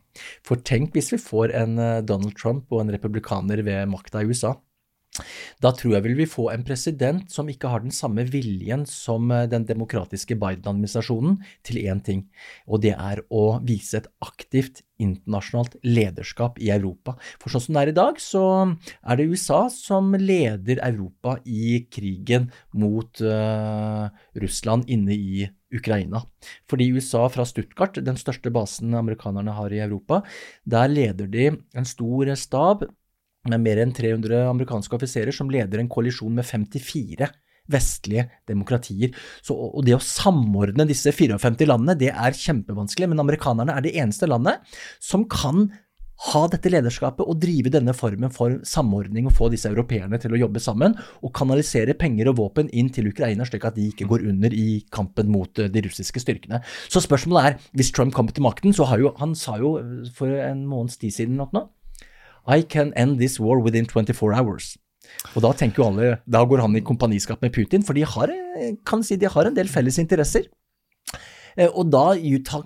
For 0.47 0.64
tenk 0.64 0.97
hvis 0.97 1.12
vi 1.12 1.20
får 1.20 1.53
en 1.59 1.76
Donald 2.09 2.32
Trump 2.38 2.72
og 2.72 2.86
en 2.86 2.94
republikaner 2.97 3.61
ved 3.66 3.92
makta 3.92 4.24
i 4.24 4.30
USA. 4.30 4.57
Da 5.62 5.72
tror 5.76 5.96
jeg 5.96 6.04
vil 6.06 6.16
vi 6.18 6.28
få 6.30 6.48
en 6.52 6.64
president 6.66 7.30
som 7.32 7.48
ikke 7.50 7.70
har 7.72 7.84
den 7.84 7.94
samme 7.94 8.26
viljen 8.28 8.84
som 8.90 9.30
eh, 9.32 9.46
den 9.50 9.66
demokratiske 9.68 10.38
Biden-administrasjonen 10.40 11.38
til 11.66 11.82
én 11.84 12.02
ting, 12.04 12.26
og 12.66 12.82
det 12.84 12.94
er 12.96 13.22
å 13.30 13.58
vise 13.66 14.00
et 14.00 14.10
aktivt 14.24 14.82
internasjonalt 15.02 15.76
lederskap 15.84 16.60
i 16.62 16.70
Europa. 16.72 17.16
For 17.40 17.52
sånn 17.52 17.66
som 17.66 17.76
det 17.76 17.84
er 17.84 17.92
i 17.92 17.96
dag, 17.96 18.20
så 18.22 18.44
er 19.02 19.18
det 19.18 19.28
USA 19.28 19.66
som 19.72 20.14
leder 20.16 20.80
Europa 20.84 21.36
i 21.44 21.82
krigen 21.92 22.48
mot 22.76 23.20
uh, 23.20 24.08
Russland 24.40 24.88
inne 24.92 25.16
i 25.16 25.46
Ukraina. 25.76 26.22
Fordi 26.70 26.88
USA 26.94 27.26
fra 27.32 27.44
Stuttgart, 27.48 27.98
den 28.04 28.18
største 28.20 28.52
basen 28.54 28.94
amerikanerne 28.96 29.56
har 29.56 29.74
i 29.74 29.82
Europa, 29.84 30.22
der 30.64 30.88
leder 30.92 31.28
de 31.30 31.50
en 31.52 31.88
stor 31.88 32.32
stab 32.38 32.86
med 33.53 33.64
mer 33.64 33.82
enn 33.82 33.94
300 33.97 34.47
amerikanske 34.51 34.97
offiserer 34.99 35.34
som 35.34 35.51
leder 35.53 35.82
en 35.82 35.90
koalisjon 35.90 36.34
med 36.36 36.47
54 36.47 37.30
vestlige 37.72 38.28
demokratier. 38.49 39.14
Så, 39.42 39.57
og 39.57 39.82
det 39.86 39.97
å 39.97 40.03
samordne 40.03 40.86
disse 40.88 41.12
54 41.14 41.66
landene, 41.66 41.99
det 41.99 42.12
er 42.12 42.38
kjempevanskelig, 42.38 43.11
men 43.11 43.22
amerikanerne 43.24 43.74
er 43.74 43.82
det 43.86 43.97
eneste 43.99 44.28
landet 44.30 44.62
som 45.03 45.26
kan 45.30 45.66
ha 46.16 46.42
dette 46.49 46.70
lederskapet 46.72 47.28
og 47.28 47.36
drive 47.42 47.68
denne 47.72 47.92
formen 47.97 48.32
for 48.32 48.55
samordning 48.64 49.26
og 49.28 49.34
få 49.36 49.51
disse 49.53 49.68
europeerne 49.68 50.16
til 50.20 50.32
å 50.32 50.40
jobbe 50.40 50.62
sammen 50.64 50.94
og 51.20 51.32
kanalisere 51.36 51.97
penger 51.99 52.30
og 52.30 52.38
våpen 52.40 52.70
inn 52.72 52.88
til 52.88 53.11
Ukraina, 53.11 53.44
slik 53.44 53.66
at 53.68 53.76
de 53.76 53.90
ikke 53.90 54.09
går 54.09 54.24
under 54.30 54.55
i 54.57 54.80
kampen 54.92 55.28
mot 55.32 55.61
eh, 55.61 55.68
de 55.72 55.84
russiske 55.84 56.22
styrkene. 56.22 56.62
Så 56.88 57.05
spørsmålet 57.05 57.51
er, 57.51 57.59
hvis 57.76 57.92
Trump 57.92 58.16
kommer 58.16 58.32
til 58.32 58.47
makten, 58.47 58.72
så 58.72 58.88
har 58.88 59.03
jo 59.03 59.12
Han 59.20 59.34
sa 59.36 59.59
jo 59.61 59.76
for 60.16 60.28
en 60.28 60.64
måneds 60.68 60.97
tid 61.01 61.12
siden 61.12 61.36
nå 61.36 61.68
i 62.47 62.62
can 62.62 62.92
end 62.97 63.18
this 63.20 63.38
war 63.40 63.61
within 63.62 63.86
24 63.86 64.34
hours. 64.34 64.76
Og 65.34 65.42
da 65.44 65.53
tenker 65.57 65.82
jo 65.82 65.88
alle, 65.90 66.18
da 66.26 66.42
går 66.44 66.62
han 66.64 66.76
i 66.78 66.84
kompaniskap 66.84 67.42
med 67.44 67.55
Putin, 67.55 67.84
for 67.86 67.97
de 67.97 68.05
har, 68.07 68.32
kan 68.86 69.05
si, 69.07 69.18
de 69.20 69.30
har 69.30 69.49
en 69.49 69.57
del 69.57 69.70
felles 69.70 69.99
interesser. 70.03 70.49
Eh, 71.57 71.70
og 71.72 71.88
da 71.92 72.12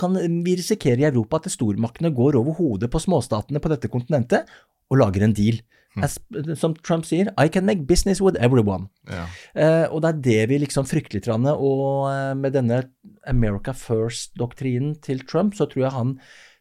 kan 0.01 0.17
vi 0.45 0.57
risikere 0.59 1.05
i 1.05 1.09
Europa 1.09 1.41
at 1.41 1.53
stormaktene 1.53 2.13
går 2.15 2.39
over 2.41 2.59
hodet 2.59 2.91
på 2.91 3.03
småstatene 3.03 3.63
på 3.63 3.71
dette 3.73 3.91
kontinentet 3.93 4.49
og 4.91 4.99
lager 5.03 5.27
en 5.27 5.37
deal. 5.37 5.61
Hmm. 5.95 6.05
As, 6.07 6.21
som 6.55 6.77
Trump 6.87 7.07
sier, 7.07 7.33
I 7.35 7.49
can 7.51 7.67
make 7.67 7.87
business 7.87 8.21
with 8.23 8.39
everyone. 8.39 8.87
Ja. 9.11 9.25
Uh, 9.55 9.87
og 9.95 10.05
det 10.05 10.11
er 10.11 10.21
det 10.23 10.43
vi 10.53 10.61
liksom 10.63 10.87
frykter 10.87 11.19
litt. 11.19 11.27
Og 11.31 12.07
uh, 12.07 12.35
med 12.39 12.55
denne 12.55 12.85
America 13.27 13.75
First-doktrinen 13.75 14.95
til 15.03 15.25
Trump, 15.27 15.59
så 15.59 15.67
tror 15.67 15.89
jeg 15.89 15.97
han 15.97 16.15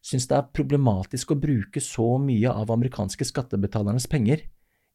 syns 0.06 0.30
det 0.30 0.38
er 0.38 0.54
problematisk 0.56 1.34
å 1.34 1.40
bruke 1.40 1.84
så 1.84 2.16
mye 2.22 2.52
av 2.54 2.72
amerikanske 2.74 3.28
skattebetalernes 3.28 4.08
penger 4.12 4.46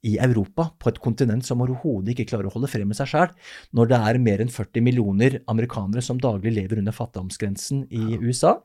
i 0.04 0.18
Europa, 0.20 0.68
på 0.78 0.90
et 0.90 0.98
kontinent 1.02 1.46
som 1.46 1.62
overhodet 1.64 2.12
ikke 2.12 2.26
klarer 2.28 2.50
å 2.50 2.52
holde 2.52 2.68
frem 2.68 2.90
med 2.90 2.98
seg 2.98 3.08
sjøl, 3.08 3.30
når 3.76 3.90
det 3.90 4.00
er 4.08 4.18
mer 4.20 4.42
enn 4.44 4.52
40 4.52 4.84
millioner 4.84 5.38
amerikanere 5.50 6.04
som 6.04 6.20
daglig 6.20 6.52
lever 6.58 6.82
under 6.82 6.94
fattigdomsgrensen 6.94 7.86
i. 7.88 8.02
USA, 8.20 8.58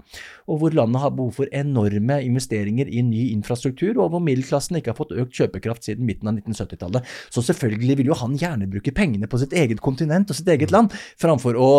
og 0.51 0.59
hvor 0.61 0.75
landet 0.75 1.01
har 1.01 1.13
behov 1.15 1.37
for 1.39 1.51
enorme 1.55 2.19
investeringer 2.25 2.91
i 2.91 3.03
ny 3.05 3.29
infrastruktur, 3.31 3.95
og 3.97 4.11
hvor 4.13 4.23
middelklassen 4.23 4.79
ikke 4.79 4.91
har 4.91 4.99
fått 4.99 5.15
økt 5.15 5.39
kjøpekraft 5.39 5.87
siden 5.87 6.07
midten 6.07 6.29
av 6.29 6.41
1970-tallet. 6.41 7.07
Så 7.31 7.43
selvfølgelig 7.47 8.01
vil 8.01 8.11
jo 8.11 8.19
han 8.19 8.35
gjerne 8.39 8.67
bruke 8.71 8.93
pengene 8.95 9.31
på 9.31 9.39
sitt 9.41 9.55
eget 9.55 9.79
kontinent 9.83 10.29
og 10.29 10.37
sitt 10.37 10.51
eget 10.51 10.75
land, 10.75 10.91
framfor 11.19 11.55
å 11.59 11.71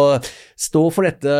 stå 0.56 0.86
for 0.88 1.08
dette 1.08 1.36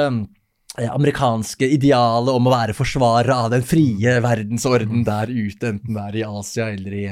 amerikanske 0.78 1.66
idealet 1.74 2.30
om 2.30 2.46
å 2.46 2.52
være 2.52 2.74
forsvarer 2.78 3.32
av 3.34 3.48
den 3.50 3.64
frie 3.66 4.12
verdensorden 4.22 5.02
der 5.06 5.30
ute, 5.30 5.72
enten 5.72 5.96
det 5.96 6.04
er 6.04 6.18
i 6.20 6.22
Asia 6.28 6.68
eller 6.70 6.94
i, 6.94 7.04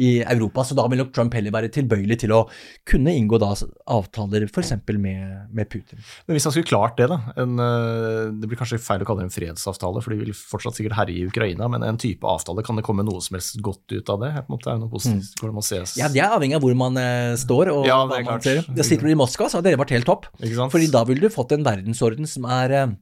i, 0.00 0.10
Europa. 0.22 0.64
Så 0.64 0.76
da 0.78 0.86
vil 0.88 1.02
nok 1.02 1.12
Trump 1.12 1.36
heller 1.36 1.52
være 1.52 1.68
tilbøyelig 1.74 2.22
til 2.24 2.32
å 2.32 2.40
kunne 2.88 3.12
inngå 3.12 3.36
da 3.42 3.52
avtaler 3.92 4.46
f.eks. 4.48 4.72
Med, 4.92 5.52
med 5.52 5.68
Putin. 5.68 6.00
Men 6.26 6.36
hvis 6.36 6.48
han 6.48 6.54
skulle 6.54 6.70
klart 6.70 6.96
det, 6.98 7.10
da 7.10 7.18
en, 7.40 7.58
eh, 7.60 8.32
Det 8.38 8.48
blir 8.48 8.58
kanskje 8.60 8.80
feil 8.82 9.04
å 9.04 9.06
kalle 9.08 9.22
det 9.22 9.28
en 9.30 9.34
fredsavtale, 9.34 10.02
for 10.04 10.14
de 10.14 10.20
vil 10.22 10.34
fortsatt 10.36 10.78
sikkert 10.78 10.96
herje 10.96 11.20
i 11.20 11.28
Ukraina, 11.28 11.68
men 11.70 11.84
en 11.86 12.00
type 12.00 12.26
avtale, 12.28 12.64
kan 12.64 12.80
det 12.80 12.86
komme 12.86 13.04
noe 13.06 13.20
som 13.24 13.36
helst 13.36 13.60
godt 13.64 13.92
ut 13.92 14.12
av 14.12 14.24
det? 14.24 14.32
På 14.40 14.52
en 14.52 14.56
måte, 14.56 14.72
er 14.72 14.80
det 14.80 14.84
noe 14.86 14.92
positivt, 14.92 15.36
Hvordan 15.40 15.58
man 15.60 15.68
ses? 15.68 15.96
Ja, 16.00 16.08
Det 16.12 16.24
er 16.24 16.32
avhengig 16.32 16.56
av 16.56 16.64
hvor 16.64 16.76
man 16.78 16.96
uh, 16.96 17.36
står. 17.40 17.72
og 17.76 17.86
ja, 17.88 18.00
det 18.08 18.22
er 18.22 18.28
klart. 18.30 18.50
Det 18.72 18.88
sitter 18.88 19.08
du 19.08 19.12
i 19.12 19.20
Moskva, 19.20 19.50
så 19.52 19.60
hadde 19.60 19.72
det 19.72 19.80
vært 19.80 19.96
helt 19.96 20.08
topp. 20.08 20.28
Fordi 20.40 20.90
da 20.92 21.04
ville 21.08 21.28
du 21.28 21.32
fått 21.32 21.52
en 21.56 21.66
verdensorden 21.66 22.28
som 22.28 22.48
er 22.48 22.96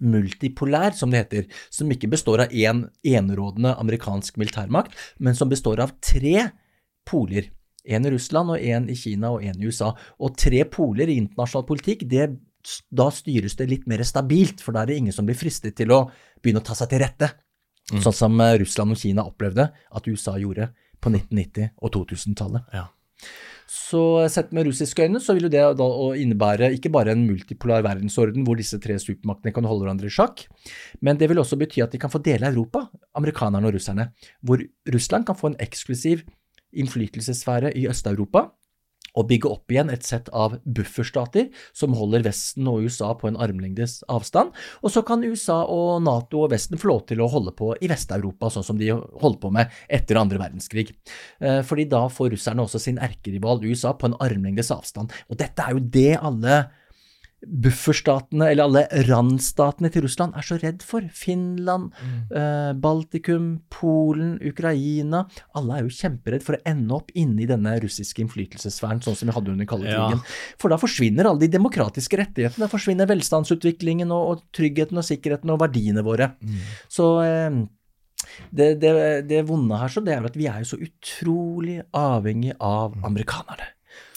multipolær, 0.00 0.94
som 0.96 1.12
det 1.12 1.24
heter, 1.24 1.46
som 1.72 1.90
ikke 1.92 2.10
består 2.12 2.46
av 2.46 2.54
én 2.54 2.64
en 2.74 2.86
enerådende 3.04 3.74
amerikansk 3.78 4.38
militærmakt, 4.40 4.96
men 5.18 5.36
som 5.36 5.50
består 5.52 5.82
av 5.84 5.94
tre 6.02 6.50
poler. 7.06 7.50
En 7.84 8.06
i 8.06 8.10
Russland, 8.14 8.50
og 8.50 8.60
en 8.64 8.88
i 8.88 8.96
Kina 8.96 9.34
og 9.34 9.44
en 9.44 9.60
i 9.60 9.68
USA. 9.68 9.92
Og 10.18 10.36
tre 10.40 10.64
poler 10.64 11.10
i 11.12 11.18
internasjonal 11.20 11.66
politikk, 11.68 12.06
det, 12.08 12.30
da 12.88 13.10
styres 13.12 13.58
det 13.60 13.68
litt 13.68 13.88
mer 13.90 14.02
stabilt, 14.08 14.64
for 14.64 14.72
da 14.72 14.82
er 14.82 14.92
det 14.92 15.00
ingen 15.02 15.16
som 15.16 15.28
blir 15.28 15.38
fristet 15.38 15.76
til 15.76 15.92
å 15.92 16.06
begynne 16.40 16.64
å 16.64 16.66
ta 16.66 16.76
seg 16.78 16.92
til 16.92 17.04
rette. 17.04 17.30
Mm. 17.92 18.00
Sånn 18.00 18.16
som 18.16 18.40
eh, 18.40 18.56
Russland 18.62 18.96
og 18.96 19.00
Kina 19.00 19.26
opplevde 19.28 19.68
at 19.68 20.08
USA 20.08 20.38
gjorde 20.40 20.70
på 21.04 21.12
1990- 21.12 21.74
og 21.84 21.92
2000-tallet. 21.98 22.72
Ja. 22.72 22.86
Så 23.70 24.00
sett 24.28 24.52
med 24.52 24.66
russiske 24.68 25.06
øyne 25.06 25.20
så 25.22 25.34
vil 25.36 25.46
jo 25.46 25.52
det 25.52 25.62
da 25.78 25.88
innebære 26.20 26.70
ikke 26.76 26.92
bare 26.92 27.14
en 27.14 27.24
multipolar 27.24 27.84
verdensorden 27.86 28.44
hvor 28.44 28.58
disse 28.60 28.78
tre 28.82 28.98
supermaktene 29.00 29.54
kan 29.56 29.64
holde 29.68 29.86
hverandre 29.86 30.10
i 30.10 30.12
sjakk, 30.12 30.44
men 31.00 31.16
det 31.20 31.30
vil 31.30 31.40
også 31.40 31.58
bety 31.60 31.80
at 31.84 31.94
de 31.94 32.00
kan 32.02 32.12
få 32.12 32.20
dele 32.24 32.50
Europa, 32.52 32.84
amerikanerne 33.16 33.70
og 33.70 33.78
russerne, 33.78 34.10
hvor 34.44 34.60
Russland 34.92 35.24
kan 35.24 35.38
få 35.38 35.52
en 35.52 35.60
eksklusiv 35.64 36.26
innflytelsessfære 36.74 37.72
i 37.78 37.86
Øst-Europa, 37.88 38.50
å 39.14 39.24
bygge 39.26 39.50
opp 39.50 39.70
igjen 39.72 39.92
et 39.94 40.06
sett 40.06 40.28
av 40.34 40.56
bufferstater 40.64 41.50
som 41.76 41.94
holder 41.96 42.24
Vesten 42.26 42.68
og 42.70 42.86
USA 42.86 43.12
på 43.18 43.30
en 43.30 43.38
armlengdes 43.40 44.00
avstand. 44.10 44.54
Og 44.82 44.94
så 44.94 45.04
kan 45.06 45.24
USA 45.24 45.60
og 45.70 46.02
Nato 46.04 46.44
og 46.44 46.52
Vesten 46.54 46.80
få 46.80 46.90
lov 46.90 47.04
til 47.10 47.22
å 47.22 47.30
holde 47.30 47.54
på 47.56 47.72
i 47.78 47.90
Vest-Europa, 47.90 48.50
sånn 48.52 48.66
som 48.66 48.80
de 48.80 48.90
holdt 48.92 49.40
på 49.42 49.52
med 49.54 49.72
etter 49.88 50.18
andre 50.20 50.40
verdenskrig. 50.42 50.90
Eh, 51.40 51.60
fordi 51.66 51.88
da 51.90 52.06
får 52.10 52.34
russerne 52.34 52.64
også 52.64 52.82
sin 52.82 53.00
erkerival 53.02 53.62
USA 53.64 53.94
på 53.96 54.10
en 54.10 54.18
armlengdes 54.22 54.72
avstand. 54.74 55.14
Og 55.30 55.38
dette 55.40 55.62
er 55.62 55.76
jo 55.76 55.84
det 55.94 56.10
alle 56.18 56.64
bufferstatene, 57.46 58.48
eller 58.50 58.64
alle 58.64 58.82
randstatene 59.08 59.90
til 59.92 60.02
Russland, 60.06 60.34
er 60.36 60.46
så 60.46 60.58
redd 60.62 60.82
for. 60.82 61.02
Finland, 61.12 61.92
Mm. 61.94 62.32
eh, 62.36 62.72
Baltikum, 62.74 63.60
Polen, 63.70 64.38
Ukraina. 64.40 65.26
Alle 65.54 65.78
er 65.78 65.82
jo 65.82 65.88
kjemperedd 65.88 66.42
for 66.42 66.56
å 66.56 66.62
ende 66.66 66.92
opp 66.94 67.10
inne 67.14 67.42
i 67.42 67.46
denne 67.46 67.76
russiske 67.80 68.22
innflytelsessfæren, 68.24 69.02
sånn 69.02 69.16
som 69.16 69.28
vi 69.28 69.34
hadde 69.34 69.52
under 69.52 69.66
kalde 69.66 69.90
Ja. 69.90 70.10
For 70.58 70.68
da 70.68 70.76
forsvinner 70.76 71.26
alle 71.26 71.40
de 71.40 71.48
demokratiske 71.58 72.16
rettighetene. 72.18 72.66
Da 72.66 72.68
forsvinner 72.68 73.06
velstandsutviklingen 73.06 74.10
og, 74.10 74.28
og 74.30 74.42
tryggheten 74.52 74.96
og 74.98 75.04
sikkerheten 75.04 75.50
og 75.50 75.60
verdiene 75.60 76.02
våre. 76.04 76.32
Mm. 76.42 76.58
Så 76.88 77.08
eh, 77.22 77.66
det, 78.52 78.80
det, 78.80 79.28
det 79.28 79.44
vonde 79.46 79.76
her 79.78 79.88
så 79.92 80.02
det 80.02 80.14
er 80.16 80.24
at 80.24 80.36
vi 80.36 80.46
er 80.48 80.62
jo 80.64 80.70
så 80.74 80.78
utrolig 80.80 81.82
avhengig 81.92 82.54
av 82.60 82.94
amerikanerne. 83.04 83.73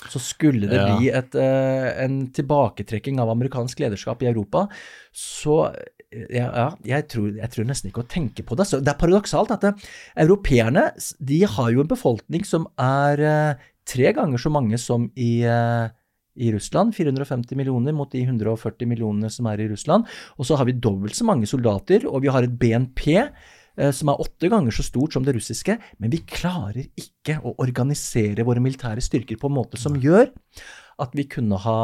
Så 0.08 0.22
skulle 0.24 0.70
det 0.70 0.80
bli 0.80 1.10
et, 1.12 1.36
eh, 1.36 1.90
en 2.04 2.20
tilbaketrekking 2.34 3.20
av 3.20 3.32
amerikansk 3.34 3.82
lederskap 3.84 4.24
i 4.24 4.30
Europa, 4.30 4.68
så 5.12 5.58
eh, 5.74 6.28
ja, 6.38 6.48
ja 6.54 6.68
jeg, 6.86 7.08
tror, 7.12 7.32
jeg 7.36 7.52
tror 7.54 7.68
nesten 7.68 7.92
ikke 7.92 8.06
å 8.06 8.12
tenke 8.12 8.46
på 8.48 8.58
det. 8.60 8.70
Så 8.70 8.80
det 8.80 8.94
er 8.94 9.02
paradoksalt 9.02 9.52
at 9.56 9.66
det, 9.66 9.74
europeerne 10.24 10.90
de 11.20 11.44
har 11.58 11.74
jo 11.74 11.84
en 11.84 11.92
befolkning 11.92 12.48
som 12.48 12.70
er 12.80 13.24
eh, 13.26 13.70
tre 13.88 14.14
ganger 14.16 14.42
så 14.42 14.54
mange 14.54 14.80
som 14.82 15.10
i 15.16 15.32
eh, 15.48 15.88
i 16.38 16.52
Russland, 16.54 16.94
450 16.96 17.58
millioner 17.58 17.96
mot 17.98 18.12
de 18.14 18.22
140 18.22 18.86
millionene 18.90 19.30
som 19.34 19.48
er 19.50 19.64
i 19.64 19.70
Russland. 19.72 20.06
Og 20.38 20.46
så 20.46 20.58
har 20.60 20.68
vi 20.70 20.78
dobbelt 20.78 21.18
så 21.18 21.26
mange 21.26 21.50
soldater, 21.50 22.06
og 22.06 22.22
vi 22.22 22.30
har 22.34 22.46
et 22.46 22.58
BNP 22.62 23.08
eh, 23.18 23.32
som 23.94 24.10
er 24.10 24.22
åtte 24.24 24.50
ganger 24.50 24.74
så 24.74 24.86
stort 24.86 25.14
som 25.14 25.26
det 25.26 25.36
russiske, 25.38 25.78
men 26.02 26.14
vi 26.14 26.24
klarer 26.26 26.88
ikke 26.98 27.38
å 27.46 27.54
organisere 27.62 28.46
våre 28.48 28.64
militære 28.64 29.04
styrker 29.06 29.38
på 29.38 29.52
en 29.52 29.58
måte 29.60 29.78
som 29.78 29.98
gjør 30.02 30.32
at 31.04 31.14
vi 31.18 31.28
kunne 31.30 31.60
ha 31.62 31.80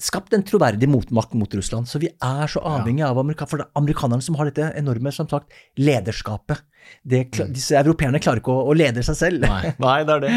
skapt 0.00 0.34
en 0.34 0.44
troverdig 0.46 0.88
motmakt 0.90 1.34
mot 1.36 1.54
Russland. 1.54 1.88
Så 1.88 2.00
vi 2.00 2.08
er 2.10 2.50
så 2.50 2.62
avhengig 2.64 3.04
av 3.06 3.18
amerikanerne, 3.20 3.50
for 3.50 3.60
det 3.60 3.66
er 3.68 3.80
amerikanerne 3.82 4.24
som 4.24 4.38
har 4.40 4.48
dette 4.48 4.70
enorme 4.78 5.12
som 5.14 5.28
sagt, 5.30 5.52
lederskapet. 5.80 6.62
Det, 7.02 7.30
disse 7.54 7.76
europeerne 7.80 8.18
klarer 8.20 8.42
ikke 8.42 8.52
å, 8.52 8.64
å 8.68 8.74
lede 8.76 9.02
seg 9.06 9.16
selv. 9.16 9.46
Nei, 9.46 9.72
nei, 9.86 9.98
det 10.04 10.16
er 10.16 10.24
det. 10.26 10.32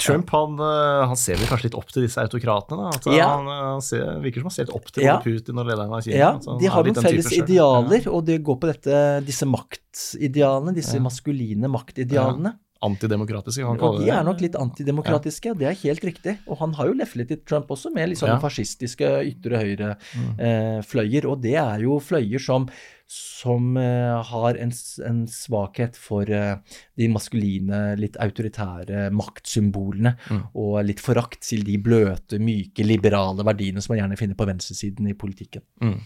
Trump 0.00 0.30
han, 0.30 0.54
eh, 0.62 1.06
han 1.10 1.18
ser 1.20 1.36
vel 1.36 1.50
kanskje 1.50 1.68
litt 1.68 1.76
opp 1.76 1.90
til 1.92 2.06
disse 2.06 2.22
autokratene. 2.22 2.78
Da. 2.80 2.92
Altså, 2.96 3.12
Ja. 3.16 3.26
Han 3.36 3.50
han 3.50 3.82
ser, 3.84 4.06
virker 4.24 4.40
som 4.40 4.48
han 4.48 4.56
ser 4.56 4.68
litt 4.68 4.76
opp 4.78 4.88
til 4.94 5.04
Ja. 5.04 5.18
Putin 5.24 5.58
og 5.60 5.66
lederen 5.68 5.92
av 5.92 6.00
Kina. 6.06 6.16
Ja, 6.16 6.30
At 6.38 6.62
de 6.62 6.66
har 6.72 6.84
noen 6.88 7.02
felles 7.02 7.28
idealer, 7.32 7.98
idealer, 7.98 8.08
og 8.14 8.24
det 8.30 8.38
går 8.46 8.56
på 8.62 8.70
dette, 8.72 9.02
disse 9.26 9.44
maktidealene, 9.48 10.74
disse 10.74 10.96
Ja. 10.96 11.04
maskuline 11.04 11.68
maktidealene. 11.68 12.54
Ja. 12.54 12.62
Antidemokratiske, 12.80 13.58
kan 13.64 13.72
man 13.74 13.78
kalle 13.78 13.98
det. 13.98 14.06
de 14.06 14.10
er 14.14 14.22
nok 14.22 14.40
litt 14.40 14.54
antidemokratiske, 14.54 15.58
det 15.58 15.66
er 15.66 15.74
helt 15.82 16.04
riktig. 16.06 16.38
Og 16.46 16.58
han 16.60 16.72
har 16.78 16.86
jo 16.86 16.94
leflet 16.94 17.32
i 17.34 17.36
Trump 17.42 17.66
også 17.74 17.90
med 17.92 18.10
litt 18.10 18.18
sånne 18.20 18.38
Ja. 18.38 18.38
fascistiske 18.38 19.08
ytre 19.26 19.58
høyre 19.58 19.96
Mm. 20.14 20.38
eh, 20.38 21.26
og 21.26 21.42
det 21.42 21.56
er 21.56 21.80
jo 21.80 21.98
fløyer 21.98 22.38
som, 22.40 22.68
som 23.08 23.76
eh, 23.80 24.18
har 24.30 24.58
en, 24.60 24.72
en 25.08 25.22
svakhet 25.32 25.96
for 25.96 26.28
eh, 26.28 26.58
de 27.00 27.08
maskuline, 27.08 27.96
litt 27.96 28.18
autoritære 28.20 29.08
maktsymbolene, 29.16 30.12
Mm. 30.28 30.42
og 30.60 30.84
litt 30.84 31.00
forakt 31.00 31.40
til 31.48 31.64
de 31.64 31.78
bløte, 31.80 32.36
myke, 32.42 32.84
liberale 32.84 33.44
verdiene 33.48 33.80
som 33.80 33.94
man 33.94 34.02
gjerne 34.02 34.18
finner 34.20 34.36
på 34.36 34.46
venstresiden 34.50 35.08
i 35.08 35.16
politikken. 35.16 35.64
Mm. 35.80 35.98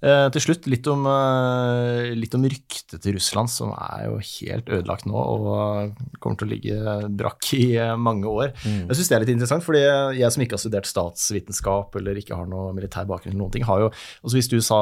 Eh, 0.00 0.26
til 0.32 0.44
slutt 0.44 0.66
litt 0.70 0.86
om, 0.88 1.04
eh, 1.04 2.10
litt 2.16 2.34
om 2.34 2.44
ryktet 2.48 3.02
til 3.04 3.14
Russland, 3.18 3.50
som 3.52 3.72
er 3.76 4.06
jo 4.06 4.16
helt 4.16 4.70
ødelagt 4.72 5.04
nå 5.04 5.16
og 5.16 5.98
kommer 6.20 6.38
til 6.40 6.48
å 6.48 6.50
ligge 6.50 6.76
brakk 7.20 7.50
i 7.58 7.76
eh, 7.76 7.96
mange 7.96 8.24
år. 8.24 8.54
Mm. 8.64 8.88
Jeg 8.88 8.96
syns 8.96 9.10
det 9.10 9.16
er 9.16 9.24
litt 9.24 9.34
interessant, 9.34 9.64
fordi 9.66 9.82
jeg 10.16 10.32
som 10.32 10.44
ikke 10.44 10.56
har 10.56 10.62
studert 10.64 10.88
statsvitenskap 10.88 11.96
eller 12.00 12.16
ikke 12.16 12.38
har 12.38 12.48
noe 12.48 12.72
militær 12.76 13.08
bakgrunn, 13.10 13.34
eller 13.34 13.44
noen 13.44 13.52
ting, 13.52 13.66
har 13.68 13.84
jo 13.84 13.90
altså 13.90 14.36
Hvis 14.38 14.48
du 14.48 14.60
sa 14.64 14.78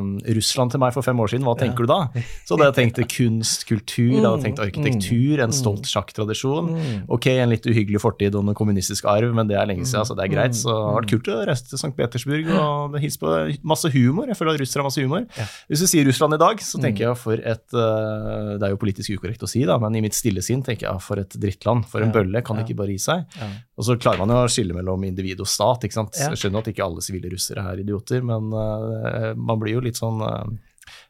mm, 0.00 0.26
Russland 0.36 0.72
til 0.74 0.80
meg 0.82 0.92
for 0.92 1.06
fem 1.06 1.16
år 1.16 1.32
siden, 1.32 1.46
hva 1.48 1.56
tenker 1.56 1.86
du 1.86 1.90
da? 1.90 2.00
Så 2.44 2.56
hadde 2.56 2.68
jeg 2.68 2.76
tenkt 2.76 3.00
kunst, 3.14 3.64
kultur, 3.68 4.12
jeg 4.18 4.24
hadde 4.24 4.44
tenkt 4.44 4.60
arkitektur, 4.60 5.40
en 5.44 5.54
stolt 5.54 5.88
sjakktradisjon. 5.88 6.72
Mm. 6.74 7.00
Ok, 7.14 7.30
en 7.32 7.52
litt 7.52 7.64
uhyggelig 7.68 8.02
fortid 8.02 8.36
og 8.36 8.44
en 8.44 8.58
kommunistisk 8.58 9.08
arv, 9.08 9.32
men 9.36 9.48
det 9.48 9.56
er 9.56 9.68
lenge 9.70 9.88
siden, 9.88 10.04
så 10.08 10.16
det 10.18 10.26
er 10.26 10.34
greit. 10.34 10.56
Så 10.58 10.68
det 10.72 10.76
har 10.76 10.98
vært 10.98 11.12
kult 11.14 11.32
å 11.32 11.38
reise 11.48 11.68
til 11.70 11.80
St. 11.80 11.94
Petersburg 11.96 12.52
og 12.52 12.98
hilse 13.02 13.22
på 13.22 13.34
masse 13.72 13.92
humor. 13.94 14.07
Jeg 14.30 14.38
føler 14.38 14.56
at 14.56 14.62
russere 14.62 14.82
har 14.82 14.88
masse 14.88 15.04
humor. 15.04 15.26
Ja. 15.36 15.46
Hvis 15.70 15.82
du 15.84 15.88
sier 15.90 16.06
Russland 16.08 16.36
i 16.36 16.40
dag, 16.40 16.62
så 16.64 16.80
tenker 16.82 17.06
jeg 17.08 17.18
for 17.20 17.38
et 17.38 17.76
eh, 17.76 18.52
Det 18.58 18.66
er 18.68 18.72
jo 18.74 18.80
politisk 18.80 19.16
ukorrekt 19.16 19.44
å 19.44 19.50
si, 19.50 19.64
da, 19.68 19.76
men 19.82 19.98
i 19.98 20.02
mitt 20.04 20.16
stille 20.16 20.42
sinn 20.44 20.62
tenker 20.66 20.88
jeg 20.88 21.04
for 21.04 21.20
et 21.22 21.36
drittland. 21.40 21.86
For 21.90 22.04
en 22.04 22.14
bølle 22.14 22.42
kan 22.46 22.60
ikke 22.62 22.78
bare 22.78 22.94
gi 22.96 23.02
seg. 23.08 23.38
Og 23.78 23.86
så 23.86 23.98
klarer 24.00 24.22
man 24.24 24.34
jo 24.34 24.40
å 24.44 24.50
skille 24.52 24.74
mellom 24.76 25.04
individ 25.08 25.42
og 25.44 25.50
stat. 25.50 25.84
ikke 25.86 25.98
sant? 26.00 26.16
Jeg 26.18 26.38
skjønner 26.40 26.64
at 26.64 26.72
ikke 26.72 26.86
alle 26.86 27.04
sivile 27.04 27.30
russere 27.34 27.64
er 27.72 27.84
idioter, 27.84 28.24
men 28.26 28.50
eh, 28.52 29.32
man 29.36 29.60
blir 29.62 29.78
jo 29.78 29.84
litt 29.84 30.00
sånn 30.00 30.22
eh, 30.24 30.56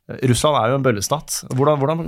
Russland 0.09 0.57
er 0.57 0.71
jo 0.73 0.77
en 0.79 0.85
bøllestat. 0.87 1.35
Hvordan, 1.53 1.79
hvordan, 1.83 1.99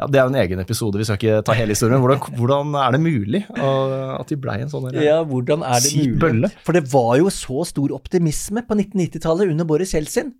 ja, 0.00 0.06
det 0.10 0.18
er 0.18 0.24
jo 0.24 0.32
en 0.32 0.38
egen 0.42 0.58
episode, 0.64 0.98
vi 0.98 1.04
skal 1.06 1.18
ikke 1.20 1.42
ta 1.46 1.54
hele 1.54 1.76
historien. 1.76 2.00
Hvordan, 2.02 2.24
hvordan 2.40 2.72
er 2.82 2.96
det 2.96 3.00
mulig 3.04 3.42
at 3.54 4.26
de 4.32 4.38
blei 4.42 4.56
en 4.64 4.72
sånn 4.72 4.88
Ja, 4.98 5.20
hvordan 5.22 5.62
er 5.62 5.78
det 5.84 5.92
mulig? 5.94 6.18
bølle. 6.24 6.50
For 6.66 6.74
det 6.74 6.82
var 6.90 7.12
jo 7.20 7.30
så 7.30 7.62
stor 7.70 7.92
optimisme 7.94 8.64
på 8.66 8.74
1990-tallet 8.80 9.52
under 9.54 9.68
Boris 9.68 9.94
Jeltsin. 9.94 10.32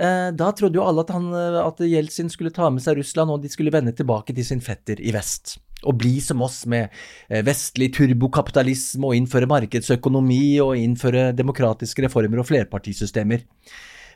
Eh, 0.00 0.30
Da 0.32 0.48
trodde 0.56 0.80
jo 0.80 0.86
alle 0.88 1.04
at, 1.04 1.10
han, 1.12 1.26
at 1.36 1.82
Jeltsin 1.84 2.30
skulle 2.32 2.50
ta 2.54 2.70
med 2.72 2.80
seg 2.80 2.96
Russland, 3.02 3.28
og 3.30 3.42
de 3.44 3.50
skulle 3.52 3.74
vende 3.74 3.92
tilbake 3.92 4.32
til 4.32 4.44
sin 4.48 4.60
fetter 4.64 5.02
i 5.04 5.12
vest. 5.12 5.58
Og 5.84 5.98
bli 5.98 6.14
som 6.24 6.40
oss 6.46 6.62
med 6.70 6.88
eh, 7.28 7.42
vestlig 7.44 7.90
turbokapitalisme 7.98 9.04
og 9.04 9.18
innføre 9.18 9.50
markedsøkonomi 9.50 10.60
og 10.64 10.78
innføre 10.80 11.32
demokratiske 11.36 12.06
reformer 12.06 12.40
og 12.40 12.48
flerpartisystemer. 12.48 13.44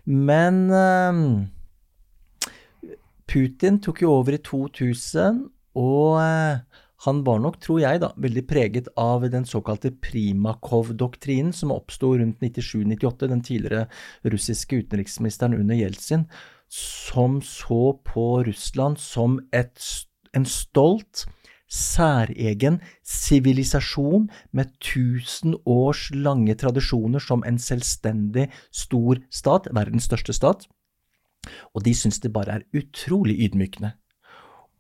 Men 0.07 0.63
eh, 0.71 1.21
Putin 3.27 3.81
tok 3.83 4.03
jo 4.05 4.13
over 4.21 4.37
i 4.37 4.43
2000, 4.43 5.45
og 5.77 6.19
eh, 6.23 6.83
han 7.05 7.23
var 7.27 7.41
nok, 7.45 7.59
tror 7.61 7.81
jeg, 7.83 8.01
da, 8.01 8.13
veldig 8.17 8.43
preget 8.49 8.91
av 9.01 9.27
den 9.33 9.45
såkalte 9.49 9.93
Primakov-doktrinen 9.93 11.53
som 11.53 11.75
oppsto 11.75 12.15
rundt 12.17 12.41
97-98, 12.41 13.29
den 13.29 13.43
tidligere 13.45 13.87
russiske 14.25 14.81
utenriksministeren 14.85 15.59
under 15.59 15.77
Jeltsin, 15.77 16.25
som 16.73 17.41
så 17.45 17.99
på 18.07 18.27
Russland 18.47 18.99
som 19.03 19.41
et, 19.55 19.83
en 20.35 20.49
stolt, 20.49 21.27
særegen 21.67 22.79
sivilisasjon 23.03 24.29
med 24.55 24.71
tusen 24.79 25.57
års 25.67 26.09
lange 26.15 26.55
tradisjoner 26.55 27.23
som 27.23 27.43
en 27.47 27.59
selvstendig 27.59 28.47
stor 28.71 29.19
stat, 29.35 29.67
verdens 29.75 30.07
største 30.07 30.37
stat. 30.37 30.69
Og 31.75 31.85
de 31.87 31.95
syns 31.97 32.21
det 32.23 32.33
bare 32.35 32.59
er 32.59 32.67
utrolig 32.77 33.39
ydmykende 33.47 33.95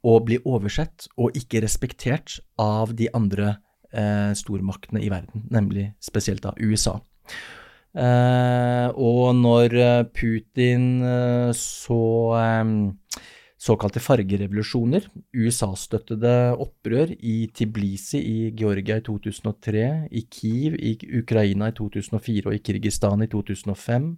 å 0.07 0.19
bli 0.23 0.39
oversett 0.47 1.09
og 1.19 1.37
ikke 1.39 1.63
respektert 1.65 2.39
av 2.63 2.95
de 2.99 3.09
andre 3.17 3.57
eh, 3.91 4.33
stormaktene 4.39 5.03
i 5.03 5.11
verden, 5.13 5.47
nemlig 5.51 5.91
spesielt 6.05 6.45
da 6.47 6.55
USA. 6.61 6.99
Eh, 7.97 8.89
og 8.93 9.33
når 9.39 9.79
eh, 9.81 10.05
Putin 10.13 10.87
eh, 11.03 11.51
så 11.57 12.03
eh, 12.39 12.75
såkalte 13.67 14.01
fargerevolusjoner, 14.03 15.07
USA-støttede 15.35 16.33
opprør 16.63 17.11
i 17.17 17.49
Tiblisi 17.55 18.21
i 18.21 18.51
Georgia 18.57 18.99
i 19.01 19.05
2003, 19.07 19.87
i 20.11 20.23
Kiev 20.31 20.77
i 20.79 20.93
Ukraina 21.19 21.71
i 21.73 21.75
2004 21.77 22.47
og 22.51 22.55
i 22.55 22.63
Kirgistan 22.63 23.25
i 23.25 23.31
2005, 23.33 24.11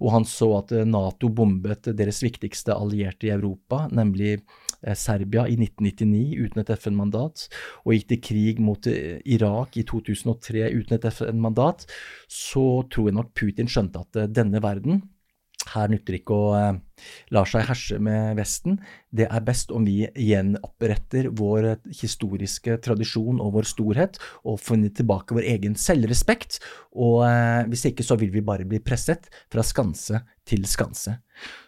og 0.00 0.12
han 0.14 0.26
så 0.28 0.50
at 0.60 0.74
eh, 0.76 0.86
Nato 0.88 1.32
bombet 1.34 1.90
deres 1.98 2.22
viktigste 2.24 2.76
allierte 2.76 3.28
i 3.28 3.32
Europa, 3.34 3.86
nemlig 3.90 4.36
eh, 4.36 4.94
Serbia 4.98 5.48
i 5.50 5.56
1999 5.58 6.38
uten 6.44 6.62
et 6.62 6.74
FN-mandat, 6.76 7.48
og 7.82 7.96
gikk 7.96 8.12
til 8.12 8.22
krig 8.28 8.62
mot 8.62 8.86
eh, 8.90 9.18
Irak 9.34 9.80
i 9.80 9.86
2003 9.88 10.68
uten 10.76 10.98
et 10.98 11.08
FN-mandat, 11.10 11.88
så 12.30 12.84
tror 12.92 13.10
jeg 13.10 13.18
nok 13.18 13.34
Putin 13.34 13.70
skjønte 13.70 14.06
at 14.06 14.22
denne 14.30 14.62
verden 14.62 15.02
her 15.72 15.90
nytter 15.90 16.18
ikke 16.18 16.34
å 16.36 16.46
eh, 17.02 17.30
la 17.34 17.42
seg 17.48 17.66
herse 17.68 17.98
med 18.02 18.36
Vesten. 18.38 18.78
Det 19.10 19.26
er 19.28 19.44
best 19.44 19.72
om 19.74 19.84
vi 19.86 20.06
gjenoppretter 20.06 21.30
vår 21.38 21.74
historiske 22.00 22.78
tradisjon 22.84 23.40
og 23.42 23.56
vår 23.58 23.68
storhet, 23.68 24.20
og 24.46 24.60
finner 24.62 24.92
tilbake 24.94 25.36
vår 25.36 25.48
egen 25.56 25.74
selvrespekt. 25.78 26.60
Og 26.94 27.24
eh, 27.26 27.66
hvis 27.72 27.88
ikke 27.90 28.06
så 28.06 28.18
vil 28.20 28.32
vi 28.34 28.44
bare 28.44 28.68
bli 28.68 28.82
presset 28.84 29.28
fra 29.52 29.66
skanse 29.66 30.22
til 30.48 30.64
skanse. 30.66 31.14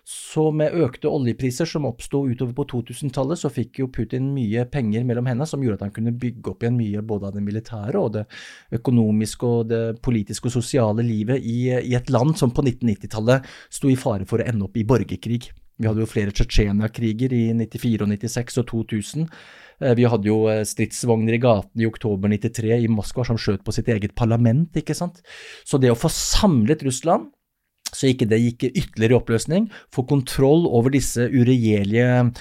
Så 0.04 0.50
med 0.52 0.74
økte 0.84 1.08
oljepriser 1.08 1.64
som 1.68 1.86
oppsto 1.88 2.20
utover 2.28 2.52
på 2.58 2.66
2000-tallet, 2.68 3.40
så 3.40 3.48
fikk 3.48 3.78
jo 3.80 3.86
Putin 3.92 4.26
mye 4.34 4.66
penger 4.68 5.06
mellom 5.08 5.30
hendene 5.30 5.46
som 5.48 5.62
gjorde 5.64 5.78
at 5.78 5.86
han 5.86 5.94
kunne 5.94 6.12
bygge 6.20 6.50
opp 6.50 6.64
igjen 6.64 6.76
mye 6.76 7.04
både 7.06 7.30
av 7.30 7.38
det 7.38 7.44
militære 7.46 8.02
og 8.02 8.10
det 8.18 8.24
økonomiske 8.76 9.48
og 9.48 9.70
det 9.70 9.80
politiske 10.04 10.50
og 10.50 10.56
sosiale 10.58 11.06
livet 11.06 11.40
i, 11.40 11.70
i 11.72 11.94
et 11.96 12.12
land 12.12 12.34
som 12.36 12.52
på 12.52 12.66
1990-tallet 12.66 13.48
sto 13.72 13.88
i 13.88 13.96
fare 13.96 14.28
for 14.28 14.42
å 14.42 14.48
ende 14.50 14.68
opp 14.68 14.76
i 14.76 14.84
borgerkrig. 14.84 15.23
Vi 15.24 15.88
hadde 15.88 16.04
jo 16.04 16.08
flere 16.08 16.30
Tsjetsjenia-kriger 16.34 17.32
i 17.34 17.44
94 17.58 18.04
og 18.04 18.10
96 18.12 18.60
og 18.62 18.66
2000. 18.70 19.24
Eh, 19.82 19.94
Vi 19.98 20.06
hadde 20.06 20.30
jo 20.30 20.44
eh, 20.50 20.62
stridsvogner 20.68 21.34
i 21.34 21.42
gatene 21.42 21.82
i 21.82 21.88
oktober 21.88 22.30
93 22.30 22.84
i 22.84 22.90
Moskva 22.90 23.26
som 23.26 23.40
skjøt 23.40 23.64
på 23.66 23.74
sitt 23.74 23.90
eget 23.90 24.14
parlament, 24.14 24.70
ikke 24.76 24.94
sant. 24.94 25.22
Så 25.66 25.80
det 25.82 25.90
å 25.90 25.98
få 25.98 26.12
samlet 26.12 26.84
Russland 26.86 27.32
så 27.94 28.10
ikke 28.10 28.28
det 28.30 28.40
gikk 28.42 28.66
ytterligere 28.70 29.14
i 29.14 29.18
oppløsning, 29.18 29.68
få 29.94 30.04
kontroll 30.10 30.66
over 30.66 30.92
disse 30.94 31.24
uregjerlige 31.30 32.32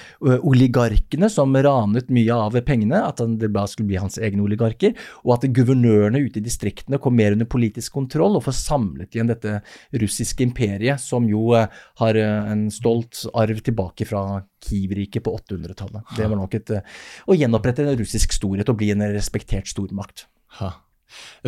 oligarkene 0.44 1.30
som 1.32 1.54
ranet 1.54 2.10
mye 2.14 2.34
av 2.34 2.58
pengene, 2.66 3.00
at 3.06 3.22
det 3.40 3.52
bare 3.54 3.70
skulle 3.70 3.90
bli 3.92 4.00
hans 4.02 4.18
egne 4.18 4.44
oligarker, 4.44 4.94
og 5.24 5.36
at 5.38 5.48
guvernørene 5.54 6.24
ute 6.26 6.40
i 6.40 6.44
distriktene 6.44 7.00
kom 7.02 7.16
mer 7.18 7.36
under 7.36 7.48
politisk 7.50 7.94
kontroll, 7.96 8.36
og 8.38 8.46
få 8.46 8.54
samlet 8.54 9.14
igjen 9.14 9.30
dette 9.30 9.60
russiske 9.94 10.44
imperiet, 10.44 11.00
som 11.02 11.28
jo 11.30 11.54
har 11.54 12.20
en 12.20 12.66
stolt 12.74 13.24
arv 13.34 13.62
tilbake 13.64 14.06
fra 14.08 14.42
Kiev-riket 14.64 15.24
på 15.24 15.34
800-tallet. 15.38 16.16
Det 16.16 16.28
var 16.30 16.38
nok 16.40 16.54
et 16.56 16.70
Å 16.74 17.36
gjenopprette 17.36 17.84
en 17.84 17.98
russisk 17.98 18.32
storhet 18.36 18.68
og 18.72 18.78
bli 18.80 18.90
en 18.94 19.04
respektert 19.14 19.68
stormakt. 19.70 20.26
Ha. 20.60 20.70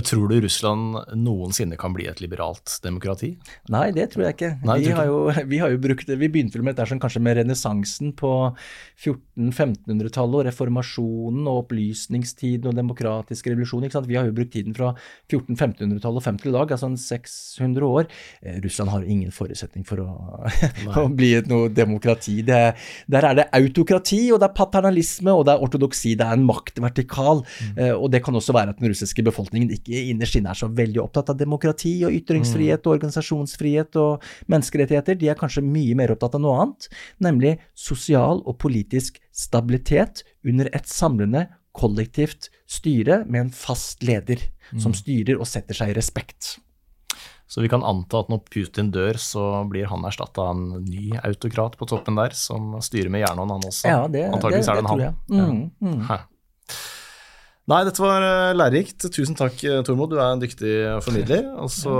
Tror 0.04 0.28
du 0.28 0.40
Russland 0.40 0.96
noensinne 1.16 1.76
kan 1.80 1.94
bli 1.96 2.06
et 2.10 2.20
liberalt 2.20 2.76
demokrati? 2.84 3.32
Nei, 3.72 3.88
det 3.96 4.10
tror 4.12 4.26
jeg 4.26 4.36
ikke. 4.36 4.50
Nei, 4.68 4.78
vi, 4.82 4.90
tror 4.90 4.98
har 4.98 5.08
jo, 5.08 5.20
vi 5.52 5.60
har 5.62 5.72
jo 5.72 5.80
brukt 5.82 6.08
det, 6.08 6.18
vi 6.20 6.28
begynte 6.32 6.58
vel 6.58 6.66
med 6.66 6.76
dette 6.76 6.88
som 6.90 7.00
kanskje 7.02 7.22
med 7.24 7.38
renessansen 7.40 8.12
på 8.18 8.32
1400-1500-tallet 9.00 10.40
og 10.40 10.44
reformasjonen 10.50 11.48
og 11.48 11.62
opplysningstiden 11.64 12.70
og 12.70 12.76
demokratisk 12.76 13.48
revolusjon. 13.50 13.88
Vi 14.06 14.18
har 14.18 14.28
jo 14.28 14.36
brukt 14.36 14.52
tiden 14.54 14.76
fra 14.76 14.92
1400-1500-tallet 15.30 16.20
og 16.20 16.26
frem 16.26 16.40
til 16.42 16.52
i 16.52 16.56
dag, 16.58 16.76
altså 16.76 16.90
en 16.92 17.00
600 17.00 17.88
år. 17.88 18.10
Eh, 18.44 18.60
Russland 18.64 18.92
har 18.92 19.08
ingen 19.08 19.32
forutsetning 19.34 19.86
for 19.88 20.04
å, 20.04 20.10
å 21.02 21.06
bli 21.08 21.32
et 21.40 21.50
noe 21.50 21.72
demokrati. 21.72 22.38
Det, 22.46 22.60
der 23.12 23.30
er 23.30 23.40
det 23.40 23.48
autokrati, 23.56 24.22
og 24.34 24.42
det 24.42 24.50
er 24.50 24.56
paternalisme, 24.60 25.32
og 25.32 25.48
det 25.48 25.56
er 25.56 25.66
ortodoksi. 25.66 26.14
Det 26.18 26.28
er 26.28 26.36
en 26.36 26.46
maktvertikal. 26.46 27.42
mm. 27.46 27.82
og 27.96 28.10
det 28.12 28.22
kan 28.24 28.36
også 28.36 28.54
være 28.56 28.74
at 28.74 28.80
den 28.80 28.92
russiske 28.92 29.24
befolkningen 29.24 29.45
ikke 29.52 30.02
innerst 30.12 30.38
inne 30.38 30.52
er 30.52 30.58
så 30.58 30.68
veldig 30.72 31.00
opptatt 31.02 31.30
av 31.32 31.38
demokrati 31.40 31.94
og 32.06 32.14
ytringsfrihet 32.16 32.86
og 32.86 32.96
organisasjonsfrihet 32.96 33.98
og 34.02 34.24
menneskerettigheter. 34.52 35.18
De 35.18 35.30
er 35.32 35.38
kanskje 35.38 35.64
mye 35.64 35.96
mer 35.98 36.14
opptatt 36.14 36.36
av 36.38 36.44
noe 36.44 36.58
annet, 36.62 36.90
nemlig 37.22 37.56
sosial 37.74 38.42
og 38.44 38.58
politisk 38.62 39.20
stabilitet 39.34 40.24
under 40.46 40.70
et 40.72 40.90
samlende 40.90 41.46
kollektivt 41.76 42.50
styre 42.70 43.24
med 43.28 43.46
en 43.46 43.50
fast 43.54 44.04
leder 44.06 44.40
som 44.80 44.94
styrer 44.96 45.38
og 45.38 45.48
setter 45.48 45.76
seg 45.76 45.92
i 45.92 45.98
respekt. 45.98 46.56
Så 47.46 47.62
vi 47.62 47.68
kan 47.70 47.84
anta 47.86 48.24
at 48.24 48.30
når 48.32 48.40
Putin 48.50 48.88
dør, 48.90 49.18
så 49.22 49.42
blir 49.70 49.86
han 49.86 50.02
erstatta 50.08 50.48
av 50.48 50.56
en 50.56 50.86
ny 50.86 51.12
autokrat 51.20 51.76
på 51.78 51.86
toppen 51.86 52.18
der, 52.18 52.34
som 52.34 52.74
styrer 52.82 53.12
med 53.12 53.22
jernhånd, 53.22 53.54
han 53.54 53.68
også. 53.68 53.92
Ja, 53.92 54.00
det, 54.10 54.24
Antakeligvis 54.34 54.70
er 54.72 54.80
det 54.80 54.82
en 54.82 54.90
han. 54.90 55.04
jeg. 55.04 55.14
ja. 55.30 55.46
mm. 55.86 56.32
Nei, 57.66 57.80
dette 57.82 57.98
var 57.98 58.22
eh, 58.22 58.52
lærerikt. 58.54 59.08
Tusen 59.10 59.34
takk, 59.34 59.56
eh, 59.66 59.80
Tormod. 59.82 60.12
Du 60.12 60.20
er 60.22 60.28
en 60.36 60.38
dyktig 60.38 60.70
formidler. 61.02 61.48
Og 61.64 61.70
så 61.74 61.90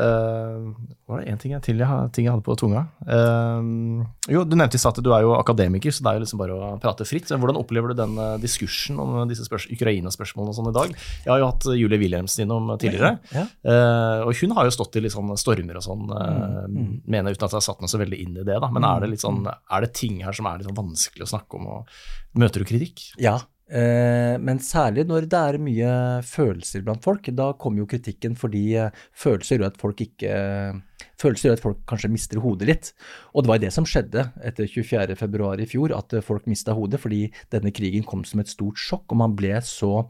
eh, 0.00 0.62
Var 1.04 1.20
det 1.20 1.28
én 1.28 1.40
ting, 1.42 1.52
jeg- 1.52 1.62
til 1.66 1.82
jeg, 1.82 2.12
ting 2.16 2.24
jeg 2.24 2.32
hadde 2.32 2.44
på 2.46 2.56
tunga? 2.56 2.86
Eh, 3.04 4.32
jo, 4.32 4.44
du 4.48 4.56
nevnte 4.56 4.78
i 4.78 4.80
stad 4.80 4.96
at 4.96 5.04
du 5.04 5.10
er 5.12 5.26
jo 5.26 5.34
akademiker, 5.36 5.92
så 5.92 6.00
det 6.06 6.08
er 6.08 6.16
jo 6.16 6.22
liksom 6.24 6.40
bare 6.40 6.56
å 6.56 6.70
prate 6.80 7.04
fritt. 7.04 7.28
Hvordan 7.28 7.60
opplever 7.60 7.92
du 7.92 7.98
den 8.00 8.16
diskursen 8.40 8.96
om 9.04 9.12
disse 9.28 9.44
spørs 9.44 9.68
Ukraina-spørsmålene 9.76 10.54
og 10.54 10.56
sånn 10.56 10.72
i 10.72 10.76
dag? 10.78 10.96
Jeg 11.26 11.32
har 11.34 11.44
jo 11.44 11.50
hatt 11.52 11.68
Julie 11.76 12.00
Wilhelmsen 12.00 12.46
innom 12.46 12.72
tidligere, 12.80 13.18
Ja. 13.34 13.44
Uh, 13.60 14.24
og 14.30 14.32
hun 14.40 14.56
har 14.56 14.64
jo 14.64 14.72
stått 14.72 14.96
i 14.96 15.04
litt 15.04 15.12
sånn 15.12 15.36
stormer 15.36 15.76
og 15.82 15.84
sånn, 15.84 16.08
eh, 16.16 16.60
Mm, 16.64 17.02
mener 17.12 17.34
uten 17.34 17.44
at 17.44 17.52
jeg 17.52 17.58
har 17.60 17.64
satt 17.66 17.80
meg 17.84 17.90
så 17.92 17.98
veldig 18.00 18.18
inn 18.24 18.36
i 18.40 18.44
det, 18.46 18.56
da. 18.62 18.70
Men 18.72 18.84
er 18.88 19.00
det 19.04 19.10
litt 19.10 19.20
sånn, 19.20 19.44
er 19.44 19.80
det 19.84 19.92
ting 19.92 20.22
her 20.24 20.32
som 20.32 20.46
er 20.48 20.58
litt 20.62 20.68
sånn 20.70 20.78
vanskelig 20.80 21.26
å 21.26 21.32
snakke 21.36 21.58
om, 21.60 21.66
og 21.66 22.40
møter 22.40 22.62
du 22.62 22.64
kritikk? 22.64 23.10
Ja, 23.20 23.36
men 23.68 24.60
særlig 24.60 25.06
når 25.08 25.28
det 25.30 25.38
er 25.40 25.60
mye 25.62 25.92
følelser 26.26 26.84
blant 26.84 27.04
folk. 27.04 27.30
Da 27.32 27.52
kommer 27.58 27.84
jo 27.84 27.88
kritikken 27.90 28.36
fordi 28.36 28.64
eh, 28.76 29.04
følelser 29.16 29.58
gjør 29.58 29.72
at 29.72 29.80
folk 29.80 30.04
ikke 30.04 30.34
Følelser 31.20 31.48
gjør 31.48 31.58
at 31.58 31.62
folk 31.62 31.82
kanskje 31.88 32.10
mister 32.10 32.40
hodet 32.42 32.68
litt. 32.68 32.88
Og 33.32 33.44
det 33.44 33.50
var 33.52 33.60
det 33.62 33.70
som 33.74 33.86
skjedde 33.86 34.26
etter 34.44 34.66
24.2 34.66 35.62
i 35.62 35.68
fjor, 35.70 35.94
at 35.96 36.16
eh, 36.16 36.24
folk 36.24 36.48
mista 36.50 36.74
hodet 36.76 37.00
fordi 37.00 37.28
denne 37.54 37.72
krigen 37.74 38.06
kom 38.08 38.24
som 38.26 38.42
et 38.42 38.50
stort 38.50 38.80
sjokk, 38.80 39.06
og 39.12 39.20
man 39.22 39.36
ble 39.38 39.54
så 39.64 40.08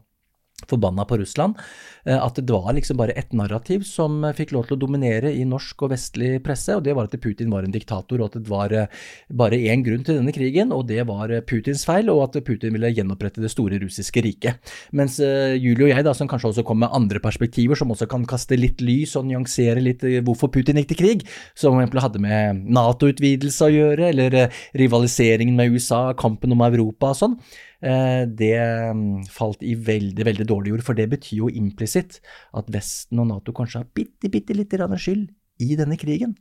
forbanna 0.69 1.05
på 1.07 1.17
Russland, 1.21 1.57
eh, 2.05 2.19
at 2.19 2.37
det 2.37 2.53
var 2.53 2.73
liksom 2.75 2.99
bare 2.99 3.15
ett 3.17 3.33
narrativ 3.33 3.85
som 3.87 4.23
eh, 4.23 4.35
fikk 4.35 4.53
lov 4.55 4.67
til 4.67 4.77
å 4.77 4.81
dominere 4.83 5.31
i 5.33 5.45
norsk 5.47 5.85
og 5.87 5.93
vestlig 5.95 6.37
presse, 6.45 6.75
og 6.75 6.83
det 6.85 6.95
var 6.97 7.09
at 7.09 7.17
Putin 7.21 7.53
var 7.53 7.65
en 7.65 7.73
diktator, 7.73 8.21
og 8.21 8.29
at 8.29 8.39
det 8.41 8.51
var 8.51 8.75
eh, 8.75 9.01
bare 9.33 9.59
én 9.71 9.85
grunn 9.85 10.05
til 10.05 10.19
denne 10.19 10.35
krigen, 10.35 10.73
og 10.75 10.87
det 10.91 11.01
var 11.09 11.33
Putins 11.47 11.85
feil, 11.87 12.11
og 12.13 12.27
at 12.27 12.39
Putin 12.45 12.75
ville 12.75 12.93
gjenopprette 12.93 13.43
det 13.43 13.53
store 13.53 13.79
russiske 13.81 14.23
riket. 14.25 14.75
Mens 14.95 15.17
Julie 15.19 15.87
og 15.87 15.91
jeg, 15.91 16.05
da, 16.05 16.13
som 16.17 16.29
kanskje 16.29 16.51
også 16.51 16.65
kommer 16.67 16.85
med 16.85 16.95
andre 16.97 17.21
perspektiver, 17.23 17.77
som 17.79 17.91
også 17.93 18.07
kan 18.11 18.25
kaste 18.29 18.57
litt 18.59 18.83
lys 18.83 19.15
og 19.17 19.27
nyansere 19.29 19.81
litt 19.83 20.03
hvorfor 20.25 20.51
Putin 20.53 20.79
gikk 20.81 20.91
til 20.91 20.99
krig, 20.99 21.25
som 21.57 21.79
eksempel 21.79 22.03
hadde 22.03 22.21
med 22.23 22.65
Nato-utvidelse 22.75 23.67
å 23.67 23.73
gjøre, 23.73 24.09
eller 24.11 24.37
rivaliseringen 24.77 25.55
med 25.57 25.75
USA, 25.75 26.13
kampen 26.17 26.53
om 26.55 26.63
Europa 26.65 27.13
og 27.13 27.19
sånn, 27.19 27.39
det 27.85 28.53
mm, 28.95 29.25
falt 29.29 29.61
i 29.61 29.75
veldig, 29.77 30.25
veldig 30.25 30.47
dårlig 30.49 30.73
jord, 30.73 30.83
for 30.87 30.97
det 30.97 31.09
betyr 31.11 31.37
jo 31.43 31.51
implisitt 31.53 32.19
at 32.57 32.71
Vesten 32.73 33.19
og 33.21 33.29
Nato 33.29 33.53
kanskje 33.53 33.83
har 33.83 33.91
bitte, 33.93 34.31
bitte 34.33 34.55
lite 34.57 34.79
grann 34.79 34.97
skyld 34.97 35.27
i 35.61 35.75
denne 35.79 35.97
krigen. 36.01 36.33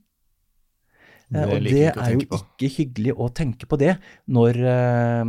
Eh, 1.32 1.40
Det 1.40 1.45
Og 1.57 1.62
det 1.64 1.84
er 1.97 2.11
jo 2.12 2.20
på. 2.28 2.38
ikke 2.42 2.68
hyggelig 2.76 3.14
å 3.16 3.28
tenke 3.34 3.66
på 3.66 3.78
det, 3.80 3.95
når 4.28 4.59
eh, 4.61 5.24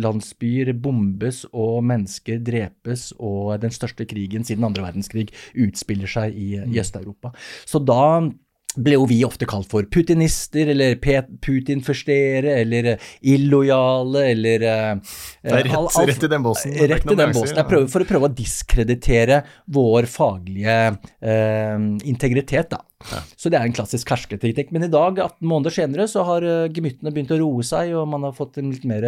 landsbyer 0.00 0.72
bombes 0.78 1.44
og 1.52 1.82
mennesker 1.84 2.38
drepes 2.46 3.12
og 3.18 3.60
den 3.60 3.70
største 3.74 4.06
krigen 4.06 4.44
siden 4.46 4.64
andre 4.64 4.84
verdenskrig 4.86 5.30
utspiller 5.54 6.06
seg 6.06 6.34
i, 6.38 6.50
Mm. 6.60 6.72
i 6.74 6.78
Øst-Europa. 6.80 7.32
Så 7.66 7.84
da 7.84 8.30
ble 8.78 8.94
jo 8.94 9.06
vi 9.10 9.18
ofte 9.26 9.46
kalt 9.50 9.66
for 9.70 9.86
putinister, 9.90 10.70
eller 10.70 10.98
Putin-førstere, 11.00 12.54
eller 12.62 12.92
eh, 12.92 13.08
illojale, 13.32 14.26
eller 14.30 14.66
eh, 14.66 15.16
Det 15.42 15.56
er 15.56 15.66
eh, 15.66 15.72
rett, 15.72 15.96
rett 16.12 16.28
i 16.28 16.30
den 16.30 16.44
båsen. 16.44 16.76
Rett 16.92 17.08
i 17.10 17.18
den 17.18 17.34
båsen. 17.34 17.62
Prøver 17.70 17.90
for 17.90 18.04
å 18.04 18.10
prøve 18.12 18.30
å 18.30 18.36
diskreditere 18.42 19.42
vår 19.74 20.06
faglige 20.10 20.78
eh, 20.86 21.74
integritet, 22.10 22.70
da. 22.76 22.84
Så 23.32 23.48
det 23.48 23.56
er 23.56 23.64
en 23.64 23.72
klassisk 23.72 24.10
hersketeknikk. 24.12 24.74
Men 24.76 24.84
i 24.84 24.92
dag, 24.92 25.16
18 25.16 25.48
måneder 25.48 25.72
senere, 25.72 26.04
så 26.10 26.22
har 26.28 26.44
gemyttene 26.68 27.10
begynt 27.14 27.32
å 27.32 27.40
roe 27.40 27.64
seg, 27.64 27.94
og 27.96 28.10
man 28.12 28.26
har 28.28 28.36
fått 28.36 28.60
en 28.60 28.68
litt 28.74 28.84
mer 28.86 29.06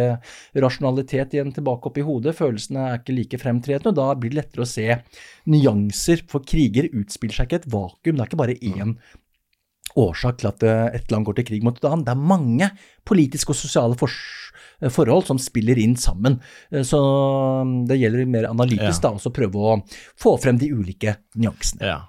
rasjonalitet 0.57 1.37
igjen 1.37 1.53
tilbake 1.53 1.91
opp 1.91 1.99
i 2.01 2.05
hodet. 2.05 2.33
Følelsene 2.39 2.87
er 2.89 3.03
ikke 3.03 3.15
like 3.19 3.39
fremtredende, 3.39 3.93
og 3.93 3.99
da 4.01 4.07
blir 4.17 4.33
det 4.33 4.41
lettere 4.41 4.65
å 4.65 4.71
se 4.71 4.97
nyanser. 5.53 6.25
For 6.31 6.41
kriger 6.41 6.89
utspiller 6.89 7.37
seg 7.37 7.51
ikke 7.51 7.61
i 7.61 7.61
et 7.61 7.73
vakuum. 7.77 8.17
Det 8.17 8.25
er 8.25 8.31
ikke 8.31 8.41
bare 8.41 8.57
én 8.57 8.97
årsak 9.99 10.37
til 10.41 10.49
at 10.49 10.63
eh, 10.63 10.95
et 10.99 11.11
land 11.13 11.25
går 11.27 11.35
til 11.39 11.45
krig 11.51 11.63
mot 11.65 11.77
et 11.77 11.85
annet. 11.89 12.05
Det 12.07 12.13
er 12.15 12.27
mange 12.33 12.69
politiske 13.05 13.53
og 13.53 13.59
sosiale 13.59 13.97
for 13.99 14.09
forhold 14.93 15.27
som 15.29 15.37
spiller 15.39 15.77
inn 15.79 15.95
sammen. 15.99 16.39
Eh, 16.71 16.81
Så 16.87 16.97
mm, 16.99 17.85
det 17.87 17.99
gjelder 18.01 18.25
mer 18.27 18.49
analytisk 18.49 19.03
Ja. 19.03 19.09
da, 19.09 19.13
også 19.19 19.31
prøve 19.35 19.55
å 19.55 19.75
få 20.19 20.37
frem 20.41 20.57
de 20.59 20.71
ulike 20.73 21.17
nyansene. 21.35 21.81
Ja. 21.85 21.99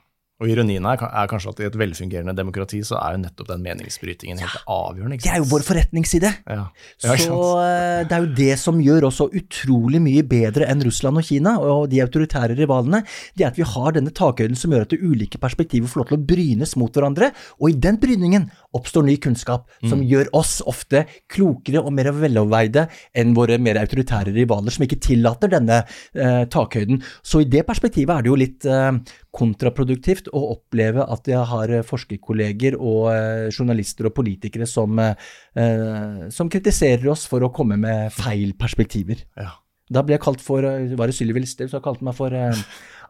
Og 0.43 0.49
ironien 0.51 0.83
her 0.83 0.99
er 1.07 1.29
kanskje 1.31 1.53
at 1.53 1.61
i 1.63 1.67
et 1.69 1.77
velfungerende 1.79 2.33
demokrati 2.35 2.81
så 2.83 2.97
er 2.99 3.15
jo 3.15 3.21
nettopp 3.23 3.53
den 3.53 3.63
meningsbrytingen 3.63 4.41
helt 4.43 4.57
avgjørende. 4.67 5.15
ikke 5.15 5.29
Det 5.29 5.31
er 5.31 5.39
jo 5.39 5.47
vår 5.53 5.63
forretningsside. 5.63 6.31
Ja. 6.51 6.65
Ja, 7.05 7.15
Så 7.23 7.37
eh, 7.63 8.01
det 8.09 8.17
er 8.17 8.25
jo 8.25 8.33
det 8.41 8.59
som 8.59 8.81
gjør 8.83 9.07
oss 9.09 9.21
så 9.23 9.29
utrolig 9.31 10.01
mye 10.03 10.25
bedre 10.27 10.67
enn 10.67 10.83
Russland 10.83 11.21
og 11.23 11.25
Kina 11.29 11.53
og 11.63 11.87
de 11.93 12.03
autoritære 12.03 12.57
rivalene. 12.59 13.05
Det 13.39 13.47
er 13.47 13.53
at 13.53 13.61
vi 13.63 13.69
har 13.77 13.95
denne 13.95 14.11
takhøyden 14.11 14.59
som 14.59 14.75
gjør 14.75 14.89
at 14.89 14.91
det 14.97 15.01
ulike 15.07 15.39
perspektiver 15.39 15.87
får 15.93 16.03
lov 16.03 16.11
til 16.11 16.19
å 16.19 16.27
brynes 16.35 16.75
mot 16.83 16.93
hverandre, 16.99 17.31
og 17.63 17.71
i 17.71 17.79
den 17.87 18.01
bryningen 18.03 18.49
oppstår 18.75 19.07
ny 19.07 19.17
kunnskap 19.23 19.69
som 19.87 20.01
Mm. 20.03 20.09
gjør 20.11 20.29
oss 20.35 20.61
ofte 20.67 21.05
klokere 21.31 21.79
og 21.85 21.93
mer 21.95 22.11
veloverveide 22.11 22.89
enn 23.15 23.35
våre 23.37 23.57
mer 23.63 23.79
autoritære 23.79 24.35
rivaler 24.35 24.75
som 24.75 24.83
ikke 24.85 24.99
tillater 25.01 25.49
denne 25.55 25.85
eh, 26.15 26.45
takhøyden. 26.51 26.99
Så 27.23 27.41
i 27.45 27.49
det 27.49 27.63
perspektivet 27.69 28.11
er 28.19 28.23
det 28.27 28.33
jo 28.33 28.41
litt 28.43 28.67
eh, 28.67 28.91
kontraproduktivt 29.35 30.31
å 30.35 30.43
oppleve 30.55 31.05
at 31.11 31.29
jeg 31.31 31.43
har 31.51 31.73
eh, 31.73 31.85
forskerkolleger 31.87 32.79
og 32.79 33.11
eh, 33.13 33.51
journalister 33.51 34.09
og 34.09 34.15
politikere 34.17 34.69
som, 34.71 35.01
eh, 35.01 36.25
som 36.35 36.51
kritiserer 36.53 37.11
oss 37.13 37.27
for 37.31 37.45
å 37.45 37.53
komme 37.55 37.79
med 37.81 38.15
feil 38.15 38.55
perspektiver. 38.59 39.27
Ja. 39.41 39.53
Da 39.93 40.01
ble 40.01 40.17
jeg 40.17 40.25
kalt 40.25 40.41
for 40.41 40.65
Var 40.65 41.11
det 41.11 41.13
Sylvi 41.13 41.43
Listhaug 41.43 41.69
som 41.69 41.83
kalte 41.85 42.07
meg 42.07 42.17
for 42.17 42.33
eh, 42.33 42.61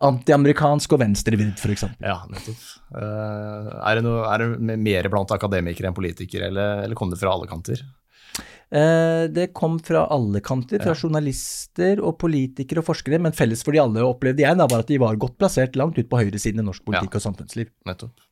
antiamerikansk 0.04 0.96
og 0.96 1.02
venstrevridd, 1.04 1.54
f.eks. 1.54 1.84
Ja, 2.02 2.18
nettopp. 2.30 2.64
Uh, 2.90 3.70
er, 3.78 3.98
det 3.98 4.02
noe, 4.06 4.24
er 4.28 4.42
det 4.42 4.78
mer 4.82 5.08
blant 5.12 5.32
akademikere 5.34 5.90
enn 5.90 5.96
politikere, 5.96 6.50
eller, 6.50 6.82
eller 6.84 6.98
kom 6.98 7.12
det 7.12 7.20
fra 7.20 7.34
alle 7.36 7.48
kanter? 7.50 7.84
Eh, 8.74 9.24
det 9.30 9.52
kom 9.54 9.76
fra 9.78 10.06
alle 10.10 10.40
kanter, 10.42 10.82
fra 10.82 10.96
journalister 10.98 12.00
og 12.02 12.16
politikere 12.18 12.82
og 12.82 12.88
forskere, 12.88 13.20
men 13.22 13.36
felles 13.36 13.62
for 13.62 13.76
de 13.76 13.82
alle, 13.82 14.02
opplevde 14.02 14.42
jeg, 14.42 14.58
da, 14.58 14.66
var 14.70 14.82
at 14.82 14.90
de 14.90 14.98
var 14.98 15.20
godt 15.20 15.36
plassert 15.38 15.78
langt 15.78 15.98
ut 16.00 16.10
på 16.10 16.18
høyresiden 16.18 16.62
i 16.62 16.66
norsk 16.66 16.82
politikk 16.88 17.20
og 17.20 17.22
samfunnsliv. 17.28 17.70
Nettopp. 17.86 18.26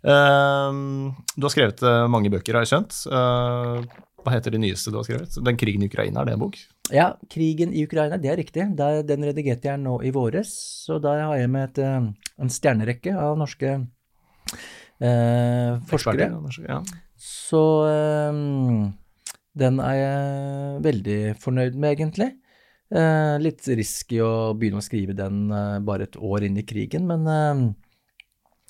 Uh, 0.00 1.12
du 1.36 1.44
har 1.44 1.52
skrevet 1.52 1.82
eh, 1.84 2.04
mange 2.12 2.30
bøker, 2.32 2.56
har 2.56 2.64
jeg 2.64 2.72
skjønt. 2.74 3.00
Uh, 3.12 3.80
hva 4.20 4.34
heter 4.36 4.52
det 4.52 4.60
nyeste 4.60 4.92
du 4.92 4.98
har 5.00 5.06
skrevet? 5.08 5.40
Den 5.48 5.58
krigen 5.60 5.84
i 5.84 5.88
Ukraina, 5.88 6.20
er 6.20 6.28
det 6.28 6.36
en 6.36 6.44
bok? 6.44 6.60
Ja, 6.92 7.10
krigen 7.32 7.72
i 7.72 7.84
Ukraina, 7.88 8.20
det 8.20 8.32
er 8.32 8.40
riktig. 8.40 8.66
Der, 8.76 9.00
den 9.06 9.24
redigerte 9.24 9.70
jeg 9.70 9.80
nå 9.80 9.96
i 10.04 10.12
våres. 10.12 10.52
Så 10.84 11.00
der 11.00 11.24
har 11.24 11.40
jeg 11.40 11.52
med 11.52 11.70
et, 11.70 11.80
en 12.40 12.52
stjernerekke 12.52 13.14
av 13.16 13.38
norske 13.40 13.78
uh, 13.80 15.72
forskere. 15.88 16.28
Eksperter, 16.28 16.68
Ja. 16.68 16.82
Så 17.20 17.62
eh, 17.84 18.32
den 19.60 19.80
er 19.84 19.96
jeg 19.98 20.80
veldig 20.86 21.18
fornøyd 21.42 21.76
med, 21.76 21.92
egentlig. 21.94 22.30
Eh, 22.90 23.36
litt 23.38 23.68
risky 23.78 24.18
å 24.24 24.50
begynne 24.58 24.80
å 24.80 24.84
skrive 24.84 25.14
den 25.14 25.44
eh, 25.54 25.78
bare 25.86 26.08
et 26.08 26.16
år 26.18 26.48
inn 26.48 26.58
i 26.58 26.66
krigen, 26.66 27.06
men 27.06 27.28
eh, 27.30 27.60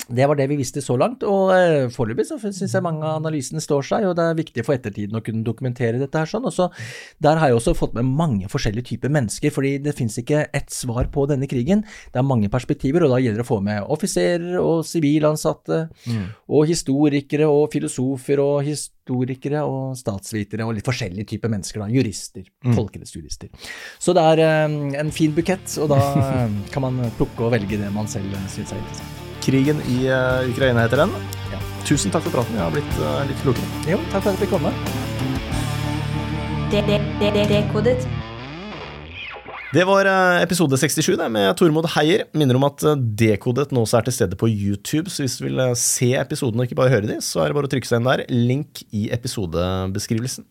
det 0.08 0.26
var 0.26 0.38
det 0.38 0.46
vi 0.50 0.58
visste 0.58 0.82
så 0.82 0.96
langt, 0.98 1.24
og 1.26 1.52
eh, 1.54 1.88
foreløpig 1.92 2.26
så 2.28 2.38
syns 2.40 2.62
jeg 2.62 2.84
mange 2.84 3.04
av 3.06 3.20
analysene 3.20 3.62
står 3.62 3.86
seg, 3.86 4.06
og 4.08 4.16
det 4.18 4.26
er 4.26 4.38
viktig 4.38 4.64
for 4.66 4.76
ettertiden 4.76 5.18
å 5.18 5.22
kunne 5.24 5.46
dokumentere 5.46 6.00
dette 6.00 6.18
her 6.18 6.30
sånn. 6.30 6.46
Og 6.48 6.54
så 6.54 6.70
Der 7.22 7.38
har 7.40 7.50
jeg 7.50 7.58
også 7.58 7.76
fått 7.78 7.94
med 7.98 8.08
mange 8.08 8.48
forskjellige 8.50 8.90
typer 8.92 9.12
mennesker, 9.12 9.52
fordi 9.54 9.76
det 9.82 9.96
fins 9.98 10.18
ikke 10.20 10.46
ett 10.56 10.70
svar 10.74 11.10
på 11.12 11.26
denne 11.30 11.48
krigen. 11.50 11.84
Det 12.12 12.20
er 12.20 12.26
mange 12.26 12.50
perspektiver, 12.52 13.04
og 13.04 13.14
da 13.14 13.20
gjelder 13.22 13.42
det 13.42 13.46
å 13.46 13.50
få 13.50 13.60
med 13.64 13.86
offiserer 13.86 14.58
og 14.60 14.84
sivilansatte, 14.88 15.82
og 16.50 16.66
historikere 16.70 17.48
og 17.50 17.70
filosofer 17.72 18.42
og 18.42 18.64
historikere 18.66 19.62
og 19.66 19.96
statsvitere 19.98 20.66
og 20.66 20.76
litt 20.76 20.86
forskjellige 20.86 21.34
typer 21.34 21.52
mennesker, 21.52 21.82
da. 21.82 21.90
Jurister, 21.90 22.46
folkerettsjurister. 22.74 23.50
Så 23.98 24.14
det 24.16 24.26
er 24.34 24.66
um, 24.66 24.94
en 24.94 25.14
fin 25.14 25.34
bukett, 25.34 25.78
og 25.82 25.90
da 25.92 26.02
eh, 26.12 26.60
kan 26.74 26.86
man 26.86 27.02
plukke 27.18 27.48
og 27.48 27.56
velge 27.56 27.80
det 27.80 27.90
man 27.94 28.10
selv 28.10 28.38
syns 28.50 28.72
er 28.72 28.80
interessant. 28.82 29.29
Krigen 29.50 29.80
i 29.90 30.04
eh, 30.06 30.46
Ukraina 30.52 30.84
heter 30.84 31.00
den. 31.02 31.12
Ja. 31.50 31.58
Tusen 31.88 32.12
takk 32.14 32.22
for 32.28 32.36
praten, 32.38 32.54
jeg 32.54 32.62
har 32.62 32.70
blitt 32.70 32.98
uh, 33.02 33.22
litt 33.26 33.40
klokere. 33.42 33.66
Jo, 33.90 33.98
takk 34.12 34.22
for 34.22 34.30
at 34.30 34.36
jeg 34.36 34.44
fikk 34.44 34.52
komme. 34.54 34.70
Det- 36.70 36.86
det- 36.86 37.02
det- 37.18 37.34
det- 37.34 38.08
Det 39.72 39.84
var 39.86 40.04
eh, 40.06 40.42
episode 40.42 40.76
67 40.78 41.16
det, 41.16 41.30
med 41.30 41.56
Tormod 41.56 41.86
Heier. 41.96 42.24
Minner 42.34 42.56
om 42.56 42.64
at 42.64 42.78
Dekodet 43.18 43.70
nå 43.72 43.82
også 43.82 43.98
er 43.98 44.02
til 44.02 44.12
stede 44.12 44.36
på 44.36 44.48
YouTube, 44.50 45.10
så 45.10 45.22
hvis 45.22 45.38
du 45.38 45.44
vil 45.48 45.60
se 45.76 46.12
episodene 46.18 46.62
og 46.62 46.66
ikke 46.66 46.74
bare 46.78 46.90
høre 46.90 47.06
de, 47.06 47.20
så 47.22 47.42
er 47.42 47.48
det 47.50 47.54
bare 47.58 47.66
å 47.66 47.70
trykke 47.70 47.86
seg 47.86 48.00
inn 48.00 48.08
der. 48.10 48.24
Link 48.30 48.82
i 48.92 49.08
episodebeskrivelsen. 49.14 50.44